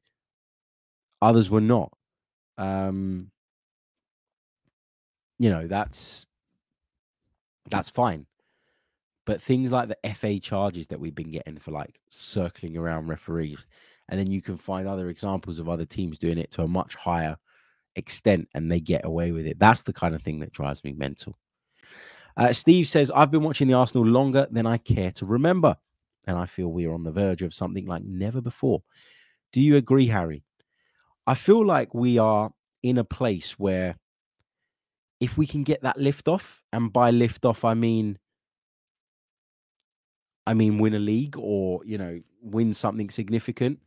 others 1.20 1.50
were 1.50 1.60
not. 1.60 1.92
Um, 2.56 3.30
you 5.38 5.50
know, 5.50 5.66
that's 5.66 6.24
that's 7.70 7.90
fine. 7.90 8.26
But 9.26 9.42
things 9.42 9.72
like 9.72 9.88
the 9.88 10.14
FA 10.14 10.38
charges 10.38 10.86
that 10.86 11.00
we've 11.00 11.14
been 11.14 11.32
getting 11.32 11.58
for 11.58 11.72
like 11.72 12.00
circling 12.10 12.76
around 12.76 13.08
referees, 13.08 13.66
and 14.08 14.18
then 14.18 14.30
you 14.30 14.40
can 14.40 14.56
find 14.56 14.86
other 14.86 15.10
examples 15.10 15.58
of 15.58 15.68
other 15.68 15.84
teams 15.84 16.18
doing 16.18 16.38
it 16.38 16.52
to 16.52 16.62
a 16.62 16.68
much 16.68 16.94
higher 16.94 17.36
extent 17.96 18.48
and 18.54 18.70
they 18.70 18.80
get 18.80 19.04
away 19.04 19.32
with 19.32 19.46
it. 19.46 19.58
That's 19.58 19.82
the 19.82 19.92
kind 19.92 20.14
of 20.14 20.22
thing 20.22 20.40
that 20.40 20.52
drives 20.52 20.84
me 20.84 20.92
mental. 20.92 21.36
Uh, 22.36 22.52
Steve 22.52 22.86
says, 22.86 23.10
I've 23.14 23.30
been 23.30 23.42
watching 23.42 23.66
the 23.66 23.74
Arsenal 23.74 24.06
longer 24.06 24.46
than 24.50 24.66
I 24.66 24.76
care 24.78 25.10
to 25.12 25.26
remember, 25.26 25.76
and 26.26 26.36
I 26.36 26.46
feel 26.46 26.68
we 26.68 26.86
are 26.86 26.94
on 26.94 27.04
the 27.04 27.10
verge 27.10 27.42
of 27.42 27.54
something 27.54 27.86
like 27.86 28.04
never 28.04 28.40
before. 28.40 28.82
Do 29.52 29.60
you 29.60 29.76
agree, 29.76 30.06
Harry? 30.06 30.42
I 31.26 31.34
feel 31.34 31.64
like 31.64 31.94
we 31.94 32.18
are 32.18 32.52
in 32.82 32.98
a 32.98 33.04
place 33.04 33.58
where 33.58 33.96
if 35.18 35.38
we 35.38 35.46
can 35.46 35.64
get 35.64 35.82
that 35.82 35.98
lift 35.98 36.28
off, 36.28 36.62
and 36.72 36.92
by 36.92 37.10
lift 37.10 37.46
off, 37.46 37.64
I 37.64 37.74
mean 37.74 38.18
I 40.46 40.54
mean, 40.54 40.78
win 40.78 40.94
a 40.94 40.98
league 40.98 41.36
or 41.36 41.80
you 41.84 41.98
know 41.98 42.20
win 42.40 42.72
something 42.72 43.10
significant, 43.10 43.80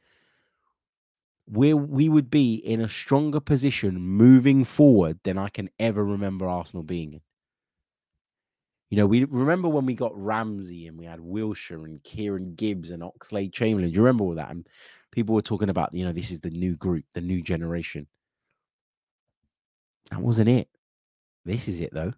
where 1.50 1.76
we 1.76 2.10
would 2.10 2.30
be 2.30 2.56
in 2.56 2.80
a 2.80 2.88
stronger 2.88 3.40
position 3.40 4.00
moving 4.00 4.64
forward 4.64 5.20
than 5.24 5.38
I 5.38 5.50
can 5.50 5.70
ever 5.80 6.06
remember 6.06 6.48
Arsenal 6.48 6.84
being 6.84 7.14
in. 7.14 7.22
You 8.92 8.98
know, 8.98 9.08
we 9.08 9.26
remember 9.26 9.68
when 9.68 9.86
we 9.86 9.96
got 9.96 10.16
Ramsey 10.16 10.88
and 10.88 10.98
we 10.98 11.06
had 11.06 11.20
Wilshere 11.20 11.86
and 11.86 12.04
Kieran 12.04 12.54
Gibbs 12.56 12.92
and 12.92 13.02
Oxlade 13.02 13.52
Chamberlain. 13.52 13.90
Do 13.90 13.96
you 13.96 14.02
remember 14.02 14.26
all 14.26 14.36
that? 14.36 14.52
And 14.52 14.68
people 15.12 15.34
were 15.34 15.42
talking 15.42 15.70
about, 15.70 15.94
you 15.94 16.06
know, 16.06 16.12
this 16.12 16.32
is 16.32 16.40
the 16.40 16.50
new 16.52 16.76
group, 16.76 17.06
the 17.14 17.22
new 17.22 17.42
generation. 17.42 18.08
That 20.12 20.22
wasn't 20.22 20.50
it. 20.50 20.70
This 21.46 21.68
is 21.68 21.80
it, 21.80 21.94
though. 21.94 22.14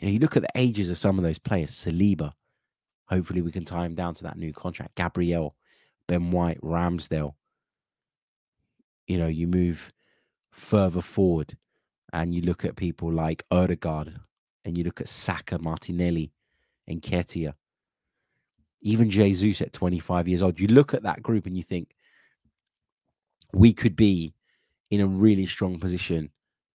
You 0.00 0.06
know, 0.06 0.12
you 0.12 0.18
look 0.18 0.36
at 0.36 0.42
the 0.42 0.50
ages 0.56 0.90
of 0.90 0.98
some 0.98 1.18
of 1.18 1.24
those 1.24 1.38
players. 1.38 1.70
Saliba, 1.70 2.32
hopefully 3.08 3.42
we 3.42 3.52
can 3.52 3.64
tie 3.64 3.84
him 3.84 3.94
down 3.94 4.14
to 4.14 4.24
that 4.24 4.38
new 4.38 4.52
contract. 4.52 4.96
Gabriel, 4.96 5.54
Ben 6.08 6.30
White, 6.30 6.60
Ramsdale. 6.60 7.34
You 9.06 9.18
know, 9.18 9.26
you 9.28 9.46
move 9.46 9.92
further 10.50 11.02
forward 11.02 11.56
and 12.12 12.34
you 12.34 12.42
look 12.42 12.64
at 12.64 12.76
people 12.76 13.12
like 13.12 13.44
Odegaard 13.50 14.18
and 14.64 14.76
you 14.76 14.84
look 14.84 15.00
at 15.00 15.08
Saka, 15.08 15.58
Martinelli, 15.58 16.32
and 16.88 17.00
Nketiah. 17.02 17.54
Even 18.82 19.10
Jesus 19.10 19.60
at 19.60 19.72
25 19.72 20.28
years 20.28 20.42
old, 20.42 20.60
you 20.60 20.68
look 20.68 20.94
at 20.94 21.02
that 21.02 21.22
group 21.22 21.46
and 21.46 21.56
you 21.56 21.62
think 21.62 21.94
we 23.52 23.72
could 23.72 23.96
be 23.96 24.34
in 24.90 25.00
a 25.00 25.06
really 25.06 25.46
strong 25.46 25.78
position 25.78 26.30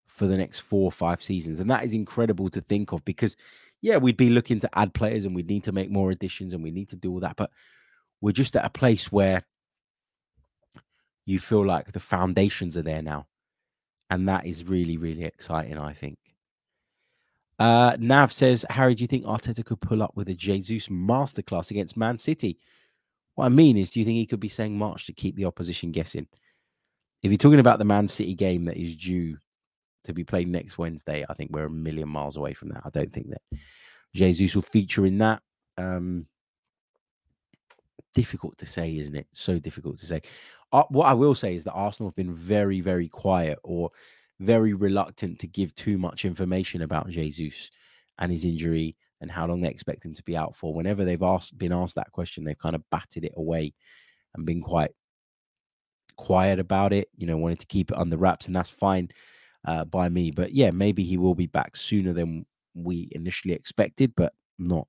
for 0.07 0.27
the 0.27 0.37
next 0.37 0.59
four 0.59 0.85
or 0.85 0.91
five 0.91 1.21
seasons. 1.21 1.59
And 1.59 1.69
that 1.69 1.83
is 1.83 1.93
incredible 1.93 2.49
to 2.49 2.61
think 2.61 2.91
of 2.91 3.03
because, 3.05 3.35
yeah, 3.81 3.97
we'd 3.97 4.17
be 4.17 4.29
looking 4.29 4.59
to 4.59 4.69
add 4.77 4.93
players 4.93 5.25
and 5.25 5.35
we'd 5.35 5.49
need 5.49 5.63
to 5.65 5.71
make 5.71 5.89
more 5.89 6.11
additions 6.11 6.53
and 6.53 6.63
we 6.63 6.71
need 6.71 6.89
to 6.89 6.95
do 6.95 7.11
all 7.11 7.19
that. 7.21 7.37
But 7.37 7.51
we're 8.19 8.31
just 8.31 8.55
at 8.55 8.65
a 8.65 8.69
place 8.69 9.11
where 9.11 9.43
you 11.25 11.39
feel 11.39 11.65
like 11.65 11.91
the 11.91 11.99
foundations 11.99 12.77
are 12.77 12.81
there 12.81 13.01
now. 13.01 13.27
And 14.09 14.27
that 14.27 14.45
is 14.45 14.65
really, 14.65 14.97
really 14.97 15.23
exciting, 15.23 15.77
I 15.77 15.93
think. 15.93 16.17
Uh, 17.59 17.95
Nav 17.99 18.33
says, 18.33 18.65
Harry, 18.69 18.95
do 18.95 19.03
you 19.03 19.07
think 19.07 19.23
Arteta 19.23 19.63
could 19.63 19.79
pull 19.79 20.01
up 20.01 20.11
with 20.15 20.29
a 20.29 20.33
Jesus 20.33 20.87
masterclass 20.87 21.71
against 21.71 21.95
Man 21.95 22.17
City? 22.17 22.57
What 23.35 23.45
I 23.45 23.49
mean 23.49 23.77
is, 23.77 23.91
do 23.91 23.99
you 23.99 24.05
think 24.05 24.17
he 24.17 24.25
could 24.25 24.39
be 24.39 24.49
saying 24.49 24.77
March 24.77 25.05
to 25.05 25.13
keep 25.13 25.35
the 25.35 25.45
opposition 25.45 25.91
guessing? 25.91 26.27
If 27.23 27.31
you're 27.31 27.37
talking 27.37 27.59
about 27.59 27.77
the 27.77 27.85
Man 27.85 28.07
City 28.07 28.33
game 28.33 28.65
that 28.65 28.77
is 28.77 28.95
due 28.95 29.37
to 30.05 30.13
be 30.13 30.23
played 30.23 30.49
next 30.49 30.77
Wednesday, 30.77 31.23
I 31.29 31.33
think 31.35 31.51
we're 31.51 31.65
a 31.67 31.71
million 31.71 32.09
miles 32.09 32.35
away 32.35 32.53
from 32.53 32.69
that. 32.69 32.81
I 32.83 32.89
don't 32.89 33.11
think 33.11 33.29
that 33.29 33.41
Jesus 34.15 34.55
will 34.55 34.63
feature 34.63 35.05
in 35.05 35.19
that. 35.19 35.41
Um, 35.77 36.25
difficult 38.13 38.57
to 38.59 38.65
say, 38.65 38.97
isn't 38.97 39.15
it? 39.15 39.27
So 39.33 39.59
difficult 39.59 39.99
to 39.99 40.05
say. 40.05 40.21
Uh, 40.71 40.83
what 40.89 41.07
I 41.07 41.13
will 41.13 41.35
say 41.35 41.55
is 41.55 41.63
that 41.65 41.73
Arsenal 41.73 42.09
have 42.09 42.15
been 42.15 42.33
very, 42.33 42.81
very 42.81 43.07
quiet 43.07 43.59
or 43.63 43.89
very 44.39 44.73
reluctant 44.73 45.39
to 45.39 45.47
give 45.47 45.73
too 45.75 45.97
much 45.97 46.25
information 46.25 46.81
about 46.81 47.09
Jesus 47.09 47.69
and 48.19 48.31
his 48.31 48.45
injury 48.45 48.95
and 49.21 49.29
how 49.29 49.45
long 49.45 49.61
they 49.61 49.69
expect 49.69 50.03
him 50.03 50.13
to 50.13 50.23
be 50.23 50.35
out 50.35 50.55
for. 50.55 50.73
Whenever 50.73 51.05
they've 51.05 51.21
asked, 51.21 51.57
been 51.57 51.71
asked 51.73 51.95
that 51.95 52.11
question, 52.11 52.43
they've 52.43 52.57
kind 52.57 52.75
of 52.75 52.89
batted 52.89 53.23
it 53.23 53.33
away 53.37 53.73
and 54.33 54.45
been 54.45 54.61
quite 54.61 54.91
quiet 56.17 56.59
about 56.59 56.91
it. 56.93 57.09
You 57.17 57.27
know, 57.27 57.37
wanted 57.37 57.59
to 57.59 57.67
keep 57.67 57.91
it 57.91 57.97
under 57.97 58.17
wraps, 58.17 58.47
and 58.47 58.55
that's 58.55 58.69
fine 58.69 59.09
uh, 59.65 59.85
by 59.85 60.09
me. 60.09 60.31
But 60.31 60.53
yeah, 60.53 60.71
maybe 60.71 61.03
he 61.03 61.17
will 61.17 61.35
be 61.35 61.47
back 61.47 61.75
sooner 61.75 62.13
than 62.13 62.45
we 62.73 63.09
initially 63.11 63.53
expected, 63.53 64.13
but 64.15 64.33
not 64.57 64.87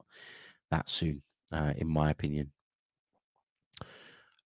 that 0.70 0.88
soon, 0.88 1.22
uh, 1.52 1.74
in 1.76 1.88
my 1.88 2.10
opinion. 2.10 2.52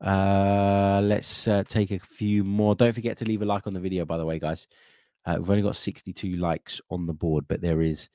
Uh, 0.06 1.00
let's 1.02 1.48
uh, 1.48 1.64
take 1.66 1.90
a 1.90 1.98
few 1.98 2.44
more. 2.44 2.76
Don't 2.76 2.92
forget 2.92 3.16
to 3.18 3.24
leave 3.24 3.42
a 3.42 3.44
like 3.44 3.66
on 3.66 3.74
the 3.74 3.80
video, 3.80 4.04
by 4.04 4.16
the 4.16 4.24
way, 4.24 4.38
guys. 4.38 4.68
Uh, 5.24 5.34
we've 5.38 5.50
only 5.50 5.62
got 5.62 5.74
62 5.74 6.36
likes 6.36 6.80
on 6.90 7.06
the 7.06 7.12
board, 7.12 7.44
but 7.48 7.60
there 7.60 7.82
is 7.82 8.08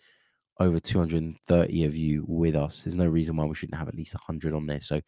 over 0.62 0.80
230 0.80 1.84
of 1.84 1.96
you 1.96 2.24
with 2.28 2.56
us. 2.56 2.84
There's 2.84 2.96
no 2.96 3.08
reason 3.08 3.36
why 3.36 3.44
we 3.44 3.56
shouldn't 3.56 3.78
have 3.78 3.90
at 3.90 3.96
least 3.96 4.14
100 4.14 4.54
on 4.54 4.68
there. 4.68 4.80
So 4.80 5.02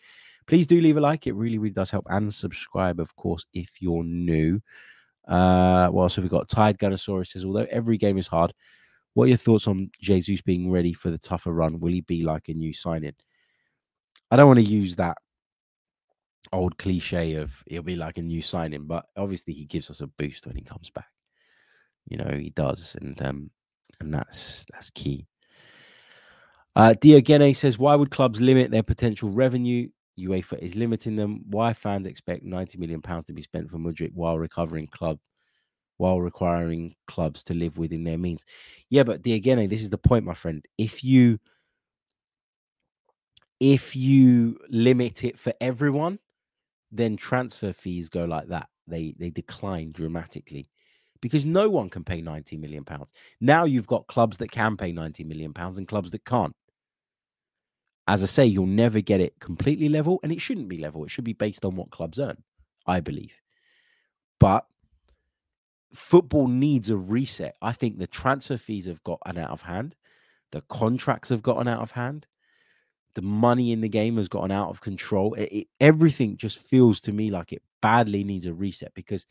please 0.46 0.68
do 0.68 0.82
leave 0.82 0.98
a 0.98 1.02
like. 1.02 1.26
It 1.26 1.36
really, 1.36 1.58
really 1.58 1.74
does 1.74 1.90
help. 1.90 2.06
And 2.10 2.34
subscribe, 2.34 3.00
of 3.00 3.16
course, 3.16 3.46
if 3.54 3.82
you're 3.82 4.04
new. 4.04 4.60
Uh, 5.26 5.88
what 5.88 6.04
else 6.04 6.16
have 6.16 6.26
we 6.26 6.30
got? 6.30 6.50
Tired 6.50 6.80
Gunnosaurus 6.80 7.28
says, 7.28 7.46
although 7.46 7.68
every 7.72 7.98
game 7.98 8.18
is 8.18 8.28
hard, 8.28 8.54
what 9.14 9.26
are 9.26 9.30
your 9.30 9.38
thoughts 9.38 9.70
on 9.70 9.90
Jesus 10.02 10.42
being 10.42 10.70
ready 10.70 10.92
for 10.92 11.12
the 11.12 11.18
tougher 11.18 11.54
run? 11.54 11.80
Will 11.80 11.94
he 11.94 12.02
be 12.02 12.24
like 12.24 12.50
a 12.50 12.54
new 12.54 12.74
signing? 12.74 13.14
I 14.30 14.36
don't 14.36 14.48
want 14.48 14.60
to 14.60 14.66
use 14.66 14.98
that 14.98 15.18
old 16.54 16.78
cliche 16.78 17.36
of 17.36 17.64
it'll 17.68 17.84
be 17.84 17.96
like 17.96 18.18
a 18.18 18.22
new 18.22 18.42
signing, 18.42 18.86
but 18.86 19.06
obviously 19.18 19.54
he 19.54 19.66
gives 19.66 19.90
us 19.90 20.02
a 20.02 20.08
boost 20.08 20.46
when 20.46 20.56
he 20.56 20.64
comes 20.64 20.90
back. 20.90 21.08
You 22.08 22.18
know, 22.18 22.30
he 22.38 22.52
does, 22.52 22.96
and 23.02 23.22
um, 23.22 23.50
and 24.00 24.14
that's 24.14 24.66
that's 24.72 24.90
key. 24.92 25.28
Uh, 26.76 26.94
Diogene 27.00 27.56
says, 27.56 27.78
why 27.78 27.96
would 27.96 28.10
clubs 28.10 28.42
limit 28.42 28.72
their 28.72 28.84
potential 28.84 29.30
revenue? 29.30 29.90
UEFA 30.20 30.60
is 30.60 30.76
limiting 30.76 31.16
them. 31.16 31.42
Why 31.50 31.74
fans 31.74 32.08
expect 32.08 32.44
90 32.44 32.78
million 32.78 33.02
pounds 33.02 33.26
to 33.26 33.34
be 33.34 33.42
spent 33.42 33.70
for 33.70 33.78
Mudryk 33.78 34.12
while 34.14 34.38
recovering 34.38 34.88
club, 34.88 35.20
while 35.98 36.22
requiring 36.22 36.96
clubs 37.08 37.44
to 37.46 37.54
live 37.54 37.78
within 37.78 38.04
their 38.04 38.18
means? 38.18 38.44
Yeah, 38.90 39.04
but 39.04 39.22
Diogene, 39.22 39.70
this 39.70 39.82
is 39.82 39.90
the 39.90 39.98
point, 39.98 40.26
my 40.26 40.34
friend. 40.34 40.64
If 40.78 41.04
you 41.04 41.40
if 43.60 43.96
you 43.96 44.60
limit 44.70 45.24
it 45.24 45.40
for 45.40 45.54
everyone, 45.62 46.20
then 46.94 47.18
transfer 47.18 47.74
fees 47.74 48.10
go 48.10 48.26
like 48.26 48.48
that. 48.48 48.70
They 48.88 49.16
they 49.18 49.30
decline 49.30 49.92
dramatically 49.92 50.70
because 51.22 51.46
no 51.46 51.70
one 51.70 51.90
can 51.90 52.04
pay 52.04 52.22
90 52.22 52.58
million 52.58 52.84
pounds. 52.84 53.12
Now 53.40 53.64
you've 53.64 53.88
got 53.88 54.08
clubs 54.08 54.38
that 54.38 54.52
can 54.52 54.76
pay 54.78 54.92
90 54.92 55.24
million 55.24 55.54
pounds 55.54 55.78
and 55.78 55.88
clubs 55.88 56.12
that 56.12 56.26
can't. 56.26 56.54
As 58.08 58.22
I 58.22 58.26
say, 58.26 58.46
you'll 58.46 58.66
never 58.66 59.00
get 59.00 59.22
it 59.22 59.40
completely 59.40 59.88
level, 59.88 60.20
and 60.22 60.32
it 60.32 60.42
shouldn't 60.42 60.68
be 60.68 60.78
level. 60.78 61.06
It 61.06 61.12
should 61.12 61.24
be 61.24 61.34
based 61.34 61.64
on 61.64 61.78
what 61.78 61.90
clubs 61.90 62.20
earn, 62.20 62.44
I 62.86 63.00
believe. 63.00 63.34
But 64.42 64.66
football 65.94 66.50
needs 66.50 66.90
a 66.90 66.98
reset. 66.98 67.56
I 67.62 67.72
think 67.72 67.98
the 67.98 68.08
transfer 68.08 68.58
fees 68.58 68.88
have 68.88 69.02
gotten 69.04 69.38
out 69.38 69.52
of 69.52 69.62
hand, 69.62 69.96
the 70.52 70.62
contracts 70.70 71.30
have 71.30 71.42
gotten 71.42 71.70
out 71.70 71.82
of 71.82 71.92
hand, 71.92 72.28
the 73.16 73.22
money 73.22 73.72
in 73.72 73.82
the 73.82 73.90
game 73.90 74.18
has 74.18 74.28
gotten 74.28 74.52
out 74.52 74.70
of 74.70 74.82
control. 74.82 75.34
It, 75.36 75.50
it, 75.52 75.68
everything 75.80 76.38
just 76.38 76.60
feels 76.60 77.00
to 77.02 77.12
me 77.12 77.30
like 77.30 77.54
it 77.54 77.62
badly 77.82 78.24
needs 78.24 78.46
a 78.46 78.54
reset 78.54 78.94
because 78.94 79.26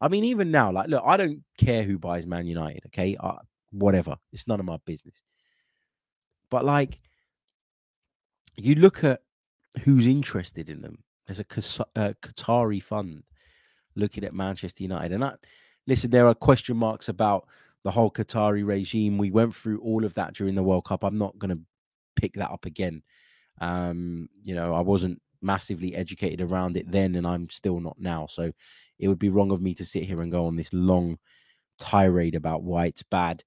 I 0.00 0.08
mean, 0.08 0.24
even 0.24 0.50
now, 0.50 0.72
like, 0.72 0.88
look, 0.88 1.02
I 1.06 1.16
don't 1.16 1.42
care 1.56 1.82
who 1.82 1.98
buys 1.98 2.26
Man 2.26 2.46
United, 2.46 2.82
okay? 2.86 3.16
Uh, 3.18 3.36
whatever. 3.72 4.16
It's 4.32 4.46
none 4.46 4.60
of 4.60 4.66
my 4.66 4.76
business. 4.84 5.22
But, 6.50 6.64
like, 6.64 7.00
you 8.56 8.74
look 8.74 9.04
at 9.04 9.22
who's 9.82 10.06
interested 10.06 10.68
in 10.68 10.82
them. 10.82 10.98
There's 11.26 11.40
a 11.40 11.44
uh, 11.96 12.12
Qatari 12.22 12.82
fund 12.82 13.22
looking 13.94 14.24
at 14.24 14.34
Manchester 14.34 14.82
United. 14.82 15.12
And 15.12 15.24
I, 15.24 15.34
listen, 15.86 16.10
there 16.10 16.26
are 16.26 16.34
question 16.34 16.76
marks 16.76 17.08
about 17.08 17.48
the 17.82 17.90
whole 17.90 18.10
Qatari 18.10 18.66
regime. 18.66 19.16
We 19.16 19.30
went 19.30 19.54
through 19.54 19.80
all 19.80 20.04
of 20.04 20.14
that 20.14 20.34
during 20.34 20.54
the 20.54 20.62
World 20.62 20.84
Cup. 20.84 21.04
I'm 21.04 21.18
not 21.18 21.38
going 21.38 21.56
to 21.56 21.60
pick 22.16 22.34
that 22.34 22.50
up 22.50 22.64
again. 22.64 23.02
Um, 23.60 24.28
you 24.42 24.54
know, 24.54 24.74
I 24.74 24.80
wasn't 24.80 25.20
massively 25.42 25.94
educated 25.94 26.40
around 26.40 26.76
it 26.76 26.90
then, 26.90 27.14
and 27.14 27.26
I'm 27.26 27.48
still 27.50 27.80
not 27.80 27.96
now. 27.98 28.26
So 28.26 28.52
it 28.98 29.08
would 29.08 29.18
be 29.18 29.28
wrong 29.28 29.50
of 29.50 29.60
me 29.60 29.74
to 29.74 29.84
sit 29.84 30.04
here 30.04 30.22
and 30.22 30.32
go 30.32 30.46
on 30.46 30.56
this 30.56 30.72
long 30.72 31.18
tirade 31.78 32.34
about 32.34 32.62
why 32.62 32.86
it's 32.86 33.02
bad. 33.02 33.42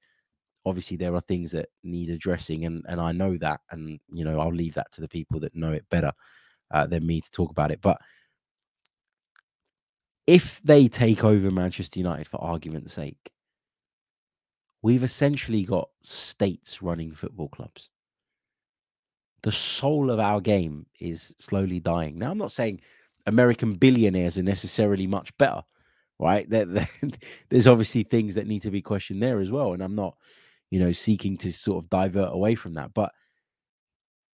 Obviously, 0.65 0.97
there 0.97 1.15
are 1.15 1.21
things 1.21 1.51
that 1.51 1.69
need 1.83 2.09
addressing, 2.09 2.65
and 2.65 2.83
and 2.87 2.99
I 2.99 3.11
know 3.11 3.37
that, 3.37 3.61
and 3.71 3.99
you 4.11 4.23
know, 4.23 4.39
I'll 4.39 4.53
leave 4.53 4.75
that 4.75 4.91
to 4.93 5.01
the 5.01 5.07
people 5.07 5.39
that 5.41 5.55
know 5.55 5.71
it 5.71 5.85
better 5.89 6.11
uh, 6.71 6.87
than 6.87 7.05
me 7.05 7.21
to 7.21 7.31
talk 7.31 7.49
about 7.49 7.71
it. 7.71 7.81
But 7.81 7.99
if 10.27 10.61
they 10.61 10.87
take 10.87 11.23
over 11.23 11.49
Manchester 11.49 11.99
United 11.99 12.27
for 12.27 12.41
argument's 12.43 12.93
sake, 12.93 13.31
we've 14.81 15.03
essentially 15.03 15.63
got 15.63 15.89
states 16.03 16.81
running 16.81 17.13
football 17.13 17.49
clubs 17.49 17.89
the 19.41 19.51
soul 19.51 20.11
of 20.11 20.19
our 20.19 20.41
game 20.41 20.85
is 20.99 21.33
slowly 21.37 21.79
dying. 21.79 22.17
Now, 22.17 22.31
I'm 22.31 22.37
not 22.37 22.51
saying 22.51 22.81
American 23.25 23.75
billionaires 23.75 24.37
are 24.37 24.43
necessarily 24.43 25.07
much 25.07 25.35
better, 25.37 25.61
right? 26.19 26.49
there's 27.49 27.67
obviously 27.67 28.03
things 28.03 28.35
that 28.35 28.47
need 28.47 28.61
to 28.63 28.71
be 28.71 28.81
questioned 28.81 29.21
there 29.21 29.39
as 29.39 29.51
well. 29.51 29.73
And 29.73 29.81
I'm 29.81 29.95
not, 29.95 30.17
you 30.69 30.79
know, 30.79 30.91
seeking 30.91 31.37
to 31.37 31.51
sort 31.51 31.83
of 31.83 31.89
divert 31.89 32.33
away 32.33 32.55
from 32.55 32.73
that. 32.75 32.93
But 32.93 33.11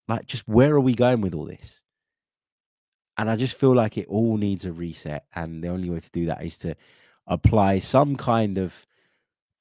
like, 0.08 0.26
just 0.26 0.46
where 0.48 0.74
are 0.74 0.80
we 0.80 0.94
going 0.94 1.20
with 1.20 1.34
all 1.34 1.46
this? 1.46 1.82
And 3.18 3.30
I 3.30 3.36
just 3.36 3.58
feel 3.58 3.74
like 3.74 3.96
it 3.96 4.08
all 4.08 4.36
needs 4.36 4.64
a 4.64 4.72
reset. 4.72 5.24
And 5.34 5.62
the 5.62 5.68
only 5.68 5.90
way 5.90 6.00
to 6.00 6.10
do 6.10 6.26
that 6.26 6.44
is 6.44 6.58
to 6.58 6.74
apply 7.26 7.78
some 7.78 8.16
kind 8.16 8.58
of 8.58 8.86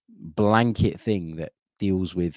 blanket 0.10 1.00
thing 1.00 1.38
that 1.38 1.54
deals 1.80 2.16
with 2.16 2.36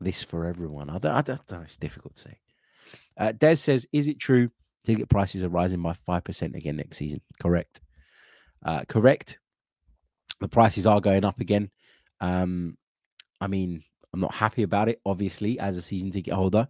this 0.00 0.22
for 0.22 0.46
everyone? 0.46 0.90
I 0.90 0.98
don't, 0.98 1.12
I 1.12 1.22
don't 1.22 1.50
know. 1.50 1.60
It's 1.60 1.76
difficult 1.76 2.16
to 2.16 2.22
say. 2.22 2.38
Uh, 3.16 3.32
Des 3.32 3.56
says, 3.56 3.86
"Is 3.92 4.08
it 4.08 4.18
true 4.18 4.50
ticket 4.84 5.08
prices 5.08 5.42
are 5.42 5.48
rising 5.48 5.82
by 5.82 5.92
five 5.92 6.24
percent 6.24 6.56
again 6.56 6.76
next 6.76 6.98
season?" 6.98 7.20
Correct. 7.40 7.80
Uh, 8.64 8.84
correct. 8.88 9.38
The 10.40 10.48
prices 10.48 10.86
are 10.86 11.00
going 11.00 11.24
up 11.24 11.40
again. 11.40 11.70
Um, 12.20 12.76
I 13.40 13.46
mean, 13.46 13.82
I'm 14.12 14.20
not 14.20 14.34
happy 14.34 14.62
about 14.62 14.88
it, 14.88 15.00
obviously, 15.06 15.58
as 15.58 15.76
a 15.76 15.82
season 15.82 16.10
ticket 16.10 16.34
holder, 16.34 16.68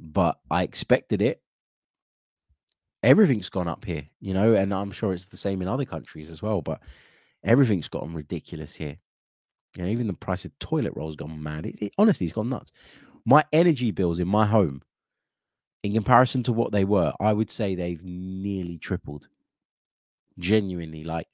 but 0.00 0.38
I 0.50 0.62
expected 0.62 1.22
it. 1.22 1.42
Everything's 3.02 3.50
gone 3.50 3.68
up 3.68 3.84
here, 3.84 4.08
you 4.20 4.34
know, 4.34 4.54
and 4.54 4.74
I'm 4.74 4.90
sure 4.90 5.12
it's 5.12 5.26
the 5.26 5.36
same 5.36 5.62
in 5.62 5.68
other 5.68 5.84
countries 5.84 6.30
as 6.30 6.42
well, 6.42 6.62
but 6.62 6.80
everything's 7.44 7.88
gotten 7.88 8.12
ridiculous 8.12 8.74
here. 8.74 8.96
You 9.78 9.84
know, 9.84 9.90
even 9.90 10.08
the 10.08 10.12
price 10.12 10.44
of 10.44 10.58
toilet 10.58 10.92
rolls 10.96 11.14
gone 11.14 11.40
mad. 11.40 11.64
It, 11.64 11.80
it, 11.80 11.92
honestly, 11.98 12.26
it's 12.26 12.34
gone 12.34 12.48
nuts. 12.48 12.72
My 13.24 13.44
energy 13.52 13.92
bills 13.92 14.18
in 14.18 14.26
my 14.26 14.44
home, 14.44 14.82
in 15.84 15.94
comparison 15.94 16.42
to 16.42 16.52
what 16.52 16.72
they 16.72 16.84
were, 16.84 17.12
I 17.20 17.32
would 17.32 17.48
say 17.48 17.76
they've 17.76 18.04
nearly 18.04 18.76
tripled. 18.76 19.28
Genuinely, 20.36 21.04
like 21.04 21.28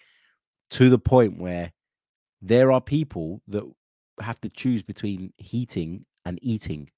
to 0.71 0.91
the 0.91 0.99
point 0.99 1.39
where 1.39 1.73
there 2.43 2.71
are 2.71 2.83
people 2.83 3.41
that 3.49 3.65
have 4.21 4.41
to 4.43 4.51
choose 4.51 4.83
between 4.83 5.33
heating 5.39 6.05
and 6.27 6.39
eating. 6.43 6.91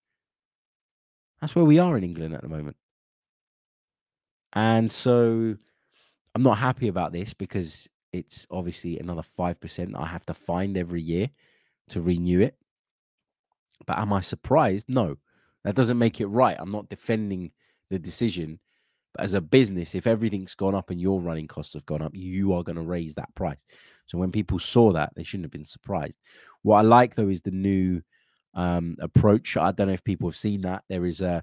That's 1.41 1.55
where 1.55 1.65
we 1.65 1.79
are 1.79 1.97
in 1.97 2.03
England 2.03 2.35
at 2.35 2.43
the 2.43 2.49
moment. 2.49 2.77
And 4.53 4.91
so 4.91 5.57
I'm 6.35 6.43
not 6.43 6.59
happy 6.59 6.89
about 6.89 7.13
this 7.13 7.35
because 7.35 7.89
it's 8.17 8.47
obviously 8.51 8.99
another 8.99 9.23
5% 9.39 9.95
I 9.97 10.07
have 10.07 10.27
to 10.27 10.35
find 10.35 10.77
every 10.77 11.03
year 11.03 11.31
to 11.91 12.01
renew 12.01 12.41
it. 12.41 12.57
But 13.87 13.99
am 13.99 14.13
I 14.13 14.21
surprised? 14.21 14.87
No. 14.89 15.17
That 15.65 15.75
doesn't 15.75 15.99
make 15.99 16.21
it 16.21 16.27
right. 16.27 16.57
I'm 16.59 16.73
not 16.73 16.89
defending 16.89 17.51
the 17.91 17.99
decision. 17.99 18.61
But 19.15 19.25
as 19.25 19.35
a 19.35 19.41
business, 19.41 19.95
if 19.95 20.07
everything's 20.07 20.55
gone 20.55 20.75
up 20.75 20.91
and 20.91 21.01
your 21.01 21.21
running 21.21 21.49
costs 21.49 21.75
have 21.75 21.87
gone 21.87 22.03
up, 22.03 22.13
you 22.15 22.53
are 22.53 22.63
going 22.63 22.77
to 22.77 22.83
raise 22.83 23.15
that 23.15 23.35
price. 23.35 23.65
So 24.07 24.19
when 24.19 24.31
people 24.31 24.59
saw 24.59 24.93
that, 24.93 25.13
they 25.17 25.23
shouldn't 25.23 25.45
have 25.45 25.53
been 25.53 25.65
surprised. 25.65 26.19
What 26.63 26.79
I 26.79 26.83
like 26.83 27.15
though 27.15 27.29
is 27.29 27.43
the 27.43 27.51
new 27.51 28.03
um, 28.55 28.97
approach. 29.01 29.57
I 29.57 29.73
don't 29.73 29.89
know 29.89 29.93
if 29.93 30.05
people 30.05 30.29
have 30.29 30.37
seen 30.37 30.63
that. 30.63 30.85
There 30.89 31.07
is 31.07 31.21
a 31.21 31.43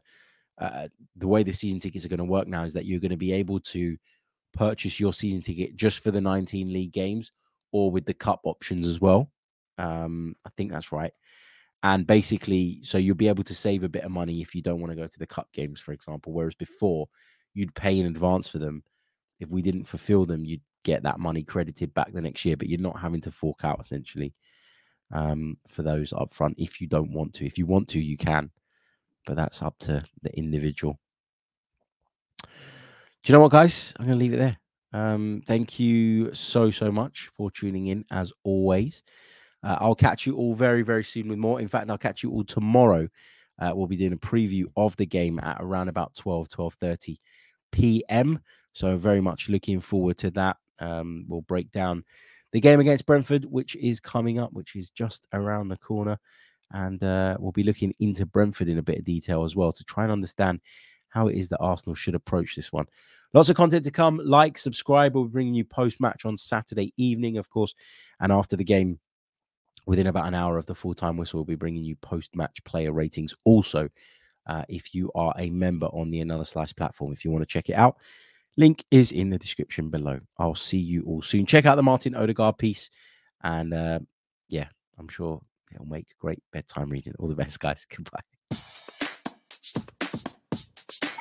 uh, 0.60 0.88
the 1.16 1.28
way 1.28 1.44
the 1.44 1.52
season 1.52 1.80
tickets 1.80 2.06
are 2.06 2.10
going 2.10 2.20
to 2.20 2.26
work 2.26 2.48
now 2.48 2.64
is 2.64 2.74
that 2.74 2.86
you're 2.86 3.00
going 3.00 3.12
to 3.12 3.18
be 3.18 3.34
able 3.34 3.60
to 3.60 3.98
purchase 4.54 5.00
your 5.00 5.14
season 5.14 5.42
ticket 5.42 5.76
just 5.76 6.00
for 6.00 6.12
the 6.12 6.22
19 6.22 6.72
league 6.72 6.94
games 6.94 7.32
or 7.72 7.92
with 7.92 8.06
the 8.06 8.14
cup 8.14 8.42
options 8.44 8.88
as 8.88 9.02
well. 9.02 9.32
Um, 9.78 10.36
I 10.46 10.50
think 10.56 10.72
that's 10.72 10.92
right. 10.92 11.12
And 11.82 12.08
basically, 12.08 12.80
so 12.84 12.98
you'll 12.98 13.16
be 13.16 13.28
able 13.28 13.44
to 13.44 13.56
save 13.56 13.84
a 13.84 13.90
bit 13.90 14.06
of 14.06 14.12
money 14.12 14.42
if 14.42 14.56
you 14.56 14.62
don't 14.62 14.80
want 14.80 14.92
to 14.92 14.98
go 14.98 15.08
to 15.08 15.20
the 15.20 15.28
cup 15.28 15.50
games, 15.52 15.82
for 15.82 15.92
example. 15.92 16.32
Whereas 16.32 16.56
before, 16.56 17.08
you'd 17.54 17.76
pay 17.76 18.00
in 18.00 18.06
advance 18.06 18.48
for 18.48 18.60
them. 18.60 18.84
If 19.40 19.52
we 19.52 19.62
didn't 19.62 19.86
fulfill 19.86 20.26
them, 20.26 20.46
you'd 20.46 20.62
get 20.84 21.04
that 21.04 21.20
money 21.20 21.44
credited 21.44 21.94
back 21.94 22.14
the 22.14 22.22
next 22.22 22.46
year, 22.46 22.56
but 22.56 22.70
you're 22.70 22.80
not 22.80 23.00
having 23.00 23.22
to 23.22 23.32
fork 23.32 23.66
out 23.66 23.82
essentially 23.82 24.34
um, 25.14 25.58
for 25.68 25.84
those 25.84 26.14
up 26.14 26.34
front 26.34 26.56
if 26.58 26.80
you 26.80 26.88
don't 26.88 27.12
want 27.12 27.34
to. 27.36 27.46
If 27.46 27.58
you 27.58 27.66
want 27.66 27.90
to, 27.90 28.00
you 28.00 28.18
can, 28.18 28.50
but 29.26 29.36
that's 29.36 29.62
up 29.62 29.78
to 29.80 30.04
the 30.22 30.36
individual. 30.38 31.00
Do 33.24 33.32
you 33.32 33.38
know 33.38 33.42
what, 33.44 33.54
guys? 33.54 33.94
I'm 33.98 34.06
going 34.06 34.20
to 34.20 34.22
leave 34.22 34.34
it 34.34 34.38
there. 34.38 34.58
Um, 34.92 35.42
thank 35.48 35.80
you 35.80 36.34
so, 36.34 36.70
so 36.72 36.92
much 36.92 37.30
for 37.38 37.50
tuning 37.50 37.88
in 37.88 38.04
as 38.12 38.34
always. 38.44 39.02
Uh, 39.64 39.78
I'll 39.80 39.96
catch 39.96 40.26
you 40.28 40.36
all 40.36 40.54
very, 40.54 40.82
very 40.82 41.06
soon 41.06 41.30
with 41.30 41.40
more. 41.40 41.62
In 41.62 41.70
fact, 41.70 41.90
I'll 41.90 41.98
catch 41.98 42.22
you 42.22 42.32
all 42.32 42.44
tomorrow. 42.44 43.08
Uh, 43.62 43.72
we'll 43.74 43.88
be 43.88 43.96
doing 43.96 44.12
a 44.12 44.18
preview 44.18 44.66
of 44.76 44.98
the 44.98 45.06
game 45.06 45.40
at 45.40 45.56
around 45.62 45.88
about 45.88 46.14
12, 46.16 46.50
12.30 46.50 47.18
p.m. 47.72 48.42
So 48.74 48.98
very 48.98 49.22
much 49.22 49.48
looking 49.48 49.80
forward 49.80 50.18
to 50.18 50.32
that. 50.32 50.58
Um, 50.80 51.24
we'll 51.30 51.44
break 51.44 51.72
down 51.72 52.04
the 52.52 52.60
game 52.60 52.82
against 52.82 53.06
Brentford, 53.06 53.46
which 53.46 53.78
is 53.78 54.02
coming 54.02 54.38
up, 54.38 54.52
which 54.52 54.76
is 54.76 54.90
just 54.90 55.28
around 55.32 55.70
the 55.70 55.78
corner. 55.78 56.20
And 56.72 57.02
uh, 57.02 57.38
we'll 57.40 57.54
be 57.54 57.64
looking 57.64 57.94
into 58.02 58.26
Brentford 58.26 58.68
in 58.68 58.80
a 58.80 58.84
bit 58.84 59.00
of 59.00 59.06
detail 59.06 59.46
as 59.46 59.56
well 59.56 59.72
to 59.72 59.84
try 59.86 60.04
and 60.04 60.12
understand 60.12 60.60
how 61.14 61.28
it 61.28 61.38
is 61.38 61.48
that 61.50 61.60
Arsenal 61.60 61.96
should 61.96 62.16
approach 62.16 62.56
this 62.56 62.74
one. 62.74 62.88
Lots 63.34 63.50
of 63.50 63.56
content 63.56 63.86
to 63.86 63.92
come. 63.92 64.20
Like, 64.24 64.58
subscribe. 64.58 65.14
We'll 65.14 65.26
be 65.26 65.32
bringing 65.32 65.54
you 65.54 65.64
post 65.64 66.02
match 66.02 66.26
on 66.26 66.38
Saturday 66.38 66.94
evening, 66.98 67.38
of 67.38 67.50
course. 67.50 67.76
And 68.20 68.32
after 68.32 68.56
the 68.56 68.64
game, 68.64 69.00
within 69.86 70.08
about 70.08 70.28
an 70.28 70.34
hour 70.34 70.58
of 70.58 70.66
the 70.66 70.76
full 70.76 70.96
time 70.96 71.18
whistle, 71.18 71.40
we'll 71.40 71.46
be 71.46 71.56
bringing 71.56 71.84
you 71.84 71.96
post 71.98 72.36
match 72.36 72.64
player 72.64 72.92
ratings 72.92 73.36
also. 73.46 73.90
Uh, 74.46 74.64
if 74.68 74.94
you 74.94 75.12
are 75.16 75.34
a 75.38 75.50
member 75.50 75.86
on 75.88 76.10
the 76.10 76.20
Another 76.20 76.46
Slice 76.46 76.74
platform, 76.74 77.14
if 77.14 77.24
you 77.24 77.32
want 77.32 77.44
to 77.44 77.52
check 77.52 77.70
it 77.70 77.74
out, 77.74 77.98
link 78.58 78.84
is 78.92 79.12
in 79.12 79.30
the 79.30 79.38
description 79.38 79.90
below. 79.90 80.20
I'll 80.38 80.56
see 80.56 80.80
you 80.80 81.04
all 81.08 81.22
soon. 81.22 81.46
Check 81.46 81.66
out 81.66 81.76
the 81.76 81.84
Martin 81.84 82.16
Odegaard 82.16 82.58
piece, 82.58 82.90
and 83.42 83.74
uh, 83.74 84.00
yeah, 84.50 84.68
I'm 84.98 85.08
sure 85.08 85.42
it'll 85.72 85.86
make 85.86 86.08
great 86.20 86.44
bedtime 86.52 86.90
reading. 86.90 87.14
All 87.20 87.30
the 87.30 87.36
best, 87.36 87.60
guys. 87.60 87.86
Goodbye. 87.96 88.58